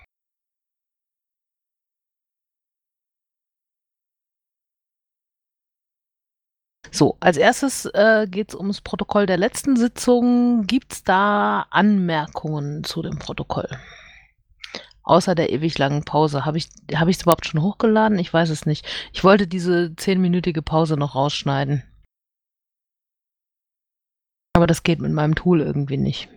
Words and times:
So, 6.90 7.16
als 7.20 7.38
erstes 7.38 7.86
äh, 7.86 8.26
geht 8.30 8.50
es 8.50 8.54
ums 8.54 8.82
Protokoll 8.82 9.24
der 9.24 9.38
letzten 9.38 9.76
Sitzung. 9.76 10.66
Gibt 10.66 10.92
es 10.92 11.02
da 11.02 11.64
Anmerkungen 11.70 12.84
zu 12.84 13.00
dem 13.00 13.18
Protokoll? 13.18 13.70
Außer 15.04 15.34
der 15.34 15.50
ewig 15.52 15.78
langen 15.78 16.04
Pause. 16.04 16.44
Habe 16.44 16.58
ich 16.58 16.68
es 16.88 16.98
hab 16.98 17.08
überhaupt 17.08 17.46
schon 17.46 17.62
hochgeladen? 17.62 18.18
Ich 18.18 18.32
weiß 18.32 18.50
es 18.50 18.66
nicht. 18.66 18.86
Ich 19.12 19.22
wollte 19.22 19.46
diese 19.46 19.94
zehnminütige 19.96 20.62
Pause 20.62 20.96
noch 20.96 21.14
rausschneiden. 21.14 21.84
Aber 24.56 24.66
das 24.66 24.82
geht 24.82 25.00
mit 25.00 25.12
meinem 25.12 25.34
Tool 25.34 25.60
irgendwie 25.60 25.98
nicht. 25.98 26.28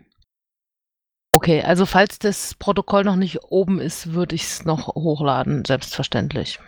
Okay, 1.33 1.61
also 1.61 1.85
falls 1.85 2.19
das 2.19 2.55
Protokoll 2.55 3.03
noch 3.03 3.15
nicht 3.15 3.43
oben 3.43 3.79
ist, 3.79 4.13
würde 4.13 4.35
ich 4.35 4.43
es 4.43 4.65
noch 4.65 4.87
hochladen, 4.87 5.65
selbstverständlich. 5.65 6.59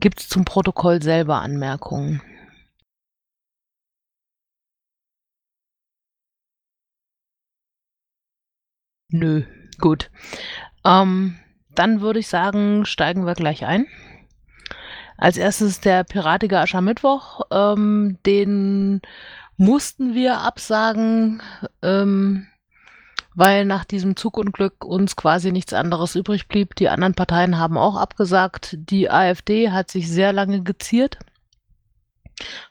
Gibt 0.00 0.20
es 0.20 0.28
zum 0.28 0.44
Protokoll 0.44 1.02
selber 1.02 1.40
Anmerkungen? 1.40 2.20
Nö. 9.10 9.44
Gut. 9.78 10.10
Ähm, 10.84 11.36
dann 11.74 12.00
würde 12.00 12.18
ich 12.20 12.28
sagen, 12.28 12.86
steigen 12.86 13.26
wir 13.26 13.34
gleich 13.34 13.66
ein. 13.66 13.86
Als 15.18 15.36
erstes 15.36 15.80
der 15.80 16.04
piratige 16.04 16.58
Aschermittwoch. 16.58 17.42
Ähm, 17.50 18.18
den 18.26 19.00
mussten 19.56 20.14
wir 20.14 20.38
absagen, 20.40 21.42
ähm, 21.82 22.46
weil 23.34 23.64
nach 23.64 23.84
diesem 23.84 24.16
Zugunglück 24.16 24.84
uns 24.84 25.16
quasi 25.16 25.52
nichts 25.52 25.72
anderes 25.72 26.14
übrig 26.14 26.48
blieb. 26.48 26.74
Die 26.76 26.88
anderen 26.88 27.14
Parteien 27.14 27.58
haben 27.58 27.78
auch 27.78 27.96
abgesagt. 27.96 28.76
Die 28.78 29.10
AfD 29.10 29.70
hat 29.70 29.90
sich 29.90 30.10
sehr 30.10 30.32
lange 30.32 30.62
geziert, 30.62 31.18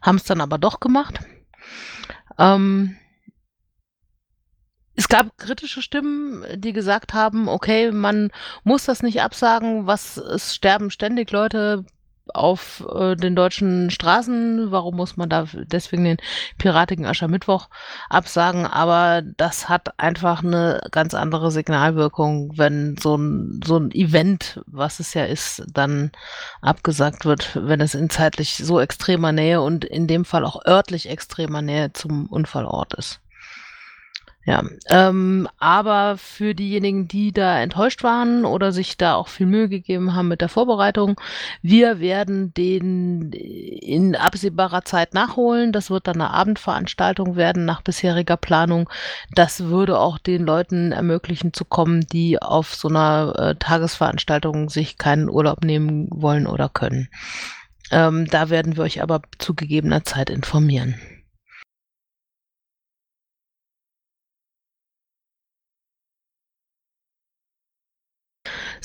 haben 0.02 0.17
es 0.17 0.23
dann 0.23 0.41
aber 0.41 0.58
doch 0.58 0.80
gemacht. 0.80 1.19
Ähm, 2.37 2.97
es 4.95 5.07
gab 5.07 5.38
kritische 5.38 5.81
Stimmen, 5.81 6.43
die 6.55 6.73
gesagt 6.73 7.13
haben, 7.13 7.47
okay, 7.47 7.91
man 7.91 8.31
muss 8.63 8.85
das 8.85 9.03
nicht 9.03 9.21
absagen, 9.21 9.87
was 9.87 10.17
es 10.17 10.55
sterben 10.55 10.89
ständig 10.89 11.31
Leute 11.31 11.85
auf 12.33 12.83
äh, 12.93 13.15
den 13.15 13.35
deutschen 13.35 13.91
Straßen, 13.91 14.71
warum 14.71 14.95
muss 14.95 15.17
man 15.17 15.29
da 15.29 15.45
deswegen 15.53 16.05
den 16.05 16.17
piratigen 16.57 17.05
Aschermittwoch 17.05 17.69
absagen, 18.09 18.65
aber 18.65 19.21
das 19.21 19.69
hat 19.69 19.99
einfach 19.99 20.43
eine 20.43 20.81
ganz 20.91 21.13
andere 21.13 21.52
Signalwirkung, 21.52 22.57
wenn 22.57 22.97
so 22.97 23.15
ein, 23.15 23.61
so 23.63 23.77
ein 23.77 23.91
Event, 23.91 24.61
was 24.65 24.99
es 24.99 25.13
ja 25.13 25.25
ist, 25.25 25.63
dann 25.71 26.11
abgesagt 26.61 27.25
wird, 27.25 27.59
wenn 27.61 27.81
es 27.81 27.95
in 27.95 28.09
zeitlich 28.09 28.57
so 28.57 28.80
extremer 28.80 29.31
Nähe 29.31 29.61
und 29.61 29.85
in 29.85 30.07
dem 30.07 30.25
Fall 30.25 30.45
auch 30.45 30.65
örtlich 30.65 31.09
extremer 31.09 31.61
Nähe 31.61 31.93
zum 31.93 32.27
Unfallort 32.27 32.93
ist. 32.95 33.19
Ja, 34.47 34.63
ähm, 34.89 35.47
aber 35.57 36.17
für 36.17 36.53
diejenigen, 36.53 37.07
die 37.07 37.31
da 37.31 37.59
enttäuscht 37.59 38.03
waren 38.03 38.45
oder 38.45 38.71
sich 38.71 38.95
da 38.95 39.15
auch 39.15 39.27
viel 39.27 39.47
Mühe 39.47 39.69
gegeben 39.69 40.13
haben 40.13 40.27
mit 40.27 40.41
der 40.41 40.49
Vorbereitung, 40.49 41.19
wir 41.63 41.99
werden 41.99 42.53
den 42.53 43.31
in 43.31 44.15
absehbarer 44.15 44.86
Zeit 44.86 45.15
nachholen. 45.15 45.71
Das 45.71 45.89
wird 45.89 46.05
dann 46.05 46.21
eine 46.21 46.30
Abendveranstaltung 46.30 47.36
werden 47.36 47.65
nach 47.65 47.81
bisheriger 47.81 48.37
Planung. 48.37 48.87
Das 49.33 49.64
würde 49.64 49.97
auch 49.97 50.20
den 50.20 50.45
Leuten 50.45 50.91
ermöglichen 50.91 51.52
zu 51.52 51.65
kommen, 51.65 52.02
die 52.02 52.39
auf 52.39 52.75
so 52.75 52.87
einer 52.87 53.33
äh, 53.37 53.55
Tagesveranstaltung 53.55 54.70
sich 54.70 54.99
keinen 54.99 55.27
Urlaub 55.27 55.65
nehmen 55.65 56.08
wollen 56.11 56.45
oder 56.45 56.70
können. 56.70 57.09
Ähm, 57.89 58.27
da 58.27 58.52
werden 58.52 58.77
wir 58.77 58.83
euch 58.83 59.02
aber 59.02 59.21
zu 59.39 59.55
gegebener 59.55 60.03
Zeit 60.03 60.30
informieren. 60.30 60.95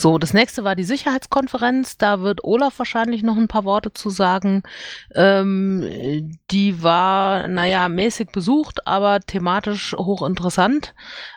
So, 0.01 0.17
das 0.17 0.33
nächste 0.33 0.65
war 0.65 0.77
die 0.77 0.85
Sicherheitskonferenz. 0.85 1.99
Da 1.99 2.23
wird 2.23 2.43
Olaf 2.43 2.79
wahrscheinlich 2.79 3.23
noch 3.23 3.37
ein 3.37 3.49
paar 3.49 3.67
Worte 3.67 3.93
zu 3.93 4.09
sagen. 4.09 4.63
Ähm, 5.15 6.39
die 6.51 6.83
war, 6.83 7.49
naja, 7.49 7.87
mäßig 7.91 8.31
besucht, 8.31 8.87
aber 8.87 9.21
thematisch 9.21 9.93
hochinteressant. 9.93 10.95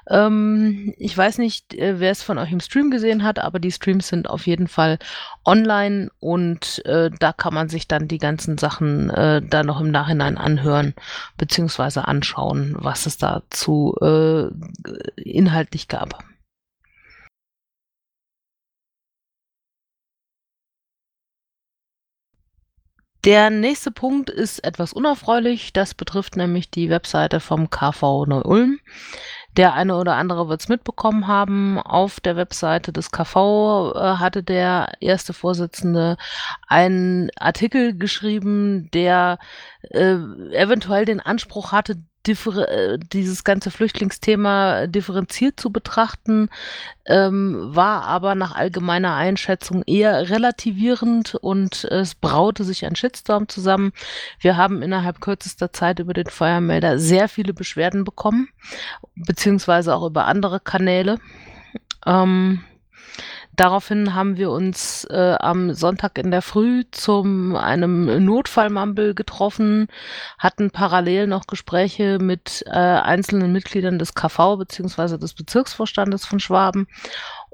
Ähm, 0.09 0.93
ich 0.97 1.17
weiß 1.17 1.39
nicht, 1.39 1.73
äh, 1.73 1.99
wer 1.99 2.11
es 2.11 2.23
von 2.23 2.37
euch 2.37 2.53
im 2.53 2.61
Stream 2.61 2.89
gesehen 2.89 3.23
hat, 3.23 3.37
aber 3.37 3.59
die 3.59 3.71
Streams 3.73 4.07
sind 4.07 4.29
auf 4.29 4.47
jeden 4.47 4.69
Fall 4.69 4.97
online 5.43 6.09
und 6.21 6.85
äh, 6.85 7.11
da 7.19 7.33
kann 7.33 7.53
man 7.53 7.67
sich 7.67 7.89
dann 7.89 8.07
die 8.07 8.17
ganzen 8.17 8.57
Sachen 8.57 9.09
äh, 9.09 9.41
da 9.41 9.63
noch 9.63 9.81
im 9.81 9.91
Nachhinein 9.91 10.37
anhören 10.37 10.93
beziehungsweise 11.35 12.07
anschauen, 12.07 12.77
was 12.77 13.07
es 13.07 13.17
dazu 13.17 13.93
äh, 14.01 14.47
inhaltlich 15.17 15.89
gab. 15.89 16.23
Der 23.25 23.49
nächste 23.49 23.89
Punkt 23.89 24.29
ist 24.29 24.63
etwas 24.65 24.91
unerfreulich. 24.91 25.71
Das 25.71 25.93
betrifft 25.93 26.35
nämlich 26.35 26.69
die 26.69 26.89
Webseite 26.89 27.39
vom 27.39 27.69
KV 27.69 28.25
Neu-Ulm. 28.25 28.79
Der 29.55 29.75
eine 29.75 29.95
oder 29.95 30.15
andere 30.15 30.49
wird 30.49 30.61
es 30.61 30.67
mitbekommen 30.67 31.27
haben. 31.27 31.79
Auf 31.79 32.19
der 32.19 32.35
Webseite 32.35 32.91
des 32.91 33.11
KV 33.11 33.93
äh, 33.95 33.99
hatte 34.17 34.43
der 34.43 34.93
erste 34.99 35.31
Vorsitzende 35.31 36.17
einen 36.67 37.29
Artikel 37.37 37.97
geschrieben, 37.97 38.89
der 38.93 39.37
äh, 39.91 40.15
eventuell 40.51 41.05
den 41.05 41.21
Anspruch 41.21 41.71
hatte, 41.71 42.03
dieses 42.25 43.43
ganze 43.43 43.71
Flüchtlingsthema 43.71 44.87
differenziert 44.87 45.59
zu 45.59 45.71
betrachten, 45.71 46.49
ähm, 47.05 47.75
war 47.75 48.03
aber 48.03 48.35
nach 48.35 48.55
allgemeiner 48.55 49.15
Einschätzung 49.15 49.83
eher 49.85 50.29
relativierend 50.29 51.35
und 51.35 51.83
es 51.85 52.15
braute 52.15 52.63
sich 52.63 52.85
ein 52.85 52.95
Shitstorm 52.95 53.49
zusammen. 53.49 53.91
Wir 54.39 54.55
haben 54.57 54.81
innerhalb 54.81 55.19
kürzester 55.19 55.73
Zeit 55.73 55.99
über 55.99 56.13
den 56.13 56.27
Feuermelder 56.27 56.97
sehr 56.97 57.27
viele 57.27 57.53
Beschwerden 57.53 58.03
bekommen, 58.03 58.49
beziehungsweise 59.15 59.95
auch 59.95 60.05
über 60.05 60.25
andere 60.25 60.59
Kanäle. 60.59 61.19
Ähm, 62.05 62.63
Daraufhin 63.55 64.15
haben 64.15 64.37
wir 64.37 64.49
uns 64.49 65.05
äh, 65.11 65.35
am 65.39 65.73
Sonntag 65.73 66.17
in 66.17 66.31
der 66.31 66.41
Früh 66.41 66.85
zum 66.89 67.55
einem 67.55 68.25
Notfallmumble 68.25 69.13
getroffen, 69.13 69.87
hatten 70.39 70.71
parallel 70.71 71.27
noch 71.27 71.45
Gespräche 71.45 72.17
mit 72.19 72.63
äh, 72.65 72.71
einzelnen 72.71 73.51
Mitgliedern 73.51 73.99
des 73.99 74.15
KV 74.15 74.57
beziehungsweise 74.57 75.19
des 75.19 75.35
Bezirksvorstandes 75.35 76.25
von 76.25 76.39
Schwaben 76.39 76.87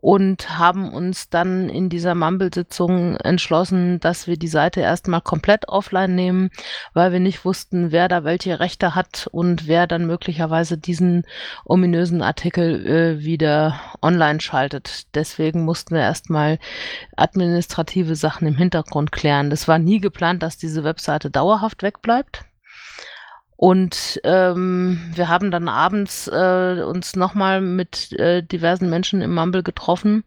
und 0.01 0.57
haben 0.57 0.93
uns 0.93 1.29
dann 1.29 1.69
in 1.69 1.89
dieser 1.89 2.15
Mumble-Sitzung 2.15 3.17
entschlossen, 3.17 3.99
dass 3.99 4.27
wir 4.27 4.37
die 4.37 4.47
Seite 4.47 4.79
erstmal 4.79 5.21
komplett 5.21 5.67
offline 5.67 6.15
nehmen, 6.15 6.51
weil 6.93 7.11
wir 7.11 7.19
nicht 7.19 7.43
wussten, 7.43 7.91
wer 7.91 8.07
da 8.07 8.23
welche 8.23 8.59
Rechte 8.59 8.95
hat 8.95 9.27
und 9.31 9.67
wer 9.67 9.88
dann 9.88 10.05
möglicherweise 10.05 10.77
diesen 10.77 11.25
ominösen 11.65 12.21
Artikel 12.21 12.85
äh, 12.88 13.23
wieder 13.23 13.79
online 14.01 14.39
schaltet. 14.39 15.13
Deswegen 15.15 15.65
mussten 15.65 15.95
wir 15.95 16.01
erstmal 16.01 16.59
administrative 17.18 18.15
Sachen 18.15 18.47
im 18.47 18.56
Hintergrund 18.56 19.12
klären. 19.12 19.50
Das 19.50 19.68
war 19.68 19.79
nie 19.79 20.00
geplant, 20.00 20.44
dass 20.44 20.57
diese 20.57 20.83
Webseite 20.85 21.29
dauerhaft 21.29 21.83
wegbleibt. 21.83 22.45
Und 23.61 24.21
ähm, 24.23 25.11
wir 25.15 25.27
haben 25.27 25.51
dann 25.51 25.67
abends 25.67 26.29
äh, 26.29 26.81
uns 26.81 27.17
nochmal 27.17 27.59
mit 27.59 28.13
äh, 28.13 28.41
diversen 28.41 28.89
Menschen 28.89 29.21
im 29.21 29.35
Mumble 29.35 29.63
getroffen 29.63 30.23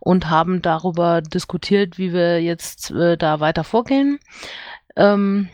und 0.00 0.28
haben 0.28 0.60
darüber 0.60 1.22
diskutiert, 1.22 1.96
wie 1.96 2.12
wir 2.12 2.42
jetzt 2.42 2.90
äh, 2.90 3.16
da 3.16 3.40
weiter 3.40 3.64
vorgehen. 3.64 4.18
Ähm, 4.96 5.48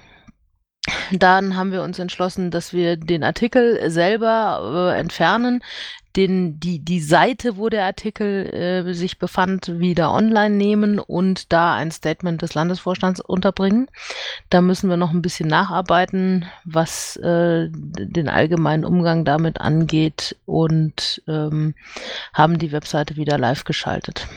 Dann 1.12 1.56
haben 1.56 1.72
wir 1.72 1.82
uns 1.82 1.98
entschlossen, 1.98 2.50
dass 2.50 2.72
wir 2.72 2.96
den 2.96 3.25
Artikel 3.25 3.90
selber 3.90 4.92
äh, 4.94 4.98
entfernen, 4.98 5.62
den, 6.16 6.60
die, 6.60 6.78
die 6.78 7.00
Seite, 7.00 7.56
wo 7.56 7.69
der 7.69 7.84
Artikel 7.84 8.46
äh, 8.54 8.94
sich 8.94 9.19
befand, 9.19 9.81
wieder 9.81 10.12
online 10.12 10.54
nehmen 10.54 10.98
und 11.00 11.52
da 11.52 11.75
ein 11.75 11.90
Statement 11.90 12.42
des 12.42 12.54
Landesvorstands 12.54 13.20
unterbringen. 13.20 13.88
Da 14.50 14.60
müssen 14.60 14.88
wir 14.88 14.96
noch 14.96 15.10
ein 15.10 15.22
bisschen 15.22 15.48
nacharbeiten, 15.48 16.46
was 16.64 17.16
äh, 17.16 17.69
den 17.70 18.28
allgemeinen 18.28 18.84
Umgang 18.84 19.25
damit 19.25 19.60
angeht 19.60 20.36
und 20.46 21.22
ähm, 21.26 21.75
haben 22.32 22.58
die 22.58 22.72
Webseite 22.72 23.16
wieder 23.16 23.38
live 23.38 23.64
geschaltet. 23.64 24.28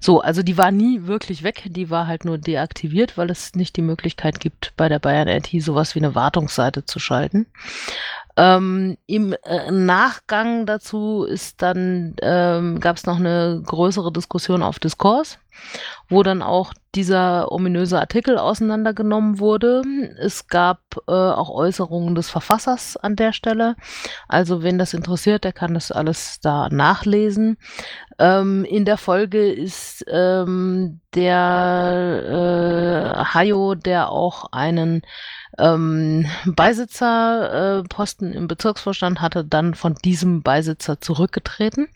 So, 0.00 0.20
also 0.20 0.42
die 0.42 0.56
war 0.56 0.70
nie 0.70 1.06
wirklich 1.06 1.42
weg, 1.42 1.64
die 1.66 1.90
war 1.90 2.06
halt 2.06 2.24
nur 2.24 2.38
deaktiviert, 2.38 3.16
weil 3.16 3.30
es 3.30 3.54
nicht 3.54 3.76
die 3.76 3.82
Möglichkeit 3.82 4.40
gibt, 4.40 4.72
bei 4.76 4.88
der 4.88 4.98
Bayern 4.98 5.28
IT 5.28 5.48
sowas 5.62 5.94
wie 5.94 6.00
eine 6.00 6.14
Wartungsseite 6.14 6.84
zu 6.84 6.98
schalten. 6.98 7.46
Ähm, 8.38 8.96
Im 9.06 9.34
äh, 9.42 9.72
Nachgang 9.72 10.64
dazu 10.64 11.24
ist 11.24 11.60
dann, 11.60 12.14
ähm, 12.22 12.78
gab 12.78 12.96
es 12.96 13.04
noch 13.04 13.16
eine 13.16 13.60
größere 13.66 14.12
Diskussion 14.12 14.62
auf 14.62 14.78
Diskurs, 14.78 15.40
wo 16.08 16.22
dann 16.22 16.40
auch 16.40 16.72
dieser 16.94 17.50
ominöse 17.50 17.98
Artikel 17.98 18.38
auseinandergenommen 18.38 19.40
wurde. 19.40 19.82
Es 20.20 20.46
gab 20.46 20.78
äh, 21.08 21.10
auch 21.10 21.50
Äußerungen 21.50 22.14
des 22.14 22.30
Verfassers 22.30 22.96
an 22.96 23.16
der 23.16 23.32
Stelle. 23.32 23.74
Also 24.28 24.62
wen 24.62 24.78
das 24.78 24.94
interessiert, 24.94 25.42
der 25.42 25.52
kann 25.52 25.74
das 25.74 25.90
alles 25.90 26.38
da 26.38 26.68
nachlesen. 26.68 27.56
Ähm, 28.20 28.64
in 28.64 28.84
der 28.84 28.98
Folge 28.98 29.50
ist 29.50 30.04
ähm, 30.08 31.00
der 31.12 32.22
äh, 33.18 33.34
Hayo, 33.34 33.74
der 33.74 34.10
auch 34.12 34.52
einen 34.52 35.02
ähm, 35.56 36.26
Beisitzerposten 36.46 38.32
äh, 38.32 38.36
im 38.36 38.48
Bezirksvorstand 38.48 39.20
hatte, 39.20 39.44
dann 39.44 39.74
von 39.74 39.94
diesem 39.94 40.42
Beisitzer 40.42 41.00
zurückgetreten. 41.00 41.88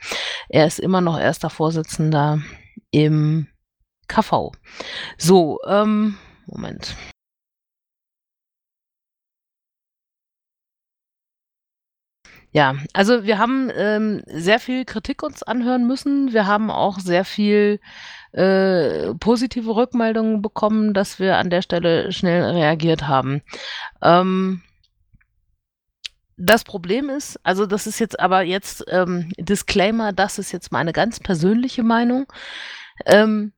Er 0.48 0.66
ist 0.66 0.78
immer 0.80 1.00
noch 1.00 1.18
erster 1.18 1.50
Vorsitzender 1.50 2.40
im 2.90 3.48
KV. 4.08 4.52
So, 5.18 5.58
ähm, 5.66 6.18
Moment. 6.46 6.94
Ja, 12.54 12.74
also 12.92 13.24
wir 13.24 13.38
haben 13.38 13.70
ähm, 13.74 14.22
sehr 14.26 14.60
viel 14.60 14.84
Kritik 14.84 15.22
uns 15.22 15.42
anhören 15.42 15.86
müssen. 15.86 16.34
Wir 16.34 16.46
haben 16.46 16.70
auch 16.70 16.98
sehr 16.98 17.24
viel 17.24 17.80
äh, 18.32 19.14
positive 19.14 19.74
Rückmeldungen 19.74 20.42
bekommen, 20.42 20.94
dass 20.94 21.18
wir 21.18 21.36
an 21.36 21.50
der 21.50 21.62
Stelle 21.62 22.12
schnell 22.12 22.42
reagiert 22.42 23.06
haben. 23.06 23.42
Ähm, 24.02 24.62
das 26.36 26.64
Problem 26.64 27.08
ist, 27.10 27.38
also 27.44 27.66
das 27.66 27.86
ist 27.86 27.98
jetzt 27.98 28.18
aber 28.18 28.42
jetzt 28.42 28.84
ähm, 28.88 29.32
Disclaimer, 29.38 30.12
das 30.12 30.38
ist 30.38 30.50
jetzt 30.50 30.72
meine 30.72 30.92
ganz 30.92 31.20
persönliche 31.20 31.82
Meinung. 31.82 32.26
Ähm, 33.06 33.52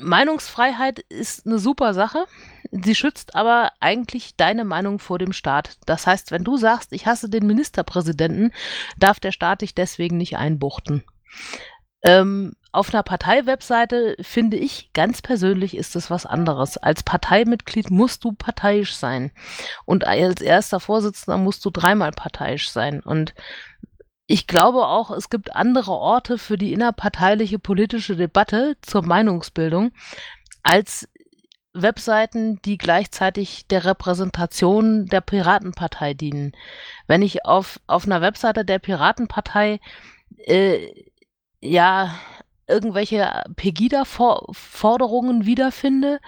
Meinungsfreiheit 0.00 1.00
ist 1.00 1.46
eine 1.46 1.58
super 1.58 1.92
Sache. 1.92 2.26
Sie 2.70 2.94
schützt 2.94 3.34
aber 3.34 3.72
eigentlich 3.80 4.36
deine 4.36 4.64
Meinung 4.64 4.98
vor 4.98 5.18
dem 5.18 5.32
Staat. 5.32 5.78
Das 5.86 6.06
heißt, 6.06 6.30
wenn 6.30 6.44
du 6.44 6.56
sagst, 6.56 6.92
ich 6.92 7.06
hasse 7.06 7.28
den 7.28 7.46
Ministerpräsidenten, 7.46 8.52
darf 8.96 9.18
der 9.18 9.32
Staat 9.32 9.62
dich 9.62 9.74
deswegen 9.74 10.16
nicht 10.16 10.36
einbuchten. 10.36 11.02
Ähm, 12.02 12.54
auf 12.72 12.92
einer 12.92 13.02
Parteiwebseite 13.02 14.16
finde 14.20 14.56
ich 14.56 14.92
ganz 14.94 15.20
persönlich 15.20 15.76
ist 15.76 15.94
es 15.94 16.10
was 16.10 16.24
anderes. 16.24 16.78
Als 16.78 17.02
Parteimitglied 17.02 17.90
musst 17.90 18.24
du 18.24 18.32
parteiisch 18.32 18.94
sein. 18.94 19.30
Und 19.84 20.06
als 20.06 20.40
erster 20.40 20.80
Vorsitzender 20.80 21.36
musst 21.36 21.64
du 21.64 21.70
dreimal 21.70 22.12
parteiisch 22.12 22.70
sein. 22.70 23.00
Und 23.00 23.34
ich 24.26 24.46
glaube 24.46 24.86
auch, 24.86 25.10
es 25.10 25.28
gibt 25.28 25.54
andere 25.54 25.92
Orte 25.92 26.38
für 26.38 26.56
die 26.56 26.72
innerparteiliche 26.72 27.58
politische 27.58 28.16
Debatte 28.16 28.76
zur 28.80 29.02
Meinungsbildung 29.02 29.92
als 30.62 31.08
Webseiten, 31.74 32.60
die 32.62 32.78
gleichzeitig 32.78 33.66
der 33.66 33.84
Repräsentation 33.84 35.06
der 35.06 35.20
Piratenpartei 35.20 36.14
dienen. 36.14 36.52
Wenn 37.06 37.20
ich 37.22 37.44
auf, 37.44 37.80
auf 37.86 38.06
einer 38.06 38.22
Webseite 38.22 38.64
der 38.64 38.78
Piratenpartei 38.78 39.80
äh, 40.38 40.88
ja 41.62 42.14
irgendwelche 42.66 43.44
Pegida-Forderungen 43.56 45.46
wiederfinde, 45.46 46.20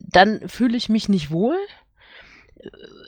dann 0.00 0.48
fühle 0.48 0.76
ich 0.76 0.88
mich 0.88 1.08
nicht 1.08 1.30
wohl 1.30 1.56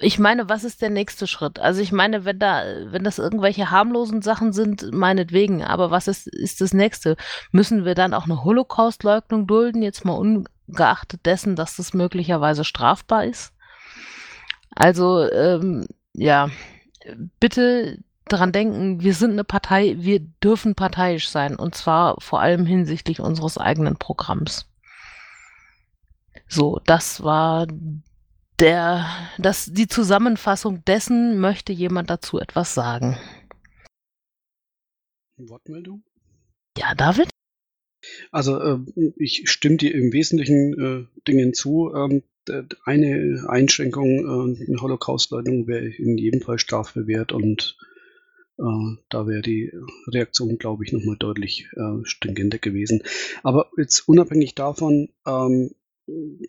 ich 0.00 0.19
meine, 0.19 0.49
was 0.49 0.64
ist 0.64 0.81
der 0.82 0.91
nächste 0.91 1.26
Schritt? 1.26 1.58
Also 1.58 1.81
ich 1.81 1.93
meine, 1.93 2.25
wenn 2.25 2.38
da, 2.38 2.62
wenn 2.87 3.05
das 3.05 3.19
irgendwelche 3.19 3.70
harmlosen 3.70 4.23
Sachen 4.23 4.52
sind, 4.52 4.93
meinetwegen, 4.93 5.62
aber 5.62 5.91
was 5.91 6.08
ist, 6.08 6.26
ist 6.29 6.61
das 6.61 6.73
nächste? 6.73 7.17
Müssen 7.53 7.85
wir 7.85 7.94
dann 7.94 8.14
auch 8.14 8.25
eine 8.25 8.44
Holocaust-Leugnung 8.44 9.46
dulden, 9.46 9.82
jetzt 9.82 10.05
mal 10.05 10.14
ungeachtet 10.14 11.26
dessen, 11.26 11.56
dass 11.56 11.76
das 11.76 11.94
möglicherweise 11.94 12.64
strafbar 12.64 13.25
ist? 13.25 13.53
Also, 14.75 15.29
ähm, 15.31 15.87
ja, 16.14 16.49
bitte 17.41 17.99
daran 18.32 18.53
denken, 18.53 19.03
wir 19.03 19.15
sind 19.15 19.32
eine 19.32 19.44
Partei, 19.44 19.97
wir 19.99 20.21
dürfen 20.21 20.75
parteiisch 20.75 21.29
sein 21.29 21.56
und 21.56 21.75
zwar 21.75 22.21
vor 22.21 22.41
allem 22.41 22.67
hinsichtlich 22.67 23.21
unseres 23.21 23.59
eigenen 23.59 23.97
Programms. 23.97 24.67
So, 26.49 26.81
das 26.85 27.23
war 27.23 27.67
der, 28.59 29.06
das, 29.38 29.67
die 29.73 29.88
Zusammenfassung 29.88 30.85
dessen 30.85 31.41
möchte 31.41 31.73
jemand 31.73 32.11
dazu 32.11 32.38
etwas 32.38 32.75
sagen. 32.75 33.17
Wortmeldung? 35.37 36.03
Ja, 36.77 36.94
David? 36.94 37.31
Also 38.31 38.61
äh, 38.61 38.79
ich 39.17 39.50
stimme 39.50 39.77
dir 39.77 39.94
im 39.94 40.12
Wesentlichen 40.12 40.79
äh, 40.79 41.21
Dingen 41.27 41.55
zu. 41.55 41.93
Ähm, 41.94 42.23
eine 42.85 43.44
Einschränkung, 43.49 44.56
äh, 44.59 44.67
eine 44.67 44.81
Holocaustleugnung 44.81 45.67
wäre 45.67 45.87
in 45.87 46.19
jedem 46.19 46.41
Fall 46.41 46.59
strafbewehrt 46.59 47.32
und 47.32 47.77
da 49.09 49.27
wäre 49.27 49.43
die 49.43 49.73
Reaktion, 50.09 50.59
glaube 50.59 50.85
ich, 50.85 50.93
nochmal 50.93 51.17
deutlich 51.17 51.69
äh, 51.77 52.05
stringenter 52.05 52.59
gewesen. 52.59 53.03
Aber 53.43 53.71
jetzt 53.77 54.07
unabhängig 54.09 54.55
davon, 54.55 55.09
ähm, 55.27 55.71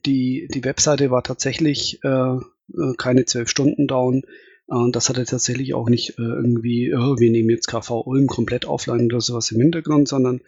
die, 0.05 0.47
die 0.53 0.63
Webseite 0.63 1.11
war 1.11 1.23
tatsächlich 1.23 1.99
äh, 2.03 2.07
äh, 2.07 2.93
keine 2.97 3.25
zwölf 3.25 3.49
Stunden 3.49 3.87
down. 3.87 4.23
Äh, 4.69 4.91
das 4.91 5.09
hatte 5.09 5.23
tatsächlich 5.25 5.73
auch 5.73 5.89
nicht 5.89 6.17
äh, 6.17 6.23
irgendwie, 6.23 6.93
oh, 6.93 7.19
wir 7.19 7.31
nehmen 7.31 7.49
jetzt 7.49 7.67
KV 7.67 8.05
Ulm 8.05 8.27
komplett 8.27 8.65
offline 8.65 9.05
oder 9.05 9.21
sowas 9.21 9.51
im 9.51 9.61
Hintergrund, 9.61 10.07
sondern 10.07 10.41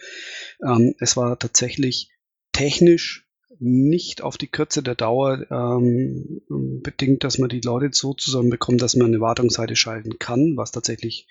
ähm, 0.65 0.95
es 0.99 1.17
war 1.17 1.37
tatsächlich 1.37 2.09
technisch 2.51 3.27
nicht 3.59 4.21
auf 4.21 4.37
die 4.37 4.47
Kürze 4.47 4.83
der 4.83 4.95
Dauer 4.95 5.45
ähm, 5.49 6.41
bedingt, 6.83 7.23
dass 7.23 7.37
man 7.37 7.49
die 7.49 7.61
Leute 7.61 7.89
so 7.91 8.13
zusammenbekommt, 8.13 8.81
dass 8.81 8.95
man 8.95 9.07
eine 9.07 9.21
Wartungsseite 9.21 9.75
schalten 9.75 10.19
kann, 10.19 10.57
was 10.57 10.71
tatsächlich 10.71 11.27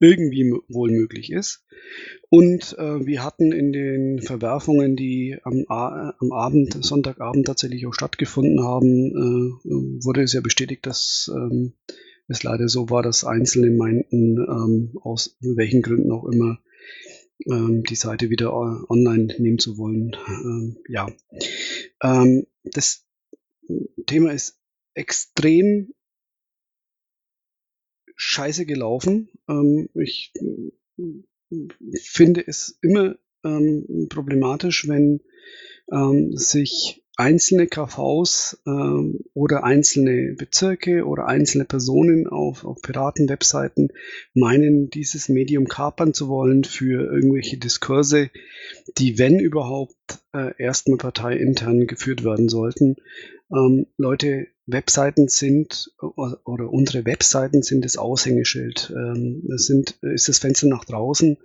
irgendwie 0.00 0.52
wohl 0.68 0.90
möglich 0.90 1.32
ist. 1.32 1.64
Und 2.30 2.76
äh, 2.78 3.06
wir 3.06 3.24
hatten 3.24 3.52
in 3.52 3.72
den 3.72 4.20
Verwerfungen, 4.20 4.96
die 4.96 5.38
am, 5.42 5.64
am 5.68 6.32
Abend, 6.32 6.84
Sonntagabend 6.84 7.46
tatsächlich 7.46 7.86
auch 7.86 7.94
stattgefunden 7.94 8.62
haben, 8.62 9.58
äh, 9.64 10.04
wurde 10.04 10.22
es 10.22 10.32
ja 10.32 10.40
bestätigt, 10.40 10.86
dass 10.86 11.30
ähm, 11.34 11.72
es 12.28 12.42
leider 12.42 12.68
so 12.68 12.90
war, 12.90 13.02
dass 13.02 13.24
Einzelne 13.24 13.70
meinten, 13.70 14.36
ähm, 14.38 14.98
aus 15.00 15.36
welchen 15.40 15.82
Gründen 15.82 16.12
auch 16.12 16.26
immer, 16.26 16.58
die 17.46 17.94
Seite 17.94 18.30
wieder 18.30 18.52
online 18.90 19.34
nehmen 19.38 19.58
zu 19.58 19.78
wollen. 19.78 20.16
Ähm, 20.26 20.76
ja, 20.88 21.08
ähm, 22.02 22.46
das 22.64 23.06
Thema 24.06 24.32
ist 24.32 24.58
extrem 24.94 25.94
scheiße 28.16 28.66
gelaufen. 28.66 29.30
Ähm, 29.48 29.88
ich 29.94 30.32
finde 32.02 32.46
es 32.46 32.78
immer 32.82 33.16
ähm, 33.44 34.08
problematisch, 34.10 34.88
wenn 34.88 35.20
ähm, 35.90 36.36
sich 36.36 37.04
einzelne 37.18 37.66
KVs 37.66 38.62
ähm, 38.64 39.24
oder 39.34 39.64
einzelne 39.64 40.34
Bezirke 40.34 41.04
oder 41.04 41.26
einzelne 41.26 41.64
Personen 41.64 42.28
auf, 42.28 42.64
auf 42.64 42.80
Piraten-Webseiten 42.80 43.88
meinen, 44.34 44.88
dieses 44.88 45.28
Medium 45.28 45.66
kapern 45.66 46.14
zu 46.14 46.28
wollen 46.28 46.62
für 46.62 47.12
irgendwelche 47.12 47.58
Diskurse, 47.58 48.30
die, 48.98 49.18
wenn 49.18 49.40
überhaupt, 49.40 49.96
äh, 50.32 50.52
erstmal 50.58 50.98
parteiintern 50.98 51.88
geführt 51.88 52.22
werden 52.22 52.48
sollten. 52.48 52.96
Ähm, 53.52 53.86
Leute, 53.96 54.46
Webseiten 54.66 55.26
sind 55.28 55.92
oder, 55.98 56.70
unsere 56.70 57.04
Webseiten 57.04 57.62
sind 57.62 57.84
das 57.84 57.96
Aushängeschild. 57.96 58.94
Ähm, 58.94 59.42
sind, 59.56 59.98
ist 60.02 60.28
das 60.28 60.38
Fenster 60.38 60.68
nach 60.68 60.84
draußen. 60.84 61.36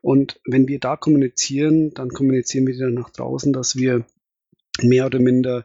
Und 0.00 0.40
wenn 0.46 0.68
wir 0.68 0.78
da 0.78 0.96
kommunizieren, 0.96 1.92
dann 1.92 2.08
kommunizieren 2.08 2.66
wir 2.66 2.78
dann 2.78 2.94
nach 2.94 3.10
draußen, 3.10 3.52
dass 3.52 3.76
wir 3.76 4.06
mehr 4.82 5.06
oder 5.06 5.18
minder 5.18 5.64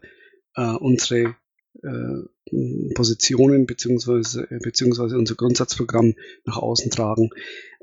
äh, 0.56 0.76
unsere 0.76 1.36
äh, 1.82 2.94
Positionen 2.94 3.66
beziehungsweise, 3.66 4.48
beziehungsweise 4.62 5.18
unser 5.18 5.36
Grundsatzprogramm 5.36 6.14
nach 6.46 6.58
außen 6.58 6.92
tragen. 6.92 7.30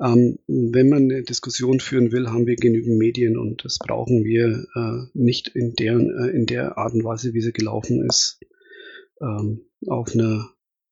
Ähm, 0.00 0.38
wenn 0.46 0.88
man 0.88 1.04
eine 1.04 1.22
Diskussion 1.22 1.80
führen 1.80 2.12
will, 2.12 2.28
haben 2.28 2.46
wir 2.46 2.56
genügend 2.56 2.98
Medien 2.98 3.36
und 3.36 3.64
das 3.64 3.78
brauchen 3.78 4.22
wir 4.24 4.66
äh, 4.74 5.08
nicht 5.14 5.48
in 5.48 5.74
der, 5.74 5.96
äh, 5.96 6.30
in 6.30 6.46
der 6.46 6.78
Art 6.78 6.94
und 6.94 7.04
Weise, 7.04 7.34
wie 7.34 7.40
sie 7.40 7.52
gelaufen 7.52 8.04
ist, 8.06 8.40
ähm, 9.20 9.62
auf 9.86 10.14
einer 10.14 10.50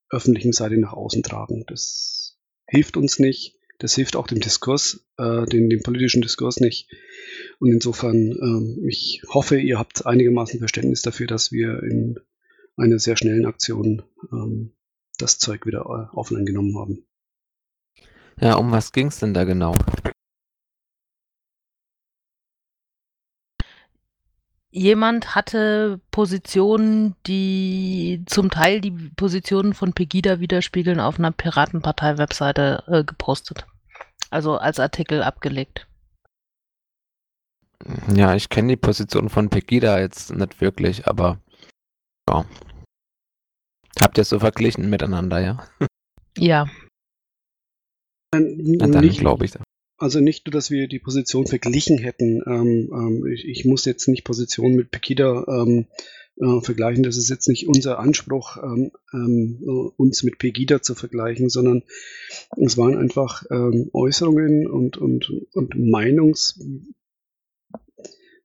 öffentlichen 0.09 0.51
Seite 0.51 0.77
nach 0.77 0.93
außen 0.93 1.23
tragen. 1.23 1.63
Das 1.67 2.37
hilft 2.67 2.97
uns 2.97 3.19
nicht. 3.19 3.55
Das 3.79 3.95
hilft 3.95 4.15
auch 4.15 4.27
dem 4.27 4.41
Diskurs, 4.41 5.05
äh, 5.17 5.45
dem, 5.45 5.69
dem 5.69 5.81
politischen 5.81 6.21
Diskurs 6.21 6.59
nicht. 6.59 6.89
Und 7.59 7.71
insofern, 7.71 8.31
ähm, 8.31 8.85
ich 8.87 9.23
hoffe, 9.27 9.57
ihr 9.57 9.79
habt 9.79 10.05
einigermaßen 10.05 10.59
Verständnis 10.59 11.01
dafür, 11.01 11.27
dass 11.27 11.51
wir 11.51 11.81
in 11.81 12.19
einer 12.75 12.99
sehr 12.99 13.17
schnellen 13.17 13.45
Aktion 13.45 14.03
ähm, 14.31 14.73
das 15.17 15.39
Zeug 15.39 15.65
wieder 15.65 15.79
äh, 15.79 16.15
offline 16.15 16.45
genommen 16.45 16.77
haben. 16.77 17.05
Ja, 18.39 18.55
um 18.55 18.71
was 18.71 18.91
ging 18.91 19.07
es 19.07 19.19
denn 19.19 19.33
da 19.33 19.43
genau? 19.43 19.75
Jemand 24.71 25.33
hatte 25.33 25.99
Positionen, 26.11 27.15
die 27.25 28.23
zum 28.27 28.51
Teil 28.51 28.81
die 28.81 28.91
Positionen 28.91 29.73
von 29.73 29.93
Pegida 29.93 30.39
widerspiegeln, 30.39 30.99
auf 30.99 31.17
einer 31.17 31.31
Piratenpartei-Webseite 31.31 32.83
äh, 32.87 33.03
gepostet. 33.03 33.65
Also 34.29 34.57
als 34.57 34.79
Artikel 34.79 35.23
abgelegt. 35.23 35.87
Ja, 38.13 38.35
ich 38.35 38.49
kenne 38.49 38.67
die 38.67 38.77
Position 38.77 39.29
von 39.29 39.49
Pegida 39.49 39.99
jetzt 39.99 40.31
nicht 40.31 40.61
wirklich, 40.61 41.07
aber 41.07 41.39
ja. 42.29 42.45
Habt 43.99 44.17
ihr 44.17 44.21
es 44.21 44.29
so 44.29 44.39
verglichen 44.39 44.89
miteinander, 44.89 45.39
ja? 45.39 45.67
Ja. 46.37 46.67
Na, 48.33 48.87
dann 48.87 49.09
glaube 49.09 49.45
ich. 49.45 49.53
Also 49.99 50.21
nicht 50.21 50.45
nur, 50.45 50.53
dass 50.53 50.71
wir 50.71 50.87
die 50.87 50.99
Position 50.99 51.45
verglichen 51.45 51.97
hätten. 51.97 52.41
Ähm, 52.47 52.89
ähm, 52.93 53.27
ich, 53.27 53.45
ich, 53.45 53.65
muss 53.65 53.83
jetzt 53.83 54.07
nicht 54.07 54.23
Position 54.23 54.73
mit 54.73 54.91
Pegida 54.91 55.45
ähm, 55.47 55.87
äh, 56.37 56.61
vergleichen. 56.61 57.03
Das 57.03 57.17
ist 57.17 57.29
jetzt 57.29 57.49
nicht 57.49 57.67
unser 57.67 57.99
Anspruch, 57.99 58.57
ähm, 58.63 58.91
ähm, 59.13 59.91
uns 59.97 60.23
mit 60.23 60.37
Pegida 60.37 60.81
zu 60.81 60.95
vergleichen, 60.95 61.49
sondern 61.49 61.83
es 62.55 62.77
waren 62.77 62.97
einfach 62.97 63.43
ähm, 63.51 63.89
Äußerungen 63.91 64.67
und, 64.67 64.95
und, 64.95 65.29
und 65.53 65.77
Meinungs, 65.77 66.57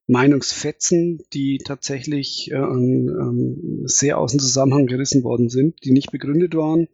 Meinungsfetzen, 0.08 1.22
die 1.32 1.58
tatsächlich 1.64 2.50
äh, 2.50 3.84
sehr 3.84 4.18
aus 4.18 4.32
dem 4.32 4.40
Zusammenhang 4.40 4.86
gerissen 4.86 5.22
worden 5.22 5.48
sind, 5.48 5.84
die 5.84 5.92
nicht 5.92 6.10
begründet 6.10 6.56
waren. 6.56 6.88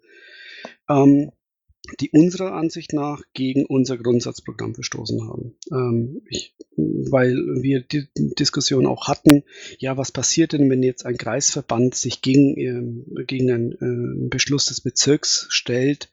Ähm, 0.87 1.33
die 1.99 2.11
unserer 2.11 2.53
Ansicht 2.53 2.93
nach 2.93 3.23
gegen 3.35 3.67
unser 3.67 3.97
Grundsatzprogramm 3.97 4.75
verstoßen 4.75 5.29
haben. 5.29 5.55
Ähm, 5.73 6.23
ich, 6.29 6.55
weil 6.77 7.35
wir 7.61 7.81
die 7.81 8.09
Diskussion 8.15 8.87
auch 8.87 9.09
hatten, 9.09 9.43
ja, 9.79 9.97
was 9.97 10.13
passiert 10.13 10.53
denn, 10.53 10.71
wenn 10.71 10.83
jetzt 10.83 11.07
ein 11.07 11.17
Kreisverband 11.17 11.95
sich 11.95 12.23
gegen, 12.23 12.57
äh, 12.57 13.25
gegen 13.25 13.51
einen 13.51 13.73
äh, 13.73 14.29
Beschluss 14.29 14.67
des 14.67 14.81
Bezirks 14.81 15.47
stellt? 15.51 16.11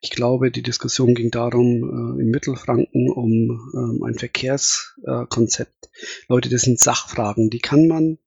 Ich 0.00 0.10
glaube, 0.10 0.50
die 0.50 0.62
Diskussion 0.62 1.14
ging 1.14 1.30
darum, 1.30 2.16
äh, 2.18 2.22
in 2.22 2.30
Mittelfranken 2.30 3.10
um 3.10 3.70
ähm, 3.74 4.02
ein 4.02 4.14
Verkehrskonzept. 4.14 5.90
Leute, 6.28 6.48
das 6.48 6.62
sind 6.62 6.80
Sachfragen, 6.80 7.50
die 7.50 7.58
kann 7.58 7.86
man 7.86 8.18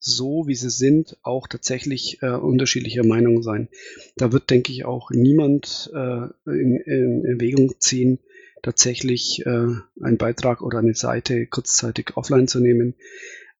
so, 0.00 0.44
wie 0.46 0.54
sie 0.54 0.70
sind, 0.70 1.16
auch 1.22 1.48
tatsächlich 1.48 2.22
äh, 2.22 2.30
unterschiedlicher 2.30 3.04
Meinung 3.04 3.42
sein. 3.42 3.68
Da 4.16 4.32
wird, 4.32 4.50
denke 4.50 4.72
ich, 4.72 4.84
auch 4.84 5.10
niemand 5.10 5.90
äh, 5.94 6.26
in, 6.46 6.76
in 6.76 7.24
Erwägung 7.24 7.74
ziehen, 7.80 8.20
tatsächlich 8.62 9.44
äh, 9.46 9.66
einen 10.00 10.18
Beitrag 10.18 10.62
oder 10.62 10.78
eine 10.78 10.94
Seite 10.94 11.46
kurzzeitig 11.46 12.16
offline 12.16 12.48
zu 12.48 12.60
nehmen. 12.60 12.94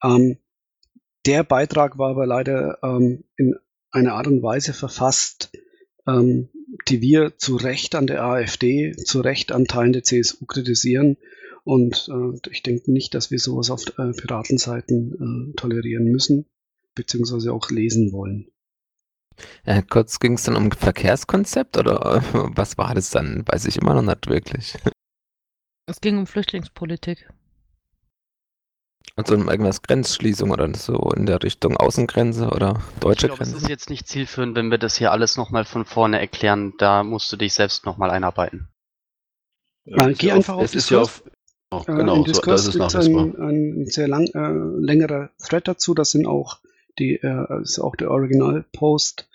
Ähm, 0.02 0.38
der 1.26 1.45
Beitrag 1.45 1.99
war 1.99 2.11
aber 2.11 2.26
leider 2.26 2.78
ähm, 2.83 3.25
in 3.37 3.57
einer 3.90 4.14
Art 4.14 4.26
und 4.26 4.42
Weise 4.42 4.73
verfasst, 4.73 5.50
ähm, 6.07 6.49
die 6.88 7.00
wir 7.00 7.37
zu 7.37 7.57
Recht 7.57 7.95
an 7.95 8.07
der 8.07 8.23
AfD, 8.23 8.95
zu 8.97 9.21
Recht 9.21 9.52
an 9.52 9.66
Teilen 9.66 9.92
der 9.92 10.04
CSU 10.04 10.47
kritisieren 10.47 11.16
und 11.68 12.08
äh, 12.08 12.50
ich 12.50 12.62
denke 12.62 12.90
nicht, 12.90 13.12
dass 13.12 13.30
wir 13.30 13.38
sowas 13.38 13.70
auf 13.70 13.84
äh, 13.98 14.12
Piratenseiten 14.12 15.52
äh, 15.52 15.54
tolerieren 15.54 16.04
müssen, 16.04 16.46
beziehungsweise 16.94 17.52
auch 17.52 17.68
lesen 17.68 18.10
wollen. 18.10 18.50
Ja, 19.66 19.82
kurz 19.82 20.18
ging 20.18 20.32
es 20.32 20.44
dann 20.44 20.56
um 20.56 20.72
Verkehrskonzept 20.72 21.76
oder 21.76 22.25
was 22.32 22.78
war 22.78 22.94
das 22.94 23.10
dann? 23.10 23.46
Weiß 23.46 23.66
ich 23.66 23.76
immer 23.76 23.92
noch 23.92 24.02
nicht 24.02 24.26
wirklich. 24.28 24.78
Es 25.90 26.02
ging 26.02 26.18
um 26.18 26.26
Flüchtlingspolitik. 26.26 27.30
Also 29.16 29.34
um 29.37 29.48
irgendwas 29.48 29.80
Grenzschließung 29.80 30.50
oder 30.50 30.70
so 30.75 31.10
in 31.16 31.25
der 31.25 31.42
Richtung 31.42 31.78
Außengrenze 31.78 32.50
oder 32.50 32.82
deutsche 33.00 33.26
ich 33.26 33.30
glaub, 33.30 33.38
Grenze? 33.38 33.56
Es 33.56 33.62
ist 33.62 33.68
jetzt 33.70 33.88
nicht 33.88 34.06
zielführend, 34.06 34.54
wenn 34.54 34.70
wir 34.70 34.76
das 34.76 34.98
hier 34.98 35.12
alles 35.12 35.38
nochmal 35.38 35.64
von 35.64 35.87
vorne 35.87 36.20
erklären. 36.20 36.75
Da 36.76 37.04
musst 37.04 37.32
du 37.32 37.38
dich 37.38 37.54
selbst 37.54 37.87
nochmal 37.87 38.10
einarbeiten. 38.10 38.68
Ja, 39.87 40.10
geh 40.10 40.32
einfach 40.32 40.56
auf, 40.56 40.64
es 40.64 40.75
ist 40.75 40.90
ja 40.90 41.00
auf, 41.00 41.22
Oh, 41.70 41.82
genau, 41.84 42.25
äh, 42.25 42.32
so, 42.32 42.40
das 42.42 42.66
ist 42.66 42.76
nachweisbar. 42.76 43.25
Ein, 43.38 43.82
ein 43.82 43.87
sehr 43.87 44.08
lang, 44.08 44.26
äh, 44.28 44.80
längerer 44.80 45.30
Thread 45.38 45.68
dazu. 45.68 45.94
Das 45.94 46.10
sind 46.10 46.26
auch 46.26 46.58
die, 46.98 47.16
äh, 47.16 47.62
ist 47.62 47.78
auch 47.78 47.94
der 47.94 48.10
Original-Post 48.10 49.28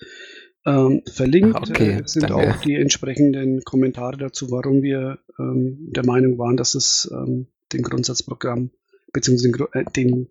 ähm, 0.66 1.04
verlinkt. 1.06 1.70
Okay, 1.70 2.00
äh, 2.00 2.08
sind 2.08 2.30
danke. 2.30 2.36
auch 2.36 2.56
die 2.62 2.76
entsprechenden 2.76 3.64
Kommentare 3.64 4.18
dazu, 4.18 4.50
warum 4.50 4.82
wir 4.82 5.20
ähm, 5.38 5.92
der 5.92 6.06
Meinung 6.06 6.38
waren, 6.38 6.58
dass 6.58 6.76
es 6.76 7.10
ähm, 7.14 7.48
dem 7.72 7.84
Grundsatzprogramm 7.84 8.72
beziehungsweise 9.12 9.52
den, 9.52 9.68
äh, 9.74 9.92
den, 9.92 10.30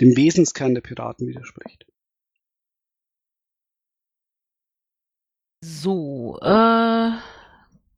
dem 0.00 0.16
Wesenskern 0.16 0.74
der 0.74 0.82
Piraten 0.82 1.28
widerspricht. 1.28 1.86
So, 5.62 6.38
äh, 6.42 7.10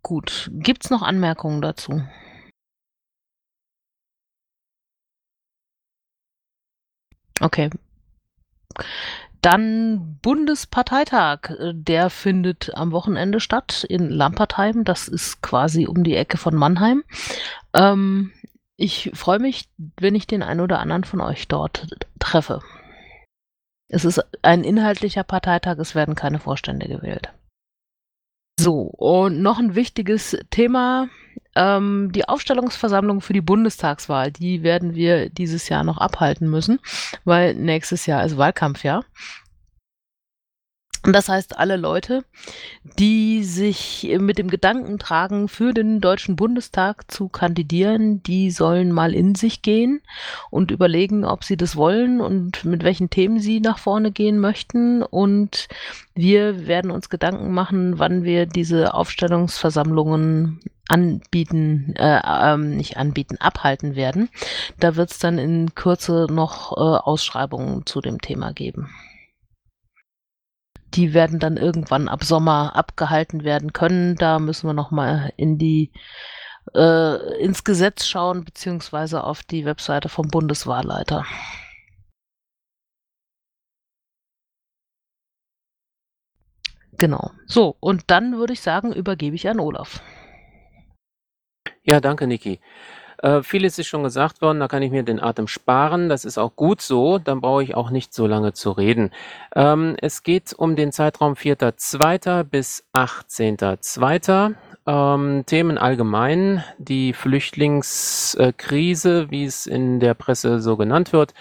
gut. 0.02 0.50
Gibt's 0.54 0.90
noch 0.90 1.02
Anmerkungen 1.02 1.60
dazu? 1.60 2.02
Okay. 7.40 7.70
Dann 9.40 10.18
Bundesparteitag. 10.22 11.52
Der 11.72 12.10
findet 12.10 12.74
am 12.74 12.92
Wochenende 12.92 13.40
statt 13.40 13.84
in 13.88 14.10
Lampertheim. 14.10 14.84
Das 14.84 15.08
ist 15.08 15.42
quasi 15.42 15.86
um 15.86 16.02
die 16.02 16.16
Ecke 16.16 16.38
von 16.38 16.54
Mannheim. 16.54 17.04
Ähm, 17.72 18.32
ich 18.76 19.10
freue 19.14 19.38
mich, 19.38 19.68
wenn 19.98 20.14
ich 20.14 20.26
den 20.26 20.42
einen 20.42 20.60
oder 20.60 20.78
anderen 20.78 21.04
von 21.04 21.20
euch 21.20 21.48
dort 21.48 21.88
treffe. 22.18 22.62
Es 23.88 24.04
ist 24.04 24.22
ein 24.42 24.64
inhaltlicher 24.64 25.24
Parteitag, 25.24 25.78
es 25.78 25.94
werden 25.94 26.14
keine 26.14 26.38
Vorstände 26.38 26.88
gewählt. 26.88 27.32
So, 28.60 28.82
und 28.82 29.40
noch 29.40 29.58
ein 29.58 29.74
wichtiges 29.74 30.36
Thema 30.50 31.08
ähm, 31.58 32.12
die 32.12 32.28
Aufstellungsversammlung 32.28 33.20
für 33.20 33.32
die 33.32 33.40
Bundestagswahl, 33.40 34.30
die 34.30 34.62
werden 34.62 34.94
wir 34.94 35.28
dieses 35.28 35.68
Jahr 35.68 35.82
noch 35.82 35.98
abhalten 35.98 36.48
müssen, 36.48 36.78
weil 37.24 37.54
nächstes 37.54 38.06
Jahr 38.06 38.24
ist 38.24 38.38
Wahlkampfjahr. 38.38 39.04
Das 41.04 41.28
heißt, 41.28 41.58
alle 41.58 41.76
Leute, 41.76 42.24
die 42.98 43.42
sich 43.44 44.08
mit 44.20 44.36
dem 44.36 44.48
Gedanken 44.48 44.98
tragen, 44.98 45.48
für 45.48 45.72
den 45.72 46.00
Deutschen 46.00 46.36
Bundestag 46.36 47.10
zu 47.10 47.28
kandidieren, 47.28 48.22
die 48.22 48.50
sollen 48.50 48.92
mal 48.92 49.14
in 49.14 49.34
sich 49.34 49.62
gehen 49.62 50.02
und 50.50 50.70
überlegen, 50.70 51.24
ob 51.24 51.44
sie 51.44 51.56
das 51.56 51.76
wollen 51.76 52.20
und 52.20 52.64
mit 52.64 52.82
welchen 52.84 53.10
Themen 53.10 53.40
sie 53.40 53.60
nach 53.60 53.78
vorne 53.78 54.10
gehen 54.10 54.38
möchten. 54.38 55.02
Und 55.02 55.68
wir 56.14 56.66
werden 56.66 56.90
uns 56.90 57.08
Gedanken 57.08 57.52
machen, 57.52 57.98
wann 57.98 58.24
wir 58.24 58.46
diese 58.46 58.92
Aufstellungsversammlungen 58.92 60.60
anbieten, 60.88 61.94
äh, 61.96 62.20
ähm, 62.24 62.76
nicht 62.76 62.96
anbieten, 62.96 63.36
abhalten 63.38 63.94
werden. 63.94 64.28
Da 64.78 64.96
wird 64.96 65.10
es 65.10 65.18
dann 65.18 65.38
in 65.38 65.74
Kürze 65.74 66.26
noch 66.30 66.72
äh, 66.72 66.80
Ausschreibungen 66.80 67.86
zu 67.86 68.00
dem 68.00 68.20
Thema 68.20 68.52
geben. 68.52 68.90
Die 70.94 71.12
werden 71.12 71.38
dann 71.38 71.56
irgendwann 71.56 72.08
ab 72.08 72.24
Sommer 72.24 72.74
abgehalten 72.74 73.44
werden 73.44 73.72
können. 73.72 74.16
Da 74.16 74.38
müssen 74.38 74.66
wir 74.66 74.72
noch 74.72 74.90
mal 74.90 75.32
in 75.36 75.58
die 75.58 75.92
äh, 76.74 77.42
ins 77.42 77.64
Gesetz 77.64 78.06
schauen 78.06 78.44
beziehungsweise 78.44 79.24
auf 79.24 79.42
die 79.42 79.64
Webseite 79.64 80.08
vom 80.08 80.28
Bundeswahlleiter. 80.28 81.24
Genau. 86.98 87.30
So, 87.46 87.76
und 87.80 88.10
dann 88.10 88.38
würde 88.38 88.52
ich 88.52 88.60
sagen, 88.60 88.92
übergebe 88.92 89.36
ich 89.36 89.48
an 89.48 89.60
Olaf. 89.60 90.02
Ja, 91.88 92.00
danke, 92.00 92.26
Niki. 92.26 92.58
Äh, 93.22 93.42
vieles 93.42 93.78
ist 93.78 93.86
schon 93.86 94.02
gesagt 94.02 94.42
worden, 94.42 94.60
da 94.60 94.68
kann 94.68 94.82
ich 94.82 94.90
mir 94.90 95.04
den 95.04 95.20
Atem 95.20 95.48
sparen. 95.48 96.10
Das 96.10 96.26
ist 96.26 96.36
auch 96.36 96.54
gut 96.54 96.82
so, 96.82 97.16
dann 97.18 97.40
brauche 97.40 97.62
ich 97.62 97.74
auch 97.74 97.88
nicht 97.90 98.12
so 98.12 98.26
lange 98.26 98.52
zu 98.52 98.72
reden. 98.72 99.10
Ähm, 99.56 99.96
es 100.02 100.22
geht 100.22 100.52
um 100.52 100.76
den 100.76 100.92
Zeitraum 100.92 101.32
4.2. 101.32 102.44
bis 102.44 102.84
18.2. 102.92 104.54
Ähm, 104.86 105.44
Themen 105.46 105.78
allgemein, 105.78 106.62
die 106.76 107.14
Flüchtlingskrise, 107.14 109.30
wie 109.30 109.46
es 109.46 109.66
in 109.66 109.98
der 109.98 110.12
Presse 110.12 110.60
so 110.60 110.76
genannt 110.76 111.14
wird, 111.14 111.32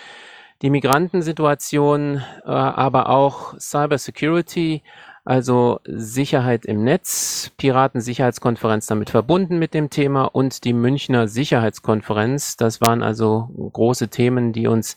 die 0.62 0.70
Migrantensituation, 0.70 2.24
äh, 2.46 2.50
aber 2.50 3.10
auch 3.10 3.54
Cybersecurity, 3.60 4.82
also 5.28 5.82
Sicherheit 5.84 6.66
im 6.66 6.86
Netz, 6.86 7.52
Piratensicherheitskonferenz 7.58 8.86
damit 8.86 9.10
verbunden 9.10 9.60
mit 9.60 9.74
dem 9.74 9.90
Thema 9.90 10.24
und 10.24 10.64
die 10.64 10.72
Münchner 10.72 11.28
Sicherheitskonferenz. 11.28 12.56
Das 12.56 12.80
waren 12.80 13.04
also 13.04 13.50
große 13.74 14.08
Themen, 14.08 14.54
die 14.54 14.68
uns 14.68 14.96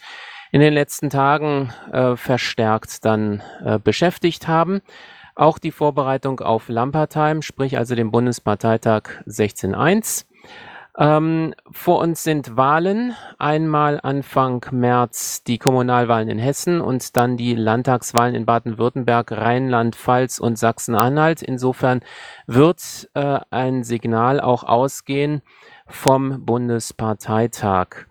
in 0.52 0.60
den 0.60 0.72
letzten 0.72 1.10
Tagen 1.10 1.72
äh, 1.90 2.14
verstärkt 2.14 3.04
dann 3.04 3.42
äh, 3.64 3.80
beschäftigt 3.80 4.46
haben. 4.46 4.82
Auch 5.34 5.58
die 5.58 5.72
Vorbereitung 5.72 6.38
auf 6.38 6.68
Lampertheim, 6.68 7.42
sprich 7.42 7.76
also 7.76 7.96
den 7.96 8.12
Bundesparteitag 8.12 9.08
16.1. 9.26 10.26
Ähm, 10.98 11.54
vor 11.70 12.00
uns 12.00 12.22
sind 12.24 12.56
Wahlen. 12.56 13.14
Einmal 13.38 14.00
Anfang 14.02 14.66
März 14.70 15.44
die 15.44 15.58
Kommunalwahlen 15.58 16.28
in 16.28 16.38
Hessen 16.38 16.80
und 16.80 17.16
dann 17.16 17.36
die 17.36 17.54
Landtagswahlen 17.54 18.34
in 18.34 18.44
Baden-Württemberg, 18.44 19.32
Rheinland-Pfalz 19.32 20.38
und 20.38 20.58
Sachsen-Anhalt. 20.58 21.42
Insofern 21.42 22.00
wird 22.46 23.08
äh, 23.14 23.38
ein 23.50 23.84
Signal 23.84 24.40
auch 24.40 24.64
ausgehen 24.64 25.42
vom 25.86 26.44
Bundesparteitag. 26.44 28.09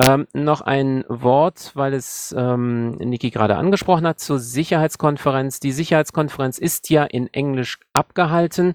Ähm, 0.00 0.26
noch 0.32 0.60
ein 0.60 1.04
Wort, 1.08 1.70
weil 1.74 1.94
es 1.94 2.34
ähm, 2.36 2.96
Niki 2.96 3.30
gerade 3.30 3.56
angesprochen 3.56 4.06
hat, 4.08 4.18
zur 4.18 4.40
Sicherheitskonferenz. 4.40 5.60
Die 5.60 5.70
Sicherheitskonferenz 5.70 6.58
ist 6.58 6.90
ja 6.90 7.04
in 7.04 7.32
Englisch 7.32 7.78
abgehalten. 7.92 8.74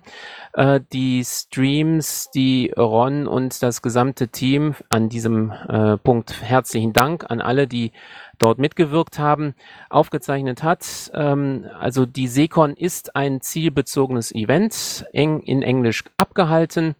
Äh, 0.53 0.79
die 0.93 1.25
Streams, 1.25 2.29
die 2.33 2.71
Ron 2.77 3.27
und 3.27 3.61
das 3.61 3.81
gesamte 3.81 4.29
Team 4.29 4.75
an 4.87 5.09
diesem 5.09 5.51
äh, 5.51 5.97
Punkt 5.97 6.41
herzlichen 6.41 6.93
Dank 6.93 7.29
an 7.29 7.41
alle, 7.41 7.67
die 7.67 7.91
dort 8.37 8.57
mitgewirkt 8.57 9.19
haben, 9.19 9.55
aufgezeichnet 9.89 10.63
hat. 10.63 11.11
Ähm, 11.13 11.65
also 11.77 12.05
die 12.05 12.27
Secon 12.27 12.73
ist 12.75 13.17
ein 13.17 13.41
zielbezogenes 13.41 14.33
Event, 14.33 15.05
eng 15.11 15.41
in 15.41 15.63
Englisch 15.63 16.05
abgehalten. 16.17 16.95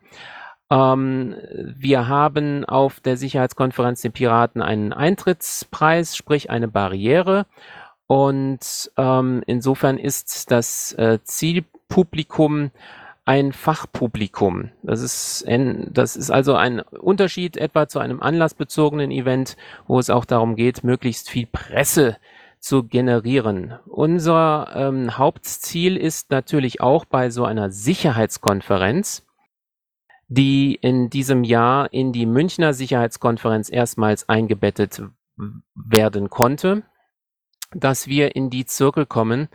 Ähm, 0.71 1.35
wir 1.77 2.07
haben 2.07 2.65
auf 2.65 2.99
der 2.99 3.17
Sicherheitskonferenz 3.17 4.01
den 4.01 4.11
Piraten 4.11 4.61
einen 4.61 4.93
Eintrittspreis, 4.93 6.15
sprich 6.15 6.49
eine 6.49 6.67
Barriere. 6.67 7.45
Und 8.07 8.91
ähm, 8.97 9.43
insofern 9.45 9.97
ist 9.97 10.51
das 10.51 10.93
äh, 10.93 11.19
Zielpublikum 11.23 12.71
ein 13.29 13.53
Fachpublikum. 13.53 14.71
Das 14.81 15.01
ist, 15.01 15.47
ein, 15.47 15.89
das 15.93 16.15
ist 16.15 16.31
also 16.31 16.55
ein 16.55 16.79
Unterschied 16.79 17.57
etwa 17.57 17.87
zu 17.87 17.99
einem 17.99 18.23
anlassbezogenen 18.23 19.11
Event, 19.11 19.55
wo 19.85 19.99
es 19.99 20.09
auch 20.09 20.25
darum 20.25 20.55
geht, 20.55 20.83
möglichst 20.83 21.29
viel 21.29 21.45
Presse 21.45 22.17
zu 22.59 22.83
generieren. 22.83 23.77
Unser 23.85 24.71
ähm, 24.75 25.15
Hauptziel 25.19 25.95
ist 25.95 26.31
natürlich 26.31 26.81
auch 26.81 27.05
bei 27.05 27.29
so 27.29 27.45
einer 27.45 27.69
Sicherheitskonferenz, 27.69 29.23
die 30.29 30.75
in 30.75 31.09
diesem 31.09 31.43
Jahr 31.43 31.91
in 31.91 32.13
die 32.13 32.27
Münchner 32.27 32.73
Sicherheitskonferenz 32.73 33.69
erstmals 33.71 34.29
eingebettet 34.29 35.01
werden 35.75 36.29
konnte, 36.29 36.83
dass 37.71 38.07
wir 38.07 38.35
in 38.35 38.49
die 38.49 38.65
Zirkel 38.65 39.05
kommen 39.05 39.49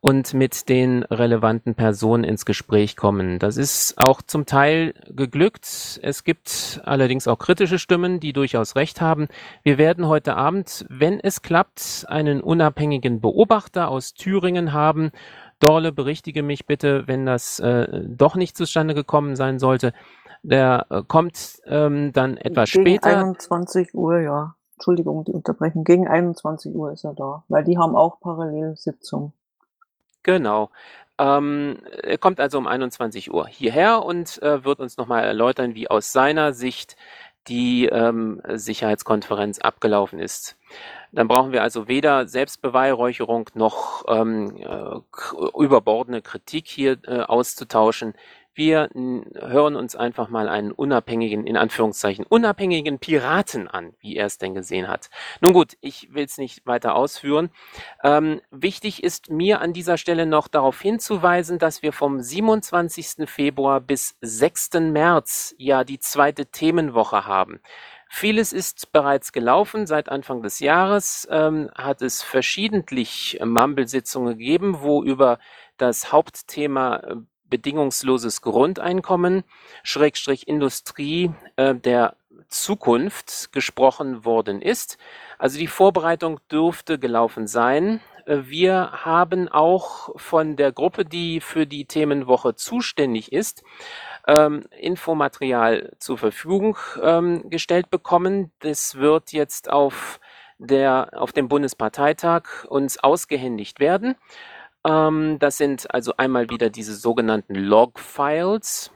und 0.00 0.34
mit 0.34 0.68
den 0.68 1.02
relevanten 1.04 1.74
Personen 1.74 2.24
ins 2.24 2.44
Gespräch 2.44 2.94
kommen. 2.94 3.38
Das 3.38 3.56
ist 3.56 3.94
auch 3.96 4.20
zum 4.20 4.44
Teil 4.44 4.92
geglückt. 5.08 5.98
Es 6.02 6.24
gibt 6.24 6.82
allerdings 6.84 7.26
auch 7.26 7.38
kritische 7.38 7.78
Stimmen, 7.78 8.20
die 8.20 8.34
durchaus 8.34 8.76
recht 8.76 9.00
haben. 9.00 9.28
Wir 9.62 9.78
werden 9.78 10.06
heute 10.06 10.36
Abend, 10.36 10.84
wenn 10.90 11.20
es 11.20 11.40
klappt, 11.40 12.04
einen 12.06 12.42
unabhängigen 12.42 13.22
Beobachter 13.22 13.88
aus 13.88 14.12
Thüringen 14.12 14.74
haben 14.74 15.10
Dorle, 15.58 15.92
berichtige 15.92 16.42
mich 16.42 16.66
bitte, 16.66 17.06
wenn 17.06 17.26
das 17.26 17.58
äh, 17.60 18.02
doch 18.06 18.36
nicht 18.36 18.56
zustande 18.56 18.94
gekommen 18.94 19.36
sein 19.36 19.58
sollte. 19.58 19.92
Der 20.42 20.86
äh, 20.90 21.02
kommt 21.06 21.60
ähm, 21.66 22.12
dann 22.12 22.36
etwas 22.36 22.72
Gegen 22.72 22.84
später. 22.84 23.18
21 23.18 23.94
Uhr, 23.94 24.20
ja. 24.20 24.54
Entschuldigung, 24.74 25.24
die 25.24 25.32
Unterbrechung. 25.32 25.84
Gegen 25.84 26.06
21 26.06 26.74
Uhr 26.74 26.92
ist 26.92 27.04
er 27.04 27.14
da, 27.14 27.44
weil 27.48 27.64
die 27.64 27.78
haben 27.78 27.96
auch 27.96 28.20
Parallelsitzung. 28.20 29.32
Genau. 30.22 30.70
Ähm, 31.16 31.78
er 32.02 32.18
kommt 32.18 32.40
also 32.40 32.58
um 32.58 32.66
21 32.66 33.32
Uhr 33.32 33.46
hierher 33.46 34.04
und 34.04 34.42
äh, 34.42 34.64
wird 34.64 34.80
uns 34.80 34.96
nochmal 34.96 35.22
erläutern, 35.22 35.74
wie 35.76 35.88
aus 35.88 36.10
seiner 36.12 36.52
Sicht 36.52 36.96
die 37.48 37.86
ähm, 37.86 38.40
Sicherheitskonferenz 38.48 39.58
abgelaufen 39.58 40.18
ist. 40.18 40.56
Dann 41.12 41.28
brauchen 41.28 41.52
wir 41.52 41.62
also 41.62 41.86
weder 41.86 42.26
Selbstbeweihräucherung 42.26 43.50
noch 43.54 44.04
ähm, 44.08 44.56
äh, 44.56 45.62
überbordene 45.62 46.22
Kritik 46.22 46.66
hier 46.66 46.98
äh, 47.06 47.20
auszutauschen. 47.20 48.14
Wir 48.54 48.88
hören 48.94 49.74
uns 49.74 49.96
einfach 49.96 50.28
mal 50.28 50.48
einen 50.48 50.70
unabhängigen, 50.70 51.44
in 51.46 51.56
Anführungszeichen, 51.56 52.24
unabhängigen 52.24 53.00
Piraten 53.00 53.66
an, 53.66 53.94
wie 53.98 54.16
er 54.16 54.26
es 54.26 54.38
denn 54.38 54.54
gesehen 54.54 54.86
hat. 54.86 55.10
Nun 55.40 55.52
gut, 55.52 55.76
ich 55.80 56.14
will 56.14 56.24
es 56.24 56.38
nicht 56.38 56.64
weiter 56.64 56.94
ausführen. 56.94 57.50
Ähm, 58.04 58.40
wichtig 58.52 59.02
ist 59.02 59.28
mir 59.28 59.60
an 59.60 59.72
dieser 59.72 59.98
Stelle 59.98 60.24
noch 60.24 60.46
darauf 60.46 60.80
hinzuweisen, 60.80 61.58
dass 61.58 61.82
wir 61.82 61.92
vom 61.92 62.20
27. 62.20 63.28
Februar 63.28 63.80
bis 63.80 64.16
6. 64.20 64.74
März 64.80 65.54
ja 65.58 65.82
die 65.82 65.98
zweite 65.98 66.46
Themenwoche 66.46 67.26
haben. 67.26 67.60
Vieles 68.08 68.52
ist 68.52 68.92
bereits 68.92 69.32
gelaufen. 69.32 69.88
Seit 69.88 70.08
Anfang 70.08 70.40
des 70.40 70.60
Jahres 70.60 71.26
ähm, 71.28 71.68
hat 71.74 72.00
es 72.00 72.22
verschiedentlich 72.22 73.40
Mumble-Sitzungen 73.44 74.38
gegeben, 74.38 74.76
wo 74.82 75.02
über 75.02 75.40
das 75.78 76.12
Hauptthema 76.12 76.96
äh, 76.98 77.16
bedingungsloses 77.54 78.42
Grundeinkommen, 78.42 79.44
Schrägstrich 79.84 80.48
Industrie 80.48 81.30
äh, 81.54 81.72
der 81.72 82.16
Zukunft 82.48 83.52
gesprochen 83.52 84.24
worden 84.24 84.60
ist. 84.60 84.98
Also 85.38 85.56
die 85.56 85.68
Vorbereitung 85.68 86.40
dürfte 86.50 86.98
gelaufen 86.98 87.46
sein. 87.46 88.00
Äh, 88.26 88.38
wir 88.46 88.90
haben 89.04 89.48
auch 89.48 90.10
von 90.16 90.56
der 90.56 90.72
Gruppe, 90.72 91.04
die 91.04 91.40
für 91.40 91.64
die 91.64 91.84
Themenwoche 91.84 92.56
zuständig 92.56 93.30
ist, 93.30 93.62
ähm, 94.26 94.64
Infomaterial 94.76 95.92
zur 96.00 96.18
Verfügung 96.18 96.76
ähm, 97.00 97.48
gestellt 97.50 97.88
bekommen. 97.88 98.50
Das 98.58 98.96
wird 98.96 99.32
jetzt 99.32 99.70
auf, 99.70 100.18
der, 100.58 101.10
auf 101.12 101.32
dem 101.32 101.46
Bundesparteitag 101.46 102.64
uns 102.68 102.98
ausgehändigt 102.98 103.78
werden. 103.78 104.16
Ähm, 104.86 105.38
das 105.38 105.56
sind 105.56 105.92
also 105.92 106.14
einmal 106.16 106.50
wieder 106.50 106.70
diese 106.70 106.94
sogenannten 106.94 107.54
Log-Files. 107.54 108.90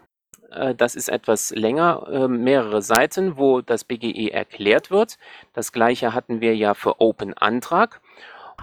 Äh, 0.50 0.74
das 0.74 0.94
ist 0.94 1.08
etwas 1.08 1.50
länger, 1.50 2.06
äh, 2.10 2.28
mehrere 2.28 2.82
Seiten, 2.82 3.36
wo 3.36 3.60
das 3.60 3.84
BGE 3.84 4.30
erklärt 4.32 4.90
wird. 4.90 5.18
Das 5.52 5.72
gleiche 5.72 6.14
hatten 6.14 6.40
wir 6.40 6.56
ja 6.56 6.74
für 6.74 7.00
Open 7.00 7.34
Antrag 7.34 8.00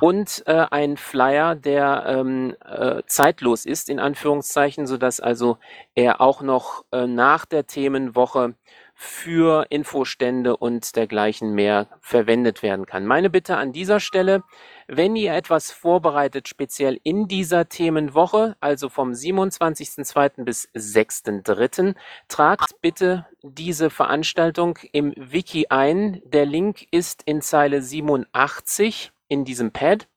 und 0.01 0.43
äh, 0.45 0.65
ein 0.71 0.97
Flyer, 0.97 1.55
der 1.55 2.03
ähm, 2.07 2.55
äh, 2.65 3.01
zeitlos 3.07 3.65
ist, 3.65 3.89
in 3.89 3.99
Anführungszeichen, 3.99 4.87
sodass 4.87 5.19
also 5.19 5.57
er 5.95 6.21
auch 6.21 6.41
noch 6.41 6.83
nach 6.91 7.45
der 7.45 7.65
Themenwoche 7.65 8.55
für 8.97 9.67
Infostände 9.69 10.55
und 10.55 10.95
dergleichen 10.95 11.53
mehr 11.53 11.89
verwendet 11.99 12.63
werden 12.63 12.85
kann. 12.85 13.05
Meine 13.05 13.29
Bitte 13.29 13.57
an 13.57 13.73
dieser 13.73 13.99
Stelle, 13.99 14.43
wenn 14.87 15.17
ihr 15.17 15.33
etwas 15.33 15.71
vorbereitet, 15.71 16.47
speziell 16.47 16.99
in 17.03 17.27
dieser 17.27 17.67
Themenwoche, 17.67 18.55
also 18.61 18.87
vom 18.87 19.11
27.02. 19.11 20.45
bis 20.45 20.69
6.03., 20.73 21.95
tragt 22.29 22.81
bitte 22.81 23.27
diese 23.43 23.89
Veranstaltung 23.89 24.79
im 24.93 25.13
Wiki 25.17 25.67
ein. 25.69 26.21
Der 26.25 26.45
Link 26.45 26.87
ist 26.91 27.21
in 27.25 27.41
Zeile 27.41 27.81
87 27.81 29.11
in 29.27 29.43
diesem 29.43 29.71
Pad, 29.71 30.07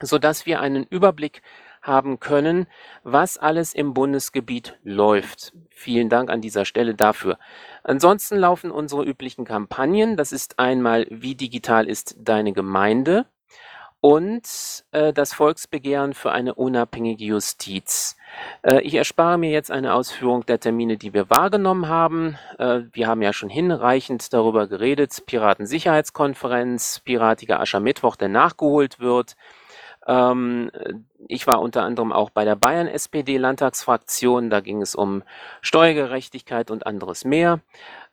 sodass 0.00 0.46
wir 0.46 0.60
einen 0.60 0.84
Überblick 0.84 1.42
haben 1.84 2.18
können, 2.18 2.66
was 3.04 3.38
alles 3.38 3.74
im 3.74 3.94
Bundesgebiet 3.94 4.76
läuft. 4.82 5.52
Vielen 5.70 6.08
Dank 6.08 6.30
an 6.30 6.40
dieser 6.40 6.64
Stelle 6.64 6.94
dafür. 6.94 7.38
Ansonsten 7.84 8.36
laufen 8.36 8.70
unsere 8.70 9.04
üblichen 9.04 9.44
Kampagnen. 9.44 10.16
Das 10.16 10.32
ist 10.32 10.58
einmal, 10.58 11.06
wie 11.10 11.34
digital 11.34 11.86
ist 11.86 12.16
deine 12.18 12.52
Gemeinde? 12.52 13.26
und 14.04 14.84
äh, 14.90 15.14
das 15.14 15.32
Volksbegehren 15.32 16.12
für 16.12 16.30
eine 16.30 16.54
unabhängige 16.56 17.24
Justiz. 17.24 18.18
Äh, 18.60 18.82
ich 18.82 18.96
erspare 18.96 19.38
mir 19.38 19.50
jetzt 19.50 19.70
eine 19.70 19.94
Ausführung 19.94 20.44
der 20.44 20.60
Termine, 20.60 20.98
die 20.98 21.14
wir 21.14 21.30
wahrgenommen 21.30 21.88
haben. 21.88 22.36
Äh, 22.58 22.80
wir 22.92 23.06
haben 23.06 23.22
ja 23.22 23.32
schon 23.32 23.48
hinreichend 23.48 24.34
darüber 24.34 24.66
geredet. 24.66 25.22
Piratensicherheitskonferenz, 25.24 27.00
Piratiger 27.02 27.60
Aschermittwoch, 27.60 28.16
der 28.16 28.28
nachgeholt 28.28 29.00
wird. 29.00 29.36
Ähm, 30.06 30.70
ich 31.28 31.46
war 31.46 31.60
unter 31.60 31.82
anderem 31.82 32.12
auch 32.12 32.30
bei 32.30 32.44
der 32.44 32.56
Bayern-SPD-Landtagsfraktion. 32.56 34.50
Da 34.50 34.60
ging 34.60 34.82
es 34.82 34.94
um 34.94 35.22
Steuergerechtigkeit 35.62 36.70
und 36.70 36.86
anderes 36.86 37.24
mehr. 37.24 37.60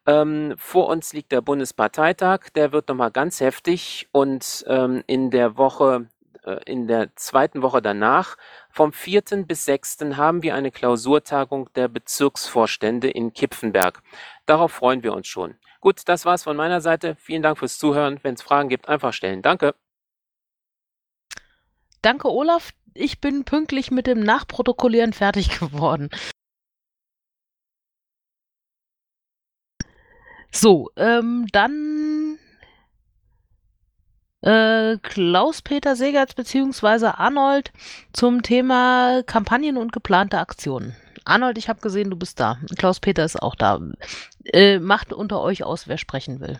Ähm, 0.07 0.55
vor 0.57 0.87
uns 0.87 1.13
liegt 1.13 1.31
der 1.31 1.41
Bundesparteitag, 1.41 2.49
der 2.55 2.71
wird 2.71 2.87
nochmal 2.89 3.11
ganz 3.11 3.39
heftig 3.39 4.09
und 4.11 4.65
ähm, 4.67 5.03
in 5.05 5.29
der 5.29 5.57
Woche, 5.57 6.07
äh, 6.43 6.59
in 6.65 6.87
der 6.87 7.15
zweiten 7.15 7.61
Woche 7.61 7.83
danach, 7.83 8.35
vom 8.71 8.93
4. 8.93 9.21
bis 9.45 9.65
6. 9.65 9.99
haben 10.17 10.41
wir 10.41 10.55
eine 10.55 10.71
Klausurtagung 10.71 11.69
der 11.75 11.87
Bezirksvorstände 11.87 13.11
in 13.11 13.33
Kipfenberg. 13.33 14.01
Darauf 14.47 14.71
freuen 14.71 15.03
wir 15.03 15.13
uns 15.13 15.27
schon. 15.27 15.55
Gut, 15.81 16.01
das 16.05 16.25
war's 16.25 16.43
von 16.43 16.57
meiner 16.57 16.81
Seite. 16.81 17.15
Vielen 17.19 17.43
Dank 17.43 17.59
fürs 17.59 17.77
Zuhören. 17.77 18.19
Wenn 18.23 18.33
es 18.33 18.41
Fragen 18.41 18.69
gibt, 18.69 18.89
einfach 18.89 19.13
stellen. 19.13 19.41
Danke. 19.43 19.75
Danke, 22.01 22.29
Olaf. 22.29 22.71
Ich 22.93 23.21
bin 23.21 23.45
pünktlich 23.45 23.91
mit 23.91 24.07
dem 24.07 24.19
Nachprotokollieren 24.19 25.13
fertig 25.13 25.59
geworden. 25.59 26.09
So, 30.51 30.89
ähm, 30.97 31.47
dann 31.53 32.37
äh, 34.41 34.97
Klaus-Peter 34.97 35.95
Segertz 35.95 36.33
beziehungsweise 36.33 37.17
Arnold 37.17 37.71
zum 38.11 38.41
Thema 38.43 39.23
Kampagnen 39.23 39.77
und 39.77 39.93
geplante 39.93 40.39
Aktionen. 40.39 40.95
Arnold, 41.23 41.57
ich 41.57 41.69
habe 41.69 41.79
gesehen, 41.81 42.09
du 42.09 42.17
bist 42.17 42.39
da. 42.39 42.57
Klaus-Peter 42.77 43.23
ist 43.23 43.41
auch 43.41 43.55
da. 43.55 43.79
Äh, 44.45 44.79
macht 44.79 45.13
unter 45.13 45.41
euch 45.41 45.63
aus, 45.63 45.87
wer 45.87 45.97
sprechen 45.97 46.39
will. 46.39 46.59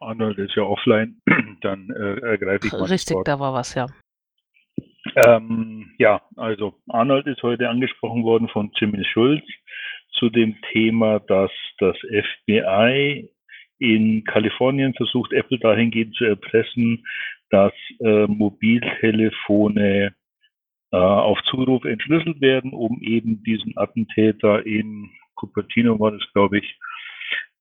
Arnold 0.00 0.38
ist 0.38 0.54
ja 0.54 0.62
offline, 0.62 1.20
dann 1.62 1.90
äh, 1.90 2.20
ergreife 2.20 2.66
ich 2.66 2.72
mal 2.72 2.84
Richtig, 2.84 3.16
da 3.24 3.38
war 3.38 3.52
was, 3.52 3.74
ja. 3.74 3.86
Ähm, 5.26 5.92
ja, 5.98 6.22
also 6.36 6.74
Arnold 6.88 7.26
ist 7.26 7.42
heute 7.42 7.68
angesprochen 7.68 8.24
worden 8.24 8.48
von 8.48 8.70
Jimmy 8.74 9.04
Schulz 9.04 9.44
zu 10.12 10.30
dem 10.30 10.56
Thema, 10.72 11.20
dass 11.20 11.50
das 11.78 11.96
FBI 11.98 13.28
in 13.78 14.24
Kalifornien 14.24 14.94
versucht, 14.94 15.32
Apple 15.32 15.58
dahingehend 15.58 16.14
zu 16.16 16.24
erpressen, 16.24 17.04
dass 17.50 17.72
äh, 18.00 18.26
Mobiltelefone 18.26 20.14
äh, 20.90 20.96
auf 20.96 21.38
Zuruf 21.50 21.84
entschlüsselt 21.84 22.40
werden, 22.40 22.72
um 22.72 23.00
eben 23.02 23.42
diesen 23.42 23.76
Attentäter 23.76 24.64
in 24.64 25.10
Cupertino 25.34 25.98
war 25.98 26.12
das, 26.12 26.22
glaube 26.32 26.58
ich, 26.58 26.78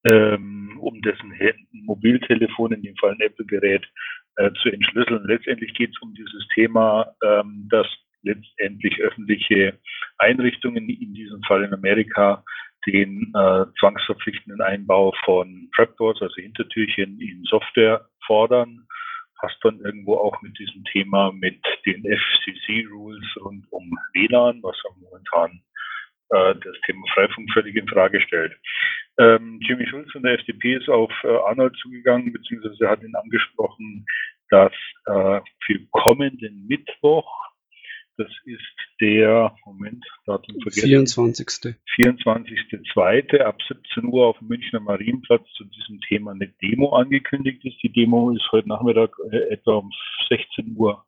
ähm, 0.06 0.78
um 0.80 1.02
dessen 1.02 1.34
Mobiltelefon, 1.72 2.74
in 2.74 2.82
dem 2.82 2.96
Fall 2.98 3.12
ein 3.12 3.22
Apple-Gerät, 3.22 3.86
äh, 4.36 4.52
zu 4.62 4.70
entschlüsseln. 4.70 5.24
Letztendlich 5.28 5.74
geht 5.74 5.92
es 5.92 6.02
um 6.02 6.14
dieses 6.14 6.48
Thema, 6.54 7.14
ähm, 7.24 7.68
dass 7.70 7.88
letztendlich 8.24 9.00
öffentliche 9.02 9.80
Einrichtungen, 10.18 10.90
in 10.90 11.14
diesem 11.14 11.42
Fall 11.44 11.64
in 11.64 11.74
Amerika, 11.74 12.44
den 12.86 13.32
äh, 13.36 13.66
zwangsverpflichtenden 13.80 14.62
Einbau 14.62 15.14
von 15.24 15.70
Trapdoors, 15.76 16.22
also 16.22 16.36
Hintertürchen 16.36 17.20
in 17.20 17.44
Software 17.44 18.06
fordern. 18.26 18.88
Passt 19.40 19.58
dann 19.62 19.80
irgendwo 19.82 20.16
auch 20.16 20.42
mit 20.42 20.58
diesem 20.58 20.84
Thema 20.86 21.32
mit 21.32 21.60
den 21.86 22.04
FCC-Rules 22.04 23.26
rund 23.42 23.66
um 23.72 23.92
WLAN, 24.14 24.62
was 24.64 24.76
ja 24.84 24.90
momentan 25.00 25.62
äh, 26.30 26.56
das 26.56 26.76
Thema 26.86 27.06
Freifunk 27.14 27.52
völlig 27.54 27.76
in 27.76 27.88
Frage 27.88 28.22
stellt. 28.22 28.54
Ähm, 29.20 29.60
Jimmy 29.62 29.86
Schulz 29.88 30.12
von 30.12 30.24
der 30.24 30.40
FDP 30.40 30.76
ist 30.76 30.90
auf 30.90 31.12
äh, 31.24 31.28
Arnold 31.28 31.76
zugegangen, 31.82 32.34
beziehungsweise 32.34 32.90
hat 32.90 33.04
ihn 33.04 33.16
angesprochen, 33.16 34.06
dass 34.50 34.74
äh, 35.06 35.42
für 35.66 35.80
kommenden 35.92 36.66
Mittwoch, 36.68 37.30
das 38.18 38.30
ist 38.46 38.62
der, 39.02 39.56
Moment, 39.66 40.04
Datum 40.26 40.60
vergessen. 40.62 40.88
24. 40.88 41.48
24.2. 41.98 43.40
ab 43.40 43.60
17 43.68 44.06
Uhr 44.06 44.28
auf 44.28 44.38
dem 44.40 44.48
Münchner 44.48 44.80
Marienplatz 44.80 45.48
zu 45.58 45.64
diesem 45.66 46.00
Thema 46.02 46.32
eine 46.32 46.48
Demo 46.62 46.96
angekündigt 46.96 47.64
ist. 47.66 47.82
Die 47.84 47.92
Demo 47.92 48.32
ist 48.32 48.52
heute 48.52 48.70
Nachmittag 48.70 49.16
äh, 49.32 49.54
etwa 49.54 49.76
um 49.76 49.92
16 50.30 50.76
Uhr 50.76 51.04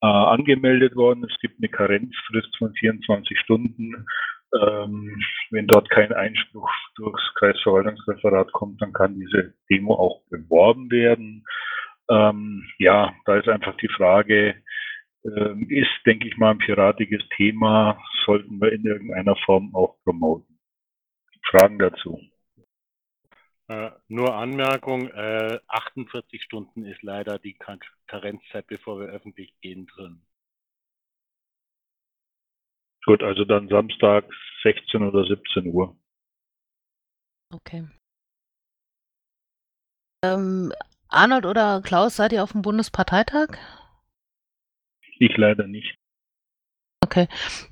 äh, 0.00 0.06
angemeldet 0.06 0.96
worden. 0.96 1.24
Es 1.28 1.38
gibt 1.40 1.58
eine 1.58 1.68
Karenzfrist 1.68 2.56
von 2.58 2.72
24 2.74 3.38
Stunden 3.40 4.06
ähm, 4.54 5.20
wenn 5.50 5.66
dort 5.66 5.90
kein 5.90 6.12
Einspruch 6.12 6.70
durchs 6.96 7.22
Kreisverwaltungsreferat 7.34 8.52
kommt, 8.52 8.80
dann 8.80 8.92
kann 8.92 9.18
diese 9.18 9.54
Demo 9.70 9.94
auch 9.94 10.22
beworben 10.30 10.90
werden. 10.90 11.44
Ähm, 12.10 12.66
ja, 12.78 13.14
da 13.26 13.36
ist 13.36 13.48
einfach 13.48 13.76
die 13.76 13.88
Frage, 13.88 14.54
ähm, 15.24 15.66
ist, 15.68 15.90
denke 16.06 16.28
ich 16.28 16.36
mal, 16.36 16.52
ein 16.52 16.58
piratiges 16.58 17.22
Thema, 17.36 18.02
sollten 18.24 18.60
wir 18.60 18.72
in 18.72 18.84
irgendeiner 18.84 19.36
Form 19.44 19.74
auch 19.74 19.96
promoten. 20.04 20.58
Fragen 21.50 21.78
dazu? 21.78 22.20
Äh, 23.68 23.90
nur 24.08 24.34
Anmerkung, 24.34 25.08
äh, 25.08 25.58
48 25.68 26.42
Stunden 26.42 26.86
ist 26.86 27.02
leider 27.02 27.38
die 27.38 27.58
Karenzzeit, 28.06 28.66
bevor 28.66 29.00
wir 29.00 29.08
öffentlich 29.08 29.52
gehen 29.60 29.86
drin. 29.86 30.22
Gut, 33.08 33.22
also 33.22 33.46
dann 33.46 33.68
Samstag 33.68 34.26
16 34.62 35.02
oder 35.02 35.24
17 35.24 35.72
Uhr. 35.72 35.96
Okay. 37.50 37.88
Ähm, 40.22 40.74
Arnold 41.08 41.46
oder 41.46 41.80
Klaus, 41.80 42.16
seid 42.16 42.34
ihr 42.34 42.42
auf 42.42 42.52
dem 42.52 42.60
Bundesparteitag? 42.60 43.56
Ich 45.18 45.34
leider 45.38 45.66
nicht. 45.66 45.96
Okay. 47.02 47.28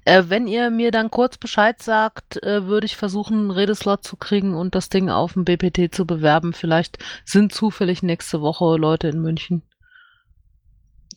Äh, 0.07 0.23
wenn 0.29 0.47
ihr 0.47 0.71
mir 0.71 0.91
dann 0.91 1.11
kurz 1.11 1.37
Bescheid 1.37 1.83
sagt, 1.83 2.43
äh, 2.43 2.65
würde 2.65 2.87
ich 2.87 2.97
versuchen, 2.97 3.37
einen 3.37 3.51
Redeslot 3.51 4.05
zu 4.05 4.17
kriegen 4.17 4.55
und 4.55 4.75
das 4.75 4.89
Ding 4.89 5.11
auf 5.11 5.35
dem 5.35 5.45
BPT 5.45 5.95
zu 5.95 6.07
bewerben. 6.07 6.55
Vielleicht 6.55 6.97
sind 7.27 7.53
zufällig 7.53 8.03
nächste 8.03 8.41
Woche 8.41 8.79
Leute 8.79 9.09
in 9.09 9.21
München, 9.21 9.69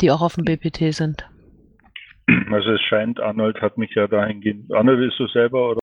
die 0.02 0.12
auch 0.12 0.20
auf 0.20 0.36
dem 0.36 0.44
BPT 0.44 0.94
sind. 0.94 1.26
Also 2.52 2.72
es 2.72 2.82
scheint, 2.82 3.20
Arnold 3.20 3.62
hat 3.62 3.78
mich 3.78 3.94
ja 3.96 4.08
dahingehend, 4.08 4.72
Arnold 4.74 5.12
ist 5.12 5.20
du 5.20 5.28
selber 5.28 5.72
oder? 5.72 5.80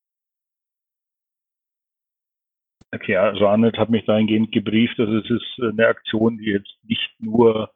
Okay, 2.93 3.17
also 3.17 3.47
Arnold 3.47 3.77
hat 3.79 3.91
mich 3.91 4.05
dahingehend 4.05 4.53
gebrieft, 4.53 4.99
dass 4.99 5.09
es 5.09 5.29
ist 5.31 5.61
eine 5.61 5.87
Aktion, 5.89 6.39
die 6.39 6.51
jetzt 6.51 6.75
nicht 6.85 7.11
nur 7.19 7.71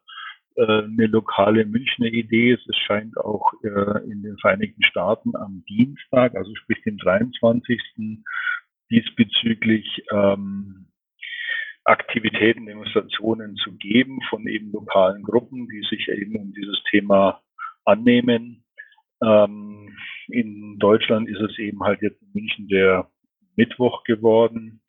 äh, 0.55 0.83
eine 0.83 1.07
lokale 1.07 1.65
Münchner 1.65 2.07
Idee 2.07 2.53
ist, 2.53 2.67
es 2.67 2.77
scheint 2.77 3.17
auch 3.17 3.51
äh, 3.63 4.03
in 4.09 4.23
den 4.23 4.37
Vereinigten 4.37 4.83
Staaten 4.83 5.35
am 5.35 5.63
Dienstag, 5.67 6.35
also 6.35 6.53
sprich 6.55 6.81
den 6.83 6.97
23. 6.97 7.79
diesbezüglich 8.89 10.03
ähm, 10.11 10.87
Aktivitäten, 11.83 12.67
Demonstrationen 12.67 13.55
zu 13.55 13.75
geben 13.77 14.19
von 14.29 14.47
eben 14.47 14.71
lokalen 14.71 15.23
Gruppen, 15.23 15.67
die 15.67 15.81
sich 15.89 16.07
eben 16.09 16.35
um 16.35 16.53
dieses 16.53 16.81
Thema 16.89 17.41
annehmen. 17.85 18.63
Ähm, 19.23 19.95
in 20.27 20.77
Deutschland 20.79 21.29
ist 21.29 21.41
es 21.41 21.57
eben 21.59 21.83
halt 21.83 22.01
jetzt 22.01 22.21
in 22.21 22.29
München 22.33 22.67
der 22.67 23.09
Mittwoch 23.55 24.03
geworden. 24.03 24.81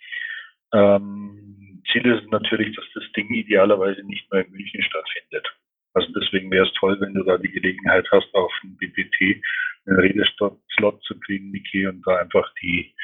Ähm, 0.73 1.83
Ziel 1.91 2.07
ist 2.07 2.31
natürlich, 2.31 2.75
dass 2.77 2.85
das 2.95 3.05
Ding 3.17 3.29
idealerweise 3.35 4.03
nicht 4.05 4.31
mehr 4.33 4.45
in 4.47 4.53
München 4.53 4.83
stattfindet. 4.83 5.47
Also 5.95 6.09
deswegen 6.19 6.51
wäre 6.51 6.67
es 6.67 6.73
toll, 6.75 6.99
wenn 7.01 7.15
du 7.15 7.23
da 7.23 7.37
die 7.37 7.51
Gelegenheit 7.51 8.07
hast, 8.11 8.33
auf 8.35 8.53
dem 8.63 8.77
BPT 8.77 9.43
einen 9.87 9.99
Redeslot 9.99 11.03
zu 11.03 11.19
kriegen, 11.21 11.51
Niki, 11.51 11.87
und 11.87 12.03
da 12.07 12.17
einfach 12.17 12.51
die, 12.63 12.95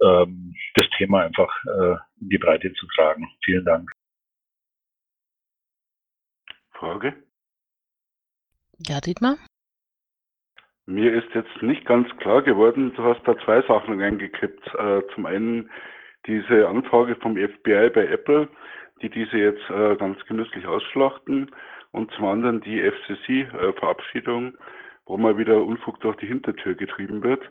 ähm, 0.00 0.54
das 0.74 0.88
Thema 0.96 1.24
einfach 1.24 1.52
äh, 1.66 1.96
in 2.20 2.28
die 2.30 2.38
Breite 2.38 2.72
zu 2.72 2.86
tragen. 2.94 3.28
Vielen 3.44 3.64
Dank. 3.64 3.90
Frage? 6.72 7.14
Ja, 8.78 9.00
Dietmar? 9.00 9.36
Mir 10.86 11.12
ist 11.12 11.32
jetzt 11.34 11.62
nicht 11.62 11.84
ganz 11.84 12.08
klar 12.16 12.42
geworden, 12.42 12.92
du 12.96 13.04
hast 13.04 13.22
da 13.24 13.38
zwei 13.38 13.62
Sachen 13.62 14.00
reingekippt. 14.00 14.74
Äh, 14.74 15.02
zum 15.14 15.26
einen 15.26 15.70
diese 16.26 16.68
Anfrage 16.68 17.16
vom 17.16 17.36
FBI 17.36 17.90
bei 17.90 18.06
Apple, 18.06 18.48
die 19.00 19.08
diese 19.08 19.36
jetzt 19.36 19.70
äh, 19.70 19.96
ganz 19.96 20.18
genüsslich 20.26 20.66
ausschlachten 20.66 21.50
und 21.92 22.10
zum 22.12 22.26
anderen 22.26 22.60
die 22.62 22.80
FCC-Verabschiedung, 22.80 24.54
wo 25.06 25.16
mal 25.16 25.38
wieder 25.38 25.62
Unfug 25.62 26.00
durch 26.00 26.16
die 26.16 26.26
Hintertür 26.26 26.74
getrieben 26.74 27.22
wird. 27.22 27.42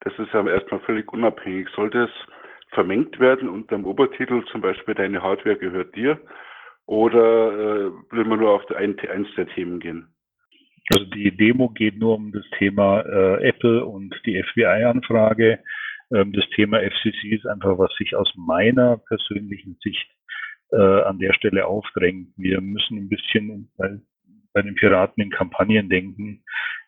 Das 0.00 0.12
ist 0.18 0.32
ja 0.32 0.46
erstmal 0.46 0.80
völlig 0.80 1.10
unabhängig. 1.12 1.68
Sollte 1.74 2.04
es 2.04 2.10
vermengt 2.70 3.18
werden 3.18 3.48
unter 3.48 3.76
dem 3.76 3.86
Obertitel, 3.86 4.44
zum 4.46 4.60
Beispiel 4.60 4.94
deine 4.94 5.22
Hardware 5.22 5.56
gehört 5.56 5.94
dir? 5.94 6.20
Oder 6.86 7.52
äh, 7.52 7.90
will 8.10 8.24
man 8.24 8.40
nur 8.40 8.50
auf 8.50 8.70
ein, 8.72 8.98
eins 9.08 9.28
der 9.36 9.46
Themen 9.48 9.80
gehen? 9.80 10.13
Also 10.92 11.06
die 11.06 11.34
Demo 11.36 11.70
geht 11.70 11.98
nur 11.98 12.14
um 12.16 12.32
das 12.32 12.44
Thema 12.58 13.00
äh, 13.00 13.48
Apple 13.48 13.84
und 13.84 14.14
die 14.26 14.42
FBI-Anfrage. 14.42 15.60
Ähm, 16.14 16.32
das 16.32 16.44
Thema 16.54 16.80
FCC 16.80 17.34
ist 17.34 17.46
einfach, 17.46 17.78
was 17.78 17.94
sich 17.96 18.14
aus 18.14 18.30
meiner 18.36 18.98
persönlichen 18.98 19.78
Sicht 19.82 20.06
äh, 20.72 20.76
an 20.76 21.18
der 21.18 21.32
Stelle 21.32 21.66
aufdrängt. 21.66 22.28
Wir 22.36 22.60
müssen 22.60 22.98
ein 22.98 23.08
bisschen 23.08 23.70
bei, 23.78 23.98
bei 24.52 24.62
den 24.62 24.74
Piraten 24.74 25.22
in 25.22 25.30
Kampagnen 25.30 25.88
denken 25.88 26.44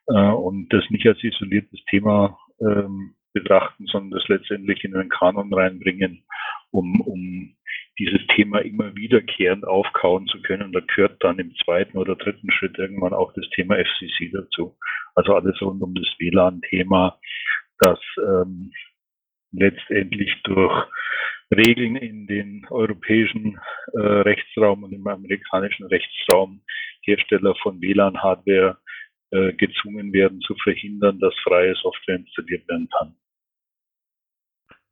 äh, 0.09 0.31
und 0.31 0.73
das 0.73 0.85
nicht 0.91 1.07
als 1.07 1.23
isoliertes 1.25 1.83
Thema 1.89 2.39
ähm, 2.61 3.15
betrachten, 3.33 3.87
sondern 3.87 4.19
das 4.19 4.29
letztendlich 4.29 4.85
in 4.85 4.95
einen 4.95 5.09
Kanon 5.09 5.53
reinbringen, 5.53 6.25
um, 6.71 7.01
um 7.01 7.56
dieses 7.99 8.21
Thema 8.35 8.59
immer 8.59 8.95
wiederkehrend 8.95 9.65
aufkauen 9.65 10.27
zu 10.27 10.41
können. 10.43 10.73
Da 10.73 10.81
gehört 10.81 11.23
dann 11.23 11.39
im 11.39 11.55
zweiten 11.65 11.97
oder 11.97 12.17
dritten 12.17 12.51
Schritt 12.51 12.79
irgendwann 12.79 13.15
auch 13.15 13.33
das 13.33 13.49
Thema 13.51 13.77
FCC 13.77 14.31
dazu. 14.33 14.77
Also 15.15 15.35
alles 15.35 15.61
rund 15.63 15.83
um 15.83 15.95
das 15.95 16.07
WLAN-Thema, 16.19 17.19
das 17.81 17.99
ähm, 18.19 18.73
letztendlich 19.53 20.33
durch 20.45 20.87
Regeln 21.55 21.97
in 21.97 22.27
den 22.27 22.67
europäischen 22.71 23.59
äh, 23.95 23.99
Rechtsraum 23.99 24.83
und 24.83 24.93
im 24.93 25.07
amerikanischen 25.07 25.87
Rechtsraum 25.87 26.61
Hersteller 27.03 27.55
von 27.63 27.81
WLAN-Hardware 27.81 28.79
äh, 29.31 29.53
gezwungen 29.53 30.13
werden 30.13 30.41
zu 30.41 30.55
verhindern, 30.57 31.19
dass 31.21 31.35
freie 31.45 31.75
Software 31.77 32.17
installiert 32.17 32.69
werden 32.69 32.89
kann. 32.99 33.17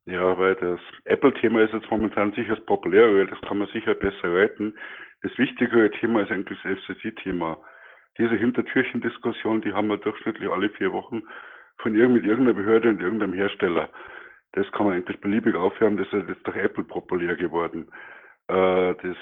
Ja, 0.07 0.37
weil 0.38 0.55
das 0.57 0.81
Apple-Thema 1.05 1.62
ist 1.62 1.73
jetzt 1.73 1.90
momentan 1.90 2.33
sicher 2.33 2.57
das 2.57 2.64
populärere, 2.67 3.27
das 3.27 3.40
kann 3.40 3.59
man 3.59 3.69
sicher 3.69 3.95
besser 3.95 4.35
reiten. 4.35 4.75
Das 5.23 5.37
wichtigere 5.38 5.90
Thema 5.90 6.23
ist 6.23 6.31
eigentlich 6.31 6.59
das 6.62 6.79
FCC-Thema. 6.79 7.57
Diese 8.19 8.37
Hintertürchen-Diskussion, 8.37 9.62
die 9.62 9.73
haben 9.73 9.88
wir 9.88 9.97
durchschnittlich 9.97 10.51
alle 10.51 10.69
vier 10.71 10.93
Wochen 10.93 11.23
von 11.79 11.95
irgendeiner 11.95 12.53
Behörde 12.53 12.90
und 12.90 13.01
irgendeinem 13.01 13.33
Hersteller. 13.33 13.88
Das 14.53 14.71
kann 14.73 14.87
man 14.87 14.97
eigentlich 14.97 15.21
beliebig 15.21 15.57
aufhören, 15.57 15.97
das 15.97 16.07
ist 16.12 16.29
jetzt 16.29 16.47
durch 16.47 16.57
Apple 16.57 16.85
populär 16.85 17.35
geworden. 17.35 17.88
Äh, 18.49 18.95
das, 19.03 19.17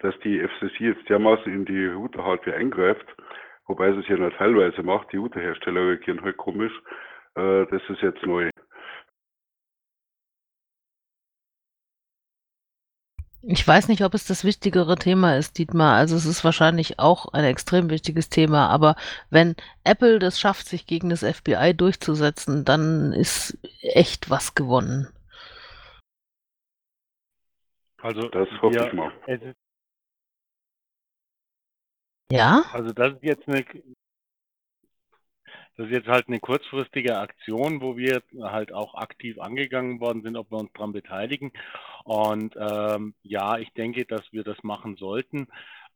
dass 0.00 0.18
die 0.20 0.38
FCC 0.38 0.84
jetzt 0.84 1.08
dermaßen 1.08 1.50
in 1.52 1.64
die 1.64 1.86
Router-Hardware 1.86 2.56
eingreift, 2.56 3.06
wobei 3.66 3.90
sie 3.92 4.00
es 4.00 4.08
ja 4.08 4.16
nur 4.16 4.32
teilweise 4.32 4.82
macht, 4.82 5.10
die 5.12 5.16
Router-Hersteller 5.16 5.80
reagieren 5.80 6.22
halt 6.22 6.36
komisch, 6.36 6.72
äh, 7.36 7.66
das 7.66 7.82
ist 7.88 8.02
jetzt 8.02 8.24
neu. 8.26 8.50
Ich 13.48 13.66
weiß 13.66 13.86
nicht, 13.86 14.02
ob 14.02 14.12
es 14.14 14.26
das 14.26 14.42
wichtigere 14.42 14.96
Thema 14.96 15.36
ist, 15.36 15.56
Dietmar. 15.58 15.94
Also 15.94 16.16
es 16.16 16.26
ist 16.26 16.42
wahrscheinlich 16.42 16.98
auch 16.98 17.32
ein 17.32 17.44
extrem 17.44 17.90
wichtiges 17.90 18.28
Thema, 18.28 18.68
aber 18.68 18.96
wenn 19.30 19.54
Apple 19.84 20.18
das 20.18 20.40
schafft, 20.40 20.66
sich 20.66 20.84
gegen 20.84 21.10
das 21.10 21.22
FBI 21.22 21.72
durchzusetzen, 21.72 22.64
dann 22.64 23.12
ist 23.12 23.56
echt 23.82 24.30
was 24.30 24.56
gewonnen. 24.56 25.08
Also 28.02 28.28
Das 28.28 28.48
hoffe 28.60 28.74
wir, 28.74 28.86
ich 28.88 28.92
mal. 28.92 29.12
Ja? 32.32 32.64
also 32.72 32.92
das 32.92 33.14
ist 33.14 33.22
jetzt 33.22 33.48
eine 33.48 33.64
das 35.76 35.86
ist 35.86 35.92
jetzt 35.92 36.08
halt 36.08 36.28
eine 36.28 36.40
kurzfristige 36.40 37.18
Aktion, 37.18 37.80
wo 37.80 37.96
wir 37.96 38.22
halt 38.40 38.72
auch 38.72 38.94
aktiv 38.94 39.38
angegangen 39.38 40.00
worden 40.00 40.22
sind, 40.22 40.36
ob 40.36 40.50
wir 40.50 40.58
uns 40.58 40.72
daran 40.72 40.92
beteiligen. 40.92 41.52
Und 42.04 42.56
ähm, 42.56 43.14
ja, 43.22 43.58
ich 43.58 43.72
denke, 43.74 44.06
dass 44.06 44.22
wir 44.32 44.42
das 44.42 44.62
machen 44.62 44.96
sollten. 44.96 45.48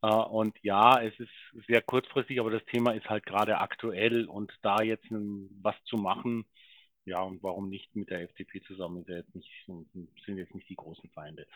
Äh, 0.03 0.09
und 0.09 0.57
ja, 0.63 1.01
es 1.01 1.19
ist 1.19 1.31
sehr 1.67 1.83
kurzfristig, 1.83 2.41
aber 2.41 2.51
das 2.51 2.65
Thema 2.67 2.93
ist 2.93 3.09
halt 3.09 3.25
gerade 3.25 3.59
aktuell 3.59 4.27
und 4.27 4.53
da 4.63 4.83
jetzt 4.83 5.07
was 5.11 5.77
zu 5.85 5.97
machen, 5.97 6.45
ja, 7.07 7.23
und 7.23 7.43
warum 7.43 7.71
nicht 7.71 7.97
mit 7.97 8.11
der 8.11 8.23
FDP 8.23 8.63
zusammen, 8.63 9.05
ja 9.09 9.17
jetzt 9.17 9.35
nicht, 9.35 9.51
sind 9.67 10.37
jetzt 10.37 10.55
nicht 10.55 10.69
die 10.69 10.77
großen 10.77 11.09
Feinde. 11.11 11.47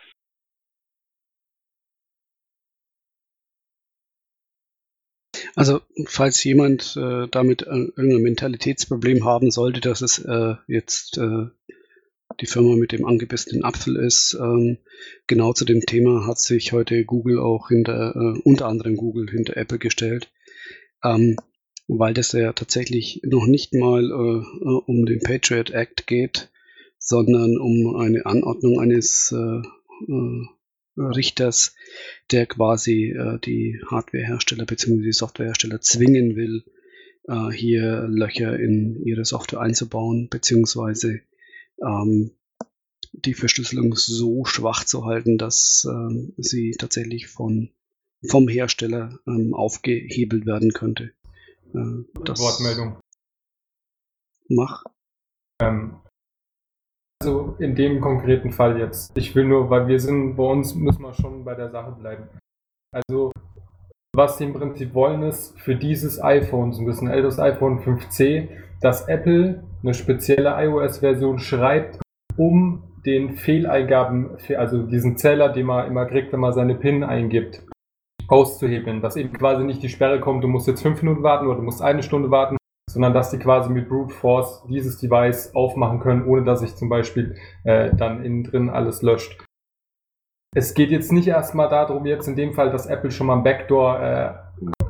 Also, 5.56 5.80
falls 6.06 6.42
jemand 6.42 6.96
äh, 6.96 7.28
damit 7.30 7.62
äh, 7.62 7.86
irgendein 7.96 8.22
Mentalitätsproblem 8.22 9.24
haben 9.24 9.50
sollte, 9.50 9.80
dass 9.80 10.00
es 10.00 10.18
äh, 10.18 10.54
jetzt 10.66 11.16
äh, 11.18 11.46
die 12.40 12.46
Firma 12.46 12.74
mit 12.74 12.90
dem 12.90 13.04
angebissenen 13.04 13.64
Apfel 13.64 13.96
ist, 13.96 14.36
ähm, 14.40 14.78
genau 15.28 15.52
zu 15.52 15.64
dem 15.64 15.80
Thema 15.82 16.26
hat 16.26 16.40
sich 16.40 16.72
heute 16.72 17.04
Google 17.04 17.38
auch 17.38 17.68
hinter, 17.68 18.16
äh, 18.16 18.40
unter 18.42 18.66
anderem 18.66 18.96
Google 18.96 19.28
hinter 19.30 19.56
Apple 19.56 19.78
gestellt, 19.78 20.32
ähm, 21.04 21.36
weil 21.86 22.14
das 22.14 22.32
ja 22.32 22.52
tatsächlich 22.52 23.20
noch 23.24 23.46
nicht 23.46 23.74
mal 23.74 24.02
äh, 24.04 24.68
äh 24.68 24.80
um 24.86 25.06
den 25.06 25.20
Patriot 25.20 25.70
Act 25.70 26.08
geht, 26.08 26.50
sondern 26.98 27.58
um 27.58 27.94
eine 27.96 28.26
Anordnung 28.26 28.80
eines 28.80 29.30
äh, 29.30 29.58
äh, 30.12 30.46
Richters, 30.96 31.74
der 32.30 32.46
quasi 32.46 33.10
äh, 33.10 33.38
die 33.40 33.80
Hardwarehersteller 33.90 34.64
bzw. 34.64 35.02
die 35.02 35.12
Softwarehersteller 35.12 35.80
zwingen 35.80 36.36
will, 36.36 36.64
äh, 37.28 37.50
hier 37.50 38.06
Löcher 38.08 38.58
in 38.58 39.02
ihre 39.04 39.24
Software 39.24 39.60
einzubauen, 39.60 40.28
beziehungsweise 40.28 41.20
ähm, 41.82 42.30
die 43.12 43.34
Verschlüsselung 43.34 43.94
so 43.94 44.44
schwach 44.44 44.84
zu 44.84 45.04
halten, 45.04 45.38
dass 45.38 45.86
ähm, 45.88 46.32
sie 46.36 46.72
tatsächlich 46.72 47.28
von, 47.28 47.70
vom 48.26 48.48
Hersteller 48.48 49.18
ähm, 49.26 49.54
aufgehebelt 49.54 50.46
werden 50.46 50.72
könnte. 50.72 51.12
Äh, 51.74 52.04
das 52.24 52.40
Wortmeldung. 52.40 52.98
Mach. 54.48 54.84
Ähm, 55.60 56.00
also 57.24 57.56
in 57.58 57.74
dem 57.74 58.00
konkreten 58.00 58.50
Fall 58.50 58.78
jetzt. 58.78 59.16
Ich 59.16 59.34
will 59.34 59.44
nur, 59.44 59.70
weil 59.70 59.88
wir 59.88 59.98
sind, 59.98 60.36
bei 60.36 60.44
uns 60.44 60.74
müssen 60.74 61.02
wir 61.02 61.14
schon 61.14 61.44
bei 61.44 61.54
der 61.54 61.70
Sache 61.70 61.92
bleiben. 61.92 62.28
Also 62.92 63.32
was 64.14 64.38
sie 64.38 64.44
im 64.44 64.52
Prinzip 64.52 64.94
wollen 64.94 65.22
ist, 65.22 65.58
für 65.58 65.74
dieses 65.74 66.22
iPhone, 66.22 66.72
so 66.72 66.82
ein 66.82 66.86
bisschen 66.86 67.08
älteres 67.08 67.40
iPhone 67.40 67.80
5C, 67.80 68.48
dass 68.80 69.08
Apple 69.08 69.64
eine 69.82 69.94
spezielle 69.94 70.54
iOS-Version 70.56 71.38
schreibt, 71.38 72.00
um 72.36 72.82
den 73.06 73.36
Fehleingaben, 73.36 74.36
also 74.56 74.82
diesen 74.82 75.16
Zähler, 75.16 75.48
den 75.48 75.66
man 75.66 75.88
immer 75.88 76.06
kriegt, 76.06 76.32
wenn 76.32 76.40
man 76.40 76.52
seine 76.52 76.74
PIN 76.74 77.02
eingibt, 77.02 77.62
auszuhebeln. 78.28 79.00
Dass 79.00 79.16
eben 79.16 79.32
quasi 79.32 79.64
nicht 79.64 79.82
die 79.82 79.88
Sperre 79.88 80.20
kommt, 80.20 80.44
du 80.44 80.48
musst 80.48 80.68
jetzt 80.68 80.82
fünf 80.82 81.02
Minuten 81.02 81.22
warten 81.22 81.46
oder 81.46 81.56
du 81.56 81.62
musst 81.62 81.82
eine 81.82 82.02
Stunde 82.02 82.30
warten, 82.30 82.56
sondern 82.94 83.12
dass 83.12 83.30
die 83.30 83.38
quasi 83.38 83.70
mit 83.70 83.88
Brute 83.88 84.14
Force 84.14 84.62
dieses 84.68 84.98
Device 84.98 85.54
aufmachen 85.54 85.98
können, 85.98 86.24
ohne 86.26 86.44
dass 86.44 86.60
sich 86.60 86.76
zum 86.76 86.88
Beispiel 86.88 87.36
äh, 87.64 87.92
dann 87.94 88.24
innen 88.24 88.44
drin 88.44 88.70
alles 88.70 89.02
löscht. 89.02 89.44
Es 90.56 90.74
geht 90.74 90.90
jetzt 90.90 91.10
nicht 91.10 91.26
erstmal 91.26 91.68
darum, 91.68 92.06
jetzt 92.06 92.28
in 92.28 92.36
dem 92.36 92.54
Fall, 92.54 92.70
dass 92.70 92.86
Apple 92.86 93.10
schon 93.10 93.26
mal 93.26 93.36
ein 93.36 93.42
Backdoor 93.42 94.00
äh, 94.00 94.34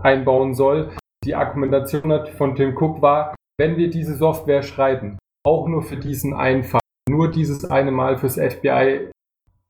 einbauen 0.03 0.55
soll. 0.55 0.90
Die 1.25 1.35
Argumentation 1.35 2.27
von 2.37 2.55
Tim 2.55 2.77
Cook 2.77 3.01
war, 3.01 3.35
wenn 3.59 3.79
wir 3.79 3.88
diese 3.88 4.17
Software 4.17 4.62
schreiben, 4.62 5.19
auch 5.43 5.67
nur 5.67 5.83
für 5.83 5.97
diesen 5.97 6.35
einen 6.35 6.62
Fall, 6.62 6.81
nur 7.09 7.31
dieses 7.31 7.64
eine 7.64 7.90
Mal 7.90 8.19
fürs 8.19 8.35
FBI 8.35 9.11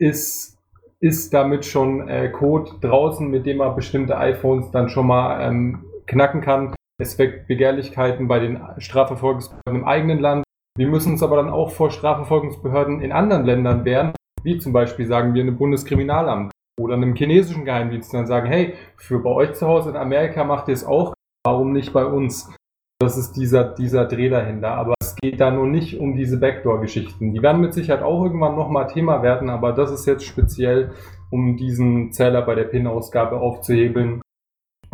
ist, 0.01 0.59
ist 0.99 1.33
damit 1.33 1.64
schon 1.64 2.09
äh, 2.09 2.31
Code 2.31 2.73
draußen, 2.81 3.31
mit 3.31 3.47
dem 3.47 3.59
man 3.59 3.77
bestimmte 3.77 4.16
iPhones 4.16 4.73
dann 4.73 4.88
schon 4.88 5.07
mal 5.07 5.47
ähm, 5.47 5.85
knacken 6.07 6.40
kann. 6.40 6.75
Es 7.00 7.18
weckt 7.18 7.48
Begehrlichkeiten 7.48 8.28
bei 8.28 8.38
den 8.38 8.61
Strafverfolgungsbehörden 8.78 9.80
im 9.80 9.85
eigenen 9.85 10.20
Land. 10.20 10.44
Wir 10.78 10.87
müssen 10.87 11.12
uns 11.12 11.24
aber 11.24 11.37
dann 11.37 11.50
auch 11.50 11.70
vor 11.70 11.90
Strafverfolgungsbehörden 11.90 13.00
in 13.00 13.11
anderen 13.11 13.44
Ländern 13.44 13.85
wehren, 13.85 14.12
wie 14.44 14.59
zum 14.59 14.72
Beispiel 14.72 15.07
sagen 15.07 15.35
wir 15.35 15.42
einem 15.42 15.57
Bundeskriminalamt 15.57 16.52
oder 16.80 16.94
einem 16.94 17.16
chinesischen 17.16 17.64
Geheimdienst 17.64 18.12
und 18.12 18.20
dann 18.20 18.26
sagen, 18.28 18.46
hey, 18.46 18.74
für 18.96 19.18
bei 19.18 19.30
euch 19.30 19.54
zu 19.54 19.66
Hause 19.66 19.90
in 19.90 19.96
Amerika 19.96 20.44
macht 20.44 20.68
ihr 20.68 20.74
es 20.74 20.85
auch, 20.85 21.14
warum 21.44 21.72
nicht 21.72 21.92
bei 21.92 22.04
uns? 22.04 22.54
Das 23.00 23.18
ist 23.18 23.33
dieser, 23.33 23.74
dieser 23.74 24.07
Dreh 24.07 24.28
dahinter. 24.28 24.70
Aber 24.72 24.94
es 25.00 25.16
geht 25.16 25.40
da 25.40 25.50
nur 25.50 25.66
nicht 25.66 25.98
um 25.98 26.14
diese 26.14 26.38
Backdoor-Geschichten. 26.38 27.35
Die 27.35 27.42
werden 27.42 27.61
mit 27.61 27.74
Sicherheit 27.74 28.04
auch 28.04 28.22
irgendwann 28.22 28.54
nochmal 28.54 28.87
Thema 28.87 29.20
werden, 29.22 29.50
aber 29.50 29.72
das 29.72 29.90
ist 29.90 30.07
jetzt 30.07 30.24
speziell, 30.24 30.92
um 31.30 31.57
diesen 31.57 32.12
Zähler 32.12 32.42
bei 32.42 32.54
der 32.54 32.64
PIN-Ausgabe 32.64 33.40
aufzuhebeln 33.40 34.20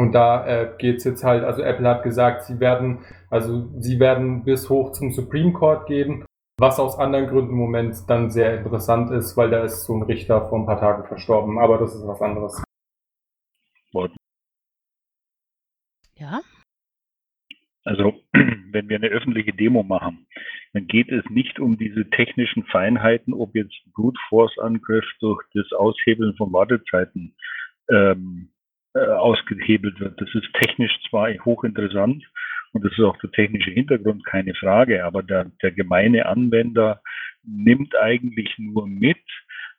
und 0.01 0.13
da 0.13 0.47
äh, 0.47 0.73
geht 0.79 1.05
jetzt 1.05 1.25
halt, 1.25 1.45
also 1.45 1.63
Apple 1.63 1.89
hat 1.89 2.03
gesagt, 2.03 2.45
sie 2.45 2.59
werden, 2.61 3.05
also 3.29 3.69
sie 3.79 4.01
werden 4.01 4.45
bis 4.45 4.69
hoch 4.69 4.93
zum 4.93 5.13
Supreme 5.13 5.53
Court 5.53 5.87
gehen, 5.87 6.25
was 6.59 6.79
aus 6.79 6.99
anderen 6.99 7.29
Gründen 7.29 7.53
im 7.53 7.59
Moment 7.59 7.97
dann 8.09 8.31
sehr 8.31 8.59
interessant 8.59 9.11
ist, 9.11 9.37
weil 9.37 9.51
da 9.51 9.65
ist 9.65 9.85
so 9.85 9.95
ein 9.95 10.03
Richter 10.03 10.49
vor 10.49 10.59
ein 10.59 10.67
paar 10.67 10.81
Tagen 10.81 11.07
verstorben, 11.07 11.59
aber 11.59 11.79
das 11.79 11.95
ist 11.95 12.07
was 12.07 12.21
anderes. 12.21 12.63
Ja? 16.17 16.41
Also, 17.85 18.13
wenn 18.33 18.89
wir 18.89 18.97
eine 18.97 19.09
öffentliche 19.09 19.53
Demo 19.53 19.83
machen 19.83 20.27
dann 20.73 20.87
geht 20.87 21.11
es 21.11 21.25
nicht 21.31 21.59
um 21.59 21.77
diese 21.79 22.09
technischen 22.11 22.65
Feinheiten, 22.65 23.35
ob 23.35 23.55
jetzt 23.55 23.75
Brute 23.93 24.19
Force 24.29 24.57
Angriff 24.59 25.05
durch 25.21 25.43
das 25.55 25.71
Aushebeln 25.73 26.37
von 26.37 26.53
Wartezeiten 26.53 27.35
ähm, 27.91 28.51
äh, 28.95 28.99
ausgehebelt 28.99 30.01
wird. 30.01 30.21
Das 30.21 30.29
ist 30.35 30.53
technisch 30.55 30.93
zwar 31.09 31.33
hochinteressant 31.45 32.25
und 32.73 32.85
das 32.85 32.93
ist 32.93 33.01
auch 33.01 33.17
der 33.19 33.31
technische 33.31 33.71
Hintergrund, 33.71 34.25
keine 34.25 34.55
Frage, 34.55 35.05
aber 35.05 35.23
der, 35.23 35.51
der 35.63 35.73
gemeine 35.73 36.27
Anwender 36.27 37.01
nimmt 37.45 37.97
eigentlich 37.97 38.55
nur 38.59 38.87
mit, 38.87 39.19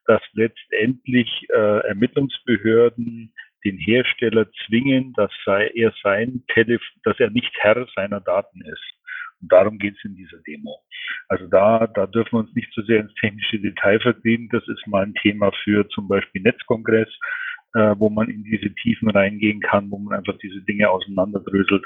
dass 0.06 0.22
letztendlich 0.34 1.48
äh, 1.50 1.88
Ermittlungsbehörden 1.88 3.34
den 3.64 3.78
Hersteller 3.78 4.48
zwingen, 4.66 5.14
dass 5.14 5.32
er 5.46 5.94
sein 6.04 6.44
Telef 6.48 6.82
dass 7.04 7.20
er 7.20 7.30
nicht 7.30 7.54
Herr 7.60 7.88
seiner 7.96 8.20
Daten 8.20 8.62
ist. 8.62 8.94
Und 9.42 9.52
darum 9.52 9.78
geht 9.78 9.96
es 9.98 10.04
in 10.04 10.16
dieser 10.16 10.40
Demo. 10.48 10.80
Also 11.28 11.48
da, 11.48 11.88
da 11.88 12.08
dürfen 12.08 12.34
wir 12.34 12.40
uns 12.40 12.56
nicht 12.56 12.72
so 12.74 12.82
sehr 12.84 13.02
ins 13.02 13.14
technische 13.16 13.60
Detail 13.60 14.00
verdienen. 14.00 14.50
Das 14.52 14.68
ist 14.68 14.86
mal 14.88 15.04
ein 15.04 15.14
Thema 15.16 15.52
für 15.64 15.88
zum 15.90 16.08
Beispiel 16.08 16.42
Netzkongress, 16.42 17.10
äh, 17.74 17.96
wo 17.98 18.10
man 18.10 18.30
in 18.30 18.44
diese 18.44 18.74
Tiefen 18.76 19.10
reingehen 19.10 19.62
kann, 19.62 19.92
wo 19.92 19.98
man 19.98 20.18
einfach 20.18 20.38
diese 20.40 20.62
Dinge 20.62 20.90
auseinanderdröselt. 20.90 21.86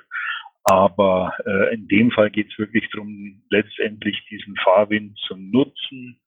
Aber 0.64 1.34
äh, 1.46 1.76
in 1.76 1.88
dem 1.88 2.12
Fall 2.12 2.32
geht 2.32 2.52
es 2.52 2.58
wirklich 2.58 2.90
darum, 2.92 3.44
letztendlich 3.50 4.26
diesen 4.30 4.56
Fahrwind 4.64 5.18
zu 5.28 5.36
nutzen, 5.36 6.20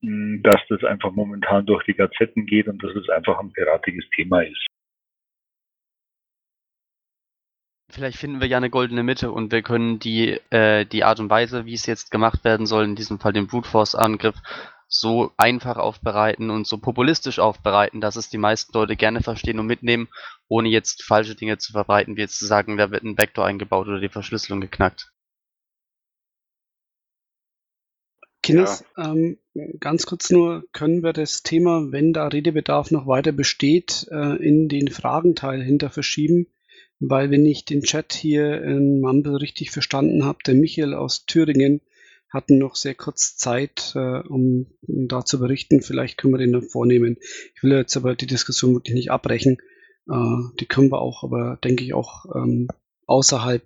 mh, 0.00 0.40
dass 0.42 0.60
das 0.68 0.82
einfach 0.84 1.12
momentan 1.12 1.66
durch 1.66 1.84
die 1.84 1.94
Gazetten 1.94 2.46
geht 2.46 2.68
und 2.68 2.82
dass 2.82 2.94
es 2.96 3.08
einfach 3.10 3.38
ein 3.38 3.52
piratiges 3.52 4.08
Thema 4.16 4.40
ist. 4.40 4.66
Vielleicht 7.90 8.16
finden 8.16 8.40
wir 8.40 8.48
ja 8.48 8.56
eine 8.56 8.70
goldene 8.70 9.02
Mitte 9.02 9.30
und 9.30 9.52
wir 9.52 9.60
können 9.60 9.98
die, 9.98 10.40
äh, 10.48 10.86
die 10.86 11.04
Art 11.04 11.20
und 11.20 11.28
Weise, 11.28 11.66
wie 11.66 11.74
es 11.74 11.84
jetzt 11.84 12.10
gemacht 12.10 12.42
werden 12.42 12.64
soll, 12.64 12.84
in 12.84 12.96
diesem 12.96 13.18
Fall 13.18 13.34
den 13.34 13.48
Brute 13.48 13.68
Force 13.68 13.94
Angriff, 13.94 14.36
so 14.94 15.32
einfach 15.38 15.78
aufbereiten 15.78 16.50
und 16.50 16.66
so 16.66 16.76
populistisch 16.76 17.38
aufbereiten, 17.38 18.02
dass 18.02 18.16
es 18.16 18.28
die 18.28 18.38
meisten 18.38 18.72
Leute 18.74 18.94
gerne 18.94 19.22
verstehen 19.22 19.58
und 19.58 19.66
mitnehmen, 19.66 20.08
ohne 20.48 20.68
jetzt 20.68 21.02
falsche 21.02 21.34
Dinge 21.34 21.56
zu 21.56 21.72
verbreiten, 21.72 22.16
wie 22.16 22.20
jetzt 22.20 22.38
zu 22.38 22.46
sagen, 22.46 22.76
da 22.76 22.90
wird 22.90 23.02
ein 23.02 23.16
Vektor 23.16 23.46
eingebaut 23.46 23.88
oder 23.88 24.00
die 24.00 24.10
Verschlüsselung 24.10 24.60
geknackt. 24.60 25.10
Kines, 28.42 28.84
ja. 28.98 29.12
ähm, 29.12 29.38
ganz 29.80 30.04
kurz 30.04 30.28
nur, 30.30 30.64
können 30.72 31.02
wir 31.02 31.12
das 31.12 31.42
Thema, 31.42 31.90
wenn 31.90 32.12
da 32.12 32.26
Redebedarf 32.26 32.90
noch 32.90 33.06
weiter 33.06 33.32
besteht, 33.32 34.08
äh, 34.10 34.36
in 34.44 34.68
den 34.68 34.88
Fragenteil 34.88 35.62
hinter 35.62 35.88
verschieben? 35.88 36.48
weil 37.04 37.30
wenn 37.30 37.44
ich 37.44 37.64
den 37.64 37.82
Chat 37.82 38.12
hier 38.12 38.62
in 38.62 39.00
Mumble 39.00 39.36
richtig 39.36 39.72
verstanden 39.72 40.24
habe, 40.24 40.38
der 40.46 40.54
Michael 40.54 40.94
aus 40.94 41.26
Thüringen 41.26 41.80
hatten 42.32 42.58
noch 42.58 42.76
sehr 42.76 42.94
kurz 42.94 43.36
Zeit, 43.36 43.92
äh, 43.94 44.20
um, 44.20 44.66
um, 44.82 45.08
da 45.08 45.24
zu 45.24 45.38
berichten. 45.38 45.82
Vielleicht 45.82 46.16
können 46.16 46.32
wir 46.32 46.38
den 46.38 46.50
noch 46.50 46.64
vornehmen. 46.64 47.18
Ich 47.54 47.62
will 47.62 47.72
jetzt 47.72 47.96
aber 47.96 48.16
die 48.16 48.26
Diskussion 48.26 48.74
wirklich 48.74 48.94
nicht 48.94 49.10
abbrechen. 49.10 49.58
Äh, 50.08 50.56
die 50.58 50.66
können 50.66 50.90
wir 50.90 51.00
auch, 51.00 51.22
aber 51.24 51.58
denke 51.62 51.84
ich 51.84 51.94
auch 51.94 52.24
ähm, 52.34 52.68
außerhalb 53.06 53.62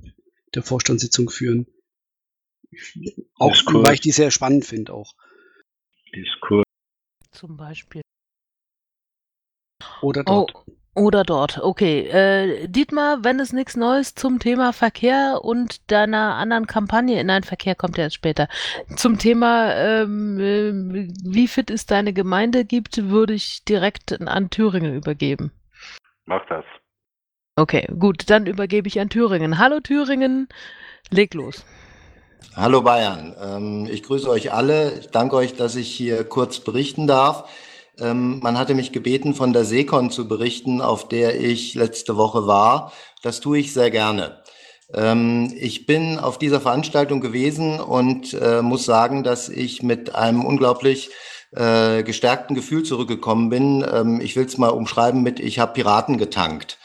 der 0.55 0.63
Vorstandssitzung 0.63 1.31
führen. 1.31 1.67
Auch 3.37 3.53
Diskurs. 3.53 3.87
weil 3.87 3.95
ich 3.95 4.01
die 4.01 4.11
sehr 4.11 4.31
spannend 4.31 4.65
finde 4.65 4.93
auch. 4.93 5.15
Diskurs. 6.15 6.65
Zum 7.31 7.57
Beispiel. 7.57 8.03
Oder 10.03 10.25
dort. 10.25 10.55
Oh. 10.55 10.76
Oder 10.97 11.25
dort, 11.25 11.59
okay. 11.63 12.09
Äh, 12.09 12.69
Dietmar, 12.69 13.19
wenn 13.23 13.39
es 13.39 13.53
nichts 13.53 13.77
Neues 13.77 14.15
zum 14.15 14.39
Thema 14.39 14.73
Verkehr 14.73 15.41
und 15.43 15.91
deiner 15.91 16.37
anderen 16.37 16.67
Kampagne, 16.67 17.21
in 17.21 17.29
ein 17.29 17.43
Verkehr 17.43 17.75
kommt 17.75 17.99
ja 17.99 18.05
jetzt 18.05 18.15
später, 18.15 18.49
zum 18.97 19.19
Thema, 19.19 19.75
ähm, 19.75 20.41
äh, 20.41 21.13
wie 21.23 21.49
fit 21.49 21.69
ist 21.69 21.91
deine 21.91 22.15
Gemeinde 22.15 22.65
gibt, 22.65 23.11
würde 23.11 23.35
ich 23.35 23.63
direkt 23.65 24.27
an 24.27 24.49
Thüringen 24.49 24.95
übergeben. 24.95 25.53
Mach 26.25 26.47
das. 26.49 26.65
Okay, 27.57 27.87
gut, 27.99 28.31
dann 28.31 28.47
übergebe 28.47 28.89
ich 28.89 28.99
an 28.99 29.11
Thüringen. 29.11 29.59
Hallo 29.59 29.81
Thüringen, 29.81 30.49
leg 31.11 31.35
los. 31.35 31.67
Hallo 32.55 32.81
Bayern, 32.81 33.37
ähm, 33.39 33.87
ich 33.91 34.03
grüße 34.03 34.31
euch 34.31 34.51
alle. 34.51 34.99
Ich 34.99 35.09
danke 35.09 35.37
euch, 35.37 35.57
dass 35.57 35.77
ich 35.77 35.95
hier 35.95 36.25
kurz 36.25 36.61
berichten 36.61 37.07
darf. 37.07 37.51
Ähm, 37.99 38.41
man 38.41 38.59
hatte 38.59 38.75
mich 38.75 38.93
gebeten, 38.93 39.35
von 39.35 39.53
der 39.53 39.65
Seekon 39.65 40.11
zu 40.11 40.29
berichten, 40.29 40.81
auf 40.81 41.09
der 41.09 41.41
ich 41.41 41.75
letzte 41.75 42.17
Woche 42.17 42.47
war. 42.47 42.93
Das 43.23 43.41
tue 43.41 43.59
ich 43.59 43.73
sehr 43.73 43.91
gerne. 43.91 44.43
Ähm, 44.93 45.53
ich 45.57 45.87
bin 45.87 46.19
auf 46.19 46.39
dieser 46.39 46.61
Veranstaltung 46.61 47.21
gewesen 47.21 47.81
und 47.81 48.35
äh, 48.35 48.63
muss 48.63 48.85
sagen, 48.85 49.25
dass 49.25 49.49
ich 49.49 49.83
mit 49.83 50.15
einem 50.15 50.45
unglaublich 50.45 51.11
äh, 51.53 52.03
gestärkten 52.03 52.55
Gefühl 52.55 52.83
zurückgekommen 52.83 53.49
bin. 53.49 53.85
Ähm, 53.91 54.21
ich 54.21 54.37
will 54.37 54.45
es 54.45 54.59
mal 54.59 54.69
umschreiben 54.69 55.23
mit, 55.23 55.41
ich 55.41 55.59
habe 55.59 55.73
Piraten 55.73 56.19
getankt. 56.19 56.79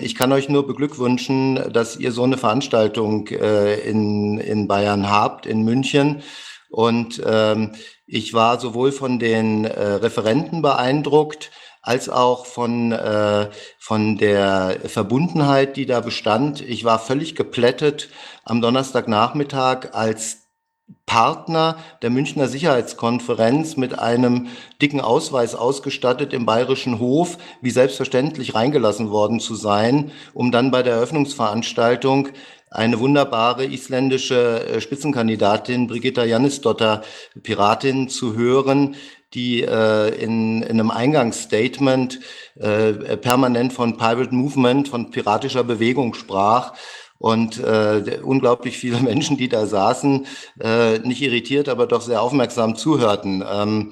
Ich 0.00 0.14
kann 0.14 0.32
euch 0.32 0.48
nur 0.48 0.66
beglückwünschen, 0.66 1.62
dass 1.70 1.98
ihr 1.98 2.10
so 2.10 2.22
eine 2.22 2.38
Veranstaltung 2.38 3.28
äh, 3.28 3.74
in, 3.80 4.38
in 4.38 4.66
Bayern 4.66 5.10
habt, 5.10 5.44
in 5.44 5.62
München. 5.62 6.22
Und 6.68 7.22
ähm, 7.24 7.72
ich 8.06 8.34
war 8.34 8.60
sowohl 8.60 8.92
von 8.92 9.18
den 9.18 9.64
äh, 9.64 9.82
Referenten 9.82 10.62
beeindruckt, 10.62 11.50
als 11.82 12.08
auch 12.08 12.44
von, 12.44 12.92
äh, 12.92 13.48
von 13.78 14.18
der 14.18 14.78
Verbundenheit, 14.84 15.76
die 15.76 15.86
da 15.86 16.00
bestand. 16.00 16.60
Ich 16.60 16.84
war 16.84 16.98
völlig 16.98 17.34
geplättet 17.34 18.10
am 18.44 18.60
Donnerstagnachmittag 18.60 19.92
als 19.92 20.48
Partner 21.06 21.76
der 22.02 22.10
Münchner 22.10 22.48
Sicherheitskonferenz 22.48 23.76
mit 23.76 23.98
einem 23.98 24.48
dicken 24.80 25.00
Ausweis 25.00 25.54
ausgestattet 25.54 26.32
im 26.32 26.46
Bayerischen 26.46 26.98
Hof, 26.98 27.38
wie 27.60 27.70
selbstverständlich 27.70 28.54
reingelassen 28.54 29.10
worden 29.10 29.40
zu 29.40 29.54
sein, 29.54 30.12
um 30.34 30.50
dann 30.50 30.70
bei 30.70 30.82
der 30.82 30.94
Eröffnungsveranstaltung 30.94 32.28
eine 32.70 33.00
wunderbare 33.00 33.64
isländische 33.64 34.66
äh, 34.66 34.80
Spitzenkandidatin, 34.80 35.86
Brigitta 35.86 36.24
Jannisdotter, 36.24 37.02
Piratin, 37.42 38.08
zu 38.08 38.34
hören, 38.34 38.96
die 39.34 39.62
äh, 39.62 40.08
in, 40.22 40.62
in 40.62 40.80
einem 40.80 40.90
Eingangsstatement 40.90 42.20
äh, 42.56 43.16
permanent 43.16 43.72
von 43.72 43.96
Pirate 43.96 44.34
Movement, 44.34 44.88
von 44.88 45.10
piratischer 45.10 45.64
Bewegung 45.64 46.14
sprach 46.14 46.72
und 47.18 47.58
äh, 47.58 48.20
unglaublich 48.22 48.78
viele 48.78 49.00
Menschen, 49.02 49.36
die 49.36 49.48
da 49.48 49.66
saßen, 49.66 50.26
äh, 50.60 50.98
nicht 51.00 51.20
irritiert, 51.20 51.68
aber 51.68 51.86
doch 51.86 52.00
sehr 52.00 52.22
aufmerksam 52.22 52.76
zuhörten. 52.76 53.44
Ähm, 53.50 53.90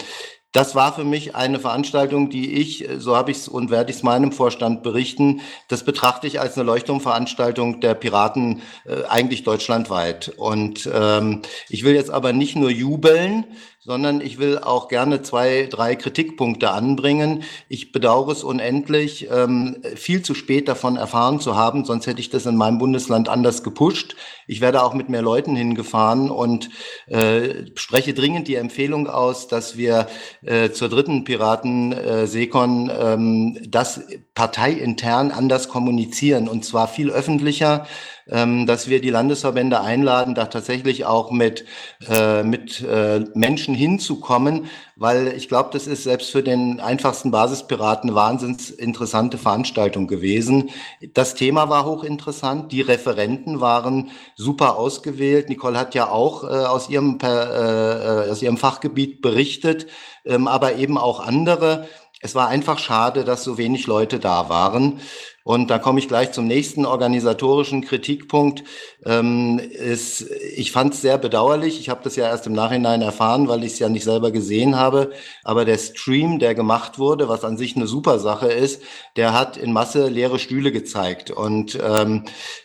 das 0.57 0.75
war 0.75 0.95
für 0.95 1.05
mich 1.05 1.37
eine 1.37 1.61
Veranstaltung, 1.61 2.31
die 2.31 2.55
ich, 2.55 2.88
so 2.97 3.14
habe 3.14 3.31
ich 3.31 3.37
es 3.37 3.49
und 3.49 3.71
werde 3.71 3.90
ich 3.90 3.99
es 3.99 4.03
meinem 4.03 4.33
Vorstand 4.33 4.83
berichten, 4.83 5.42
das 5.69 5.85
betrachte 5.85 6.27
ich 6.27 6.40
als 6.40 6.57
eine 6.57 6.64
Leuchtturmveranstaltung 6.64 7.83
der 7.83 7.92
Piraten 7.92 8.62
äh, 8.87 9.05
eigentlich 9.07 9.45
deutschlandweit. 9.45 10.31
Und 10.38 10.88
ähm, 10.90 11.42
ich 11.69 11.85
will 11.85 11.95
jetzt 11.95 12.11
aber 12.11 12.33
nicht 12.33 12.57
nur 12.57 12.71
jubeln, 12.71 13.45
sondern 13.87 14.20
ich 14.20 14.38
will 14.38 14.59
auch 14.59 14.88
gerne 14.88 15.22
zwei, 15.22 15.68
drei 15.70 15.94
Kritikpunkte 15.94 16.72
anbringen. 16.72 17.44
Ich 17.68 17.92
bedauere 17.92 18.33
es 18.33 18.42
unendlich, 18.42 19.29
ähm, 19.31 19.77
viel 19.94 20.22
zu 20.22 20.35
spät 20.35 20.66
davon 20.66 20.96
erfahren 20.96 21.38
zu 21.38 21.55
haben, 21.55 21.85
sonst 21.85 22.09
hätte 22.09 22.20
ich 22.20 22.29
das 22.29 22.46
in 22.46 22.57
meinem 22.57 22.79
Bundesland 22.79 23.29
anders 23.29 23.62
gepusht. 23.62 24.16
Ich 24.49 24.61
werde 24.61 24.83
auch 24.83 24.92
mit 24.92 25.09
mehr 25.09 25.22
Leuten 25.22 25.55
hingefahren 25.55 26.31
und 26.31 26.68
äh, 27.07 27.66
spreche 27.77 28.12
dringend 28.12 28.49
die 28.49 28.57
Empfehlung 28.57 29.07
aus, 29.07 29.46
dass 29.46 29.77
wir 29.77 30.09
äh, 30.42 30.70
zur 30.70 30.88
dritten 30.88 31.22
Piraten 31.22 31.92
äh, 31.92 32.27
Sekon 32.27 32.90
ähm, 32.92 33.57
das 33.68 34.01
parteiintern 34.35 35.31
anders 35.31 35.68
kommunizieren 35.68 36.49
und 36.49 36.64
zwar 36.64 36.88
viel 36.88 37.11
öffentlicher 37.11 37.87
ähm, 38.29 38.67
dass 38.67 38.89
wir 38.89 39.01
die 39.01 39.11
Landesverbände 39.11 39.81
einladen, 39.81 40.35
da 40.35 40.47
tatsächlich 40.47 41.05
auch 41.05 41.31
mit, 41.31 41.65
äh, 42.09 42.43
mit 42.43 42.83
äh, 42.83 43.25
Menschen 43.35 43.75
hinzukommen, 43.75 44.67
weil 44.97 45.29
ich 45.29 45.49
glaube, 45.49 45.71
das 45.73 45.87
ist 45.87 46.05
selbst 46.05 46.31
für 46.31 46.43
den 46.43 46.81
einfachsten 46.81 47.31
Basispiraten 47.31 48.15
wahnsinns 48.15 48.71
interessante 48.71 49.39
Veranstaltung 49.39 50.07
gewesen. 50.07 50.71
Das 51.15 51.35
Thema 51.35 51.69
war 51.69 51.85
hochinteressant, 51.85 52.73
die 52.73 52.81
Referenten 52.81 53.61
waren 53.61 54.11
super 54.35 54.77
ausgewählt. 54.77 55.49
Nicole 55.49 55.79
hat 55.79 55.95
ja 55.95 56.09
auch 56.09 56.45
äh, 56.45 56.47
aus, 56.47 56.89
ihrem, 56.89 57.19
äh, 57.23 57.27
aus 57.27 58.43
ihrem 58.43 58.57
Fachgebiet 58.57 59.23
berichtet, 59.23 59.87
ähm, 60.25 60.49
aber 60.49 60.77
eben 60.77 60.99
auch 60.99 61.21
andere. 61.21 61.87
Es 62.21 62.35
war 62.35 62.49
einfach 62.49 62.79
schade, 62.79 63.25
dass 63.25 63.45
so 63.45 63.59
wenig 63.59 63.87
Leute 63.87 64.19
da 64.19 64.49
waren. 64.49 65.01
Und 65.46 65.70
da 65.70 65.78
komme 65.78 66.00
ich 66.00 66.09
gleich 66.09 66.32
zum 66.32 66.48
nächsten 66.48 66.85
organisatorischen 66.85 67.80
Kritikpunkt. 67.82 68.64
Ähm, 69.04 69.61
ist, 69.61 70.22
ich 70.56 70.72
fand 70.72 70.92
es 70.92 71.02
sehr 71.02 71.18
bedauerlich. 71.18 71.78
Ich 71.78 71.88
habe 71.88 72.00
das 72.02 72.16
ja 72.16 72.26
erst 72.26 72.48
im 72.48 72.52
Nachhinein 72.52 73.00
erfahren, 73.00 73.46
weil 73.46 73.62
ich 73.62 73.74
es 73.74 73.78
ja 73.78 73.88
nicht 73.88 74.02
selber 74.02 74.32
gesehen 74.32 74.74
habe. 74.74 75.12
Aber 75.44 75.64
der 75.64 75.78
Stream, 75.78 76.40
der 76.40 76.56
gemacht 76.56 76.98
wurde, 76.98 77.28
was 77.28 77.44
an 77.44 77.56
sich 77.56 77.76
eine 77.76 77.87
super 77.87 78.18
Sache 78.18 78.48
ist, 78.48 78.82
der 79.14 79.35
hat 79.35 79.57
in 79.57 79.72
Masse 79.72 80.09
leere 80.09 80.40
Stühle 80.40 80.72
gezeigt. 80.72 81.30
Und 81.30 81.78
ähm, 81.80 82.24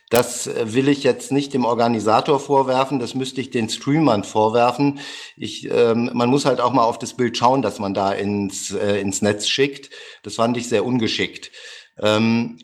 das 0.09 0.49
will 0.63 0.89
ich 0.89 1.03
jetzt 1.03 1.31
nicht 1.31 1.53
dem 1.53 1.65
Organisator 1.65 2.39
vorwerfen, 2.39 2.97
das 2.97 3.13
müsste 3.13 3.41
ich 3.41 3.51
den 3.51 3.69
Streamern 3.69 4.23
vorwerfen. 4.23 5.01
Ich, 5.37 5.69
ähm, 5.69 6.09
man 6.15 6.29
muss 6.29 6.45
halt 6.45 6.59
auch 6.59 6.73
mal 6.73 6.83
auf 6.83 6.97
das 6.97 7.13
Bild 7.13 7.37
schauen, 7.37 7.61
das 7.61 7.77
man 7.77 7.93
da 7.93 8.11
ins, 8.11 8.71
äh, 8.71 8.99
ins 8.99 9.21
Netz 9.21 9.47
schickt. 9.47 9.91
Das 10.23 10.33
fand 10.33 10.57
ich 10.57 10.67
sehr 10.67 10.83
ungeschickt. 10.83 11.51
Ähm, 11.99 12.57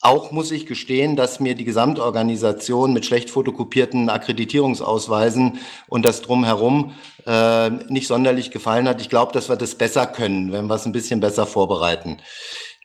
auch 0.00 0.30
muss 0.30 0.52
ich 0.52 0.66
gestehen, 0.66 1.16
dass 1.16 1.40
mir 1.40 1.54
die 1.54 1.64
Gesamtorganisation 1.64 2.92
mit 2.92 3.04
schlecht 3.04 3.30
fotokopierten 3.30 4.10
Akkreditierungsausweisen 4.10 5.58
und 5.88 6.04
das 6.04 6.22
drumherum 6.22 6.94
äh, 7.26 7.70
nicht 7.88 8.06
sonderlich 8.06 8.50
gefallen 8.52 8.88
hat. 8.88 9.00
Ich 9.00 9.08
glaube, 9.08 9.32
dass 9.32 9.48
wir 9.48 9.56
das 9.56 9.74
besser 9.74 10.06
können, 10.06 10.52
wenn 10.52 10.66
wir 10.66 10.76
es 10.76 10.86
ein 10.86 10.92
bisschen 10.92 11.20
besser 11.20 11.46
vorbereiten. 11.46 12.18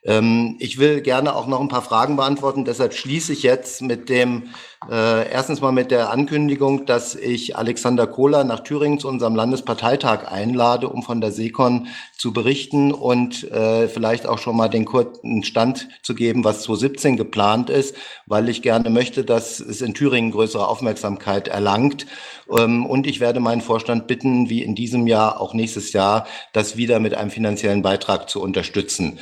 Ähm, 0.04 0.56
ich 0.58 0.78
will 0.78 1.00
gerne 1.00 1.34
auch 1.34 1.46
noch 1.46 1.60
ein 1.60 1.68
paar 1.68 1.82
Fragen 1.82 2.16
beantworten. 2.16 2.64
Deshalb 2.64 2.92
schließe 2.92 3.32
ich 3.32 3.42
jetzt 3.42 3.80
mit 3.80 4.08
dem, 4.08 4.44
äh, 4.90 5.30
erstens 5.30 5.62
mal 5.62 5.72
mit 5.72 5.90
der 5.90 6.10
Ankündigung, 6.10 6.84
dass 6.84 7.14
ich 7.14 7.56
Alexander 7.56 8.06
Kohler 8.06 8.44
nach 8.44 8.60
Thüringen 8.60 8.98
zu 8.98 9.08
unserem 9.08 9.34
Landesparteitag 9.34 10.30
einlade, 10.30 10.90
um 10.90 11.02
von 11.02 11.22
der 11.22 11.32
Seekon 11.32 11.88
zu 12.18 12.34
berichten 12.34 12.92
und 12.92 13.50
äh, 13.50 13.88
vielleicht 13.88 14.26
auch 14.26 14.38
schon 14.38 14.56
mal 14.56 14.68
den 14.68 14.84
kurzen 14.84 15.42
Stand 15.42 15.88
zu 16.02 16.14
geben, 16.14 16.44
was 16.44 16.62
2017 16.64 17.16
geplant 17.16 17.70
ist, 17.70 17.96
weil 18.26 18.50
ich 18.50 18.60
gerne 18.60 18.90
möchte, 18.90 19.24
dass 19.24 19.58
es 19.58 19.80
in 19.80 19.94
Thüringen 19.94 20.32
größere 20.32 20.68
Aufmerksamkeit 20.68 21.48
erlangt. 21.48 22.06
Ähm, 22.50 22.84
und 22.84 23.06
ich 23.06 23.20
werde 23.20 23.40
meinen 23.40 23.62
Vorstand 23.62 24.06
bitten, 24.06 24.50
wie 24.50 24.62
in 24.62 24.74
diesem 24.74 25.06
Jahr, 25.06 25.40
auch 25.40 25.54
nächstes 25.54 25.94
Jahr, 25.94 26.26
das 26.52 26.76
wieder 26.76 27.00
mit 27.00 27.14
einem 27.14 27.30
finanziellen 27.30 27.80
Beitrag 27.80 28.28
zu 28.28 28.42
unterstützen. 28.42 29.18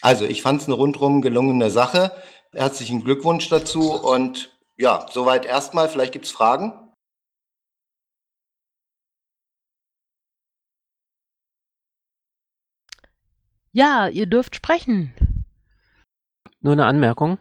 Also 0.00 0.24
ich 0.24 0.42
fand 0.42 0.60
es 0.60 0.66
eine 0.66 0.76
rundrum 0.76 1.22
gelungene 1.22 1.70
Sache. 1.70 2.12
Herzlichen 2.52 3.04
Glückwunsch 3.04 3.48
dazu 3.48 3.92
und 3.92 4.56
ja, 4.76 5.06
soweit 5.10 5.44
erstmal. 5.44 5.88
Vielleicht 5.88 6.12
gibt 6.12 6.26
es 6.26 6.30
Fragen. 6.30 6.72
Ja, 13.72 14.08
ihr 14.08 14.26
dürft 14.26 14.56
sprechen. 14.56 15.12
Nur 16.60 16.72
eine 16.72 16.86
Anmerkung. 16.86 17.38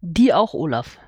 Die 0.00 0.32
auch, 0.32 0.54
Olaf. 0.54 0.98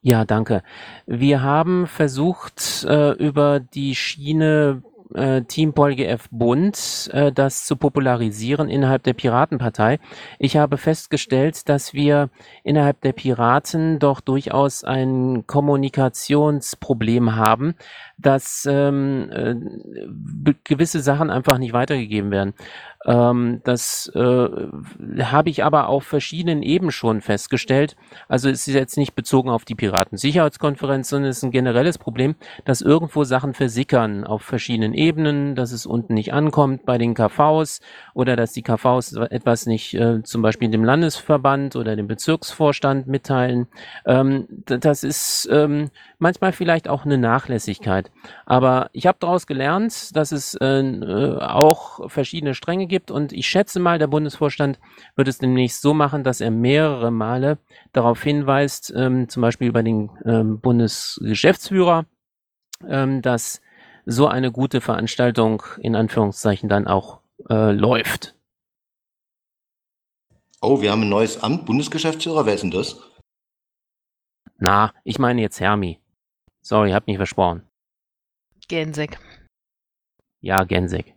Ja, 0.00 0.24
danke. 0.24 0.62
Wir 1.06 1.42
haben 1.42 1.86
versucht, 1.86 2.84
äh, 2.84 3.12
über 3.12 3.60
die 3.60 3.94
Schiene 3.94 4.82
äh, 5.14 5.42
Team 5.42 5.72
PolGF 5.72 6.28
Bund 6.30 7.10
äh, 7.12 7.32
das 7.32 7.66
zu 7.66 7.76
popularisieren 7.76 8.68
innerhalb 8.68 9.02
der 9.02 9.14
Piratenpartei. 9.14 9.98
Ich 10.38 10.56
habe 10.56 10.76
festgestellt, 10.76 11.68
dass 11.68 11.94
wir 11.94 12.30
innerhalb 12.64 13.00
der 13.02 13.12
Piraten 13.12 13.98
doch 13.98 14.20
durchaus 14.20 14.84
ein 14.84 15.46
Kommunikationsproblem 15.46 17.36
haben, 17.36 17.74
dass 18.18 18.66
ähm, 18.70 19.30
äh, 19.30 20.54
gewisse 20.64 21.00
Sachen 21.00 21.30
einfach 21.30 21.58
nicht 21.58 21.72
weitergegeben 21.72 22.30
werden. 22.30 22.54
Ähm, 23.06 23.60
das 23.64 24.10
äh, 24.14 24.48
habe 25.22 25.48
ich 25.48 25.64
aber 25.64 25.88
auf 25.88 26.04
verschiedenen 26.04 26.62
Ebenen 26.62 26.90
schon 26.90 27.20
festgestellt. 27.20 27.96
Also 28.28 28.48
es 28.48 28.66
ist 28.66 28.74
jetzt 28.74 28.96
nicht 28.96 29.14
bezogen 29.14 29.48
auf 29.48 29.64
die 29.64 29.76
Piratensicherheitskonferenz, 29.76 31.08
sondern 31.08 31.30
es 31.30 31.38
ist 31.38 31.44
ein 31.44 31.52
generelles 31.52 31.98
Problem, 31.98 32.34
dass 32.64 32.82
irgendwo 32.82 33.24
Sachen 33.24 33.54
versickern 33.54 34.24
auf 34.24 34.42
verschiedenen 34.42 34.92
Ebenen, 34.92 35.54
dass 35.54 35.70
es 35.70 35.86
unten 35.86 36.14
nicht 36.14 36.32
ankommt 36.32 36.84
bei 36.84 36.98
den 36.98 37.14
KVs 37.14 37.80
oder 38.14 38.34
dass 38.34 38.52
die 38.52 38.62
KVs 38.62 39.12
etwas 39.30 39.66
nicht 39.66 39.94
äh, 39.94 40.22
zum 40.24 40.42
Beispiel 40.42 40.68
dem 40.68 40.84
Landesverband 40.84 41.76
oder 41.76 41.94
dem 41.94 42.08
Bezirksvorstand 42.08 43.06
mitteilen. 43.06 43.68
Ähm, 44.04 44.46
das 44.66 45.04
ist 45.04 45.48
ähm, 45.52 45.90
manchmal 46.18 46.52
vielleicht 46.52 46.88
auch 46.88 47.04
eine 47.04 47.18
Nachlässigkeit. 47.18 48.10
Aber 48.44 48.88
ich 48.92 49.06
habe 49.06 49.18
daraus 49.20 49.46
gelernt, 49.46 50.14
dass 50.16 50.32
es 50.32 50.54
äh, 50.54 51.36
auch 51.40 52.10
verschiedene 52.10 52.54
Stränge 52.54 52.86
gibt 52.86 53.10
und 53.10 53.32
ich 53.32 53.46
schätze 53.46 53.80
mal, 53.80 53.98
der 53.98 54.06
Bundesvorstand 54.06 54.78
wird 55.14 55.28
es 55.28 55.38
demnächst 55.38 55.82
so 55.82 55.94
machen, 55.94 56.24
dass 56.24 56.40
er 56.40 56.50
mehrere 56.50 57.10
Male 57.10 57.58
darauf 57.92 58.22
hinweist, 58.22 58.92
ähm, 58.96 59.28
zum 59.28 59.42
Beispiel 59.42 59.68
über 59.68 59.82
den 59.82 60.10
ähm, 60.24 60.60
Bundesgeschäftsführer, 60.60 62.06
ähm, 62.88 63.22
dass 63.22 63.60
so 64.06 64.28
eine 64.28 64.52
gute 64.52 64.80
Veranstaltung 64.80 65.62
in 65.80 65.96
Anführungszeichen 65.96 66.68
dann 66.68 66.86
auch 66.86 67.20
äh, 67.50 67.72
läuft. 67.72 68.34
Oh, 70.62 70.80
wir 70.80 70.90
haben 70.90 71.02
ein 71.02 71.08
neues 71.08 71.42
Amt, 71.42 71.66
Bundesgeschäftsführer. 71.66 72.46
Wer 72.46 72.54
ist 72.54 72.62
denn 72.62 72.70
das? 72.70 72.98
Na, 74.58 74.92
ich 75.04 75.18
meine 75.18 75.42
jetzt 75.42 75.60
Hermi. 75.60 76.00
Sorry, 76.66 76.90
hab 76.90 77.06
mich 77.06 77.16
versprochen. 77.16 77.62
Gensek. 78.66 79.20
Ja, 80.40 80.64
Gensek. 80.64 81.14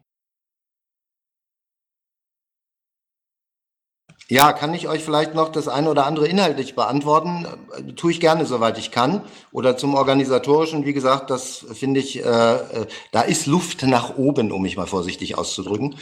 Ja, 4.28 4.54
kann 4.54 4.76
ich 4.76 4.88
euch 4.88 5.04
vielleicht 5.04 5.34
noch 5.34 5.50
das 5.52 5.68
eine 5.68 5.90
oder 5.90 6.06
andere 6.06 6.28
inhaltlich 6.28 6.76
beantworten? 6.76 7.48
Tue 7.96 8.12
ich 8.12 8.20
gerne, 8.20 8.46
soweit 8.46 8.78
ich 8.78 8.92
kann. 8.92 9.24
Oder 9.52 9.76
zum 9.76 9.96
organisatorischen, 9.96 10.86
wie 10.86 10.94
gesagt, 10.94 11.32
das 11.32 11.66
finde 11.74 12.00
ich, 12.00 12.24
äh, 12.24 12.28
äh, 12.28 12.88
da 13.12 13.24
ist 13.24 13.48
Luft 13.48 13.82
nach 13.82 14.18
oben, 14.18 14.52
um 14.52 14.62
mich 14.62 14.78
mal 14.78 14.86
vorsichtig 14.86 15.36
auszudrücken. 15.36 15.96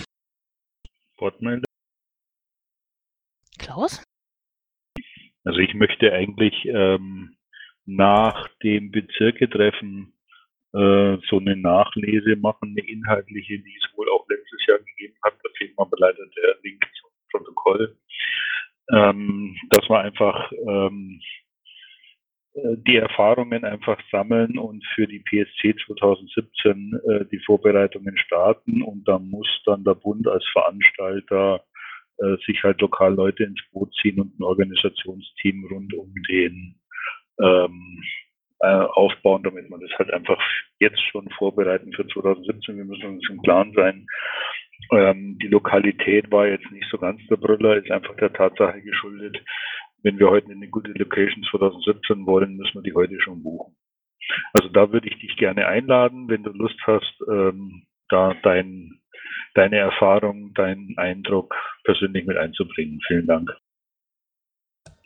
Wortmeldung. 1.20 1.64
Klaus? 3.58 4.04
Also 5.46 5.60
ich 5.60 5.74
möchte 5.74 6.12
eigentlich 6.12 6.66
ähm, 6.66 7.37
nach 7.88 8.48
dem 8.62 8.92
Bezirketreffen 8.92 10.14
äh, 10.74 11.18
so 11.30 11.40
eine 11.40 11.56
Nachlese 11.56 12.36
machen, 12.36 12.76
eine 12.78 12.88
inhaltliche, 12.88 13.60
die 13.60 13.76
es 13.82 13.98
wohl 13.98 14.10
auch 14.10 14.28
letztes 14.30 14.66
Jahr 14.68 14.80
gegeben 14.80 15.16
hat. 15.24 15.34
Da 15.42 15.50
fehlt 15.58 15.78
mir 15.78 15.88
leider 15.98 16.26
der 16.36 16.56
Link 16.64 16.86
zum 17.00 17.10
Protokoll. 17.32 17.98
Ähm, 18.94 19.56
dass 19.70 19.90
wir 19.90 20.00
einfach 20.00 20.52
ähm, 20.52 21.20
äh, 22.54 22.78
die 22.88 22.98
Erfahrungen 22.98 23.64
einfach 23.66 24.00
sammeln 24.12 24.58
und 24.58 24.86
für 24.96 25.08
die 25.08 25.20
PSC 25.20 25.76
2017 25.86 27.00
äh, 27.08 27.26
die 27.26 27.40
Vorbereitungen 27.40 28.18
starten 28.18 28.82
und 28.82 29.06
dann 29.08 29.30
muss 29.30 29.48
dann 29.66 29.84
der 29.84 29.96
Bund 29.96 30.28
als 30.28 30.46
Veranstalter 30.54 31.64
äh, 32.18 32.38
sich 32.46 32.64
halt 32.64 32.82
lokal 32.82 33.14
Leute 33.14 33.44
ins 33.44 33.62
Boot 33.72 33.94
ziehen 34.02 34.20
und 34.20 34.40
ein 34.40 34.44
Organisationsteam 34.44 35.66
rund 35.66 35.94
um 35.94 36.14
den 36.30 36.76
ähm, 37.42 38.04
äh, 38.60 38.68
aufbauen, 38.68 39.44
damit 39.44 39.70
man 39.70 39.80
das 39.82 39.92
halt 39.98 40.12
einfach 40.12 40.40
jetzt 40.80 41.02
schon 41.12 41.30
vorbereiten 41.38 41.94
für 41.94 42.08
2017. 42.08 42.78
Wir 42.78 42.86
müssen 42.86 43.06
uns 43.06 43.30
im 43.30 43.42
Klaren 43.42 43.74
sein. 43.74 44.08
Ähm, 44.92 45.38
die 45.42 45.48
Lokalität 45.48 46.32
war 46.32 46.48
jetzt 46.48 46.70
nicht 46.72 46.88
so 46.90 46.98
ganz 46.98 47.22
der 47.28 47.38
Brüller, 47.38 47.76
ist 47.76 47.92
einfach 47.92 48.16
der 48.16 48.34
Tatsache 48.34 48.82
geschuldet. 48.82 49.38
Wenn 50.04 50.20
wir 50.20 50.30
heute 50.30 50.52
eine 50.52 50.70
gute 50.70 50.92
Location 50.92 51.44
2017 51.50 52.26
wollen, 52.26 52.58
müssen 52.58 52.76
wir 52.76 52.84
die 52.84 52.94
heute 52.94 53.20
schon 53.22 53.44
buchen. 53.44 53.76
Also 54.54 54.70
da 54.70 54.92
würde 54.92 55.08
ich 55.08 55.18
dich 55.20 55.36
gerne 55.38 55.68
einladen, 55.68 56.30
wenn 56.30 56.44
du 56.44 56.52
Lust 56.52 56.80
hast, 56.86 57.16
ähm, 57.30 57.84
da 58.10 58.36
dein, 58.44 59.00
deine 59.56 59.78
Erfahrung, 59.78 60.54
deinen 60.54 60.98
Eindruck 60.98 61.56
persönlich 61.84 62.26
mit 62.26 62.38
einzubringen. 62.38 63.02
Vielen 63.08 63.28
Dank. 63.28 63.56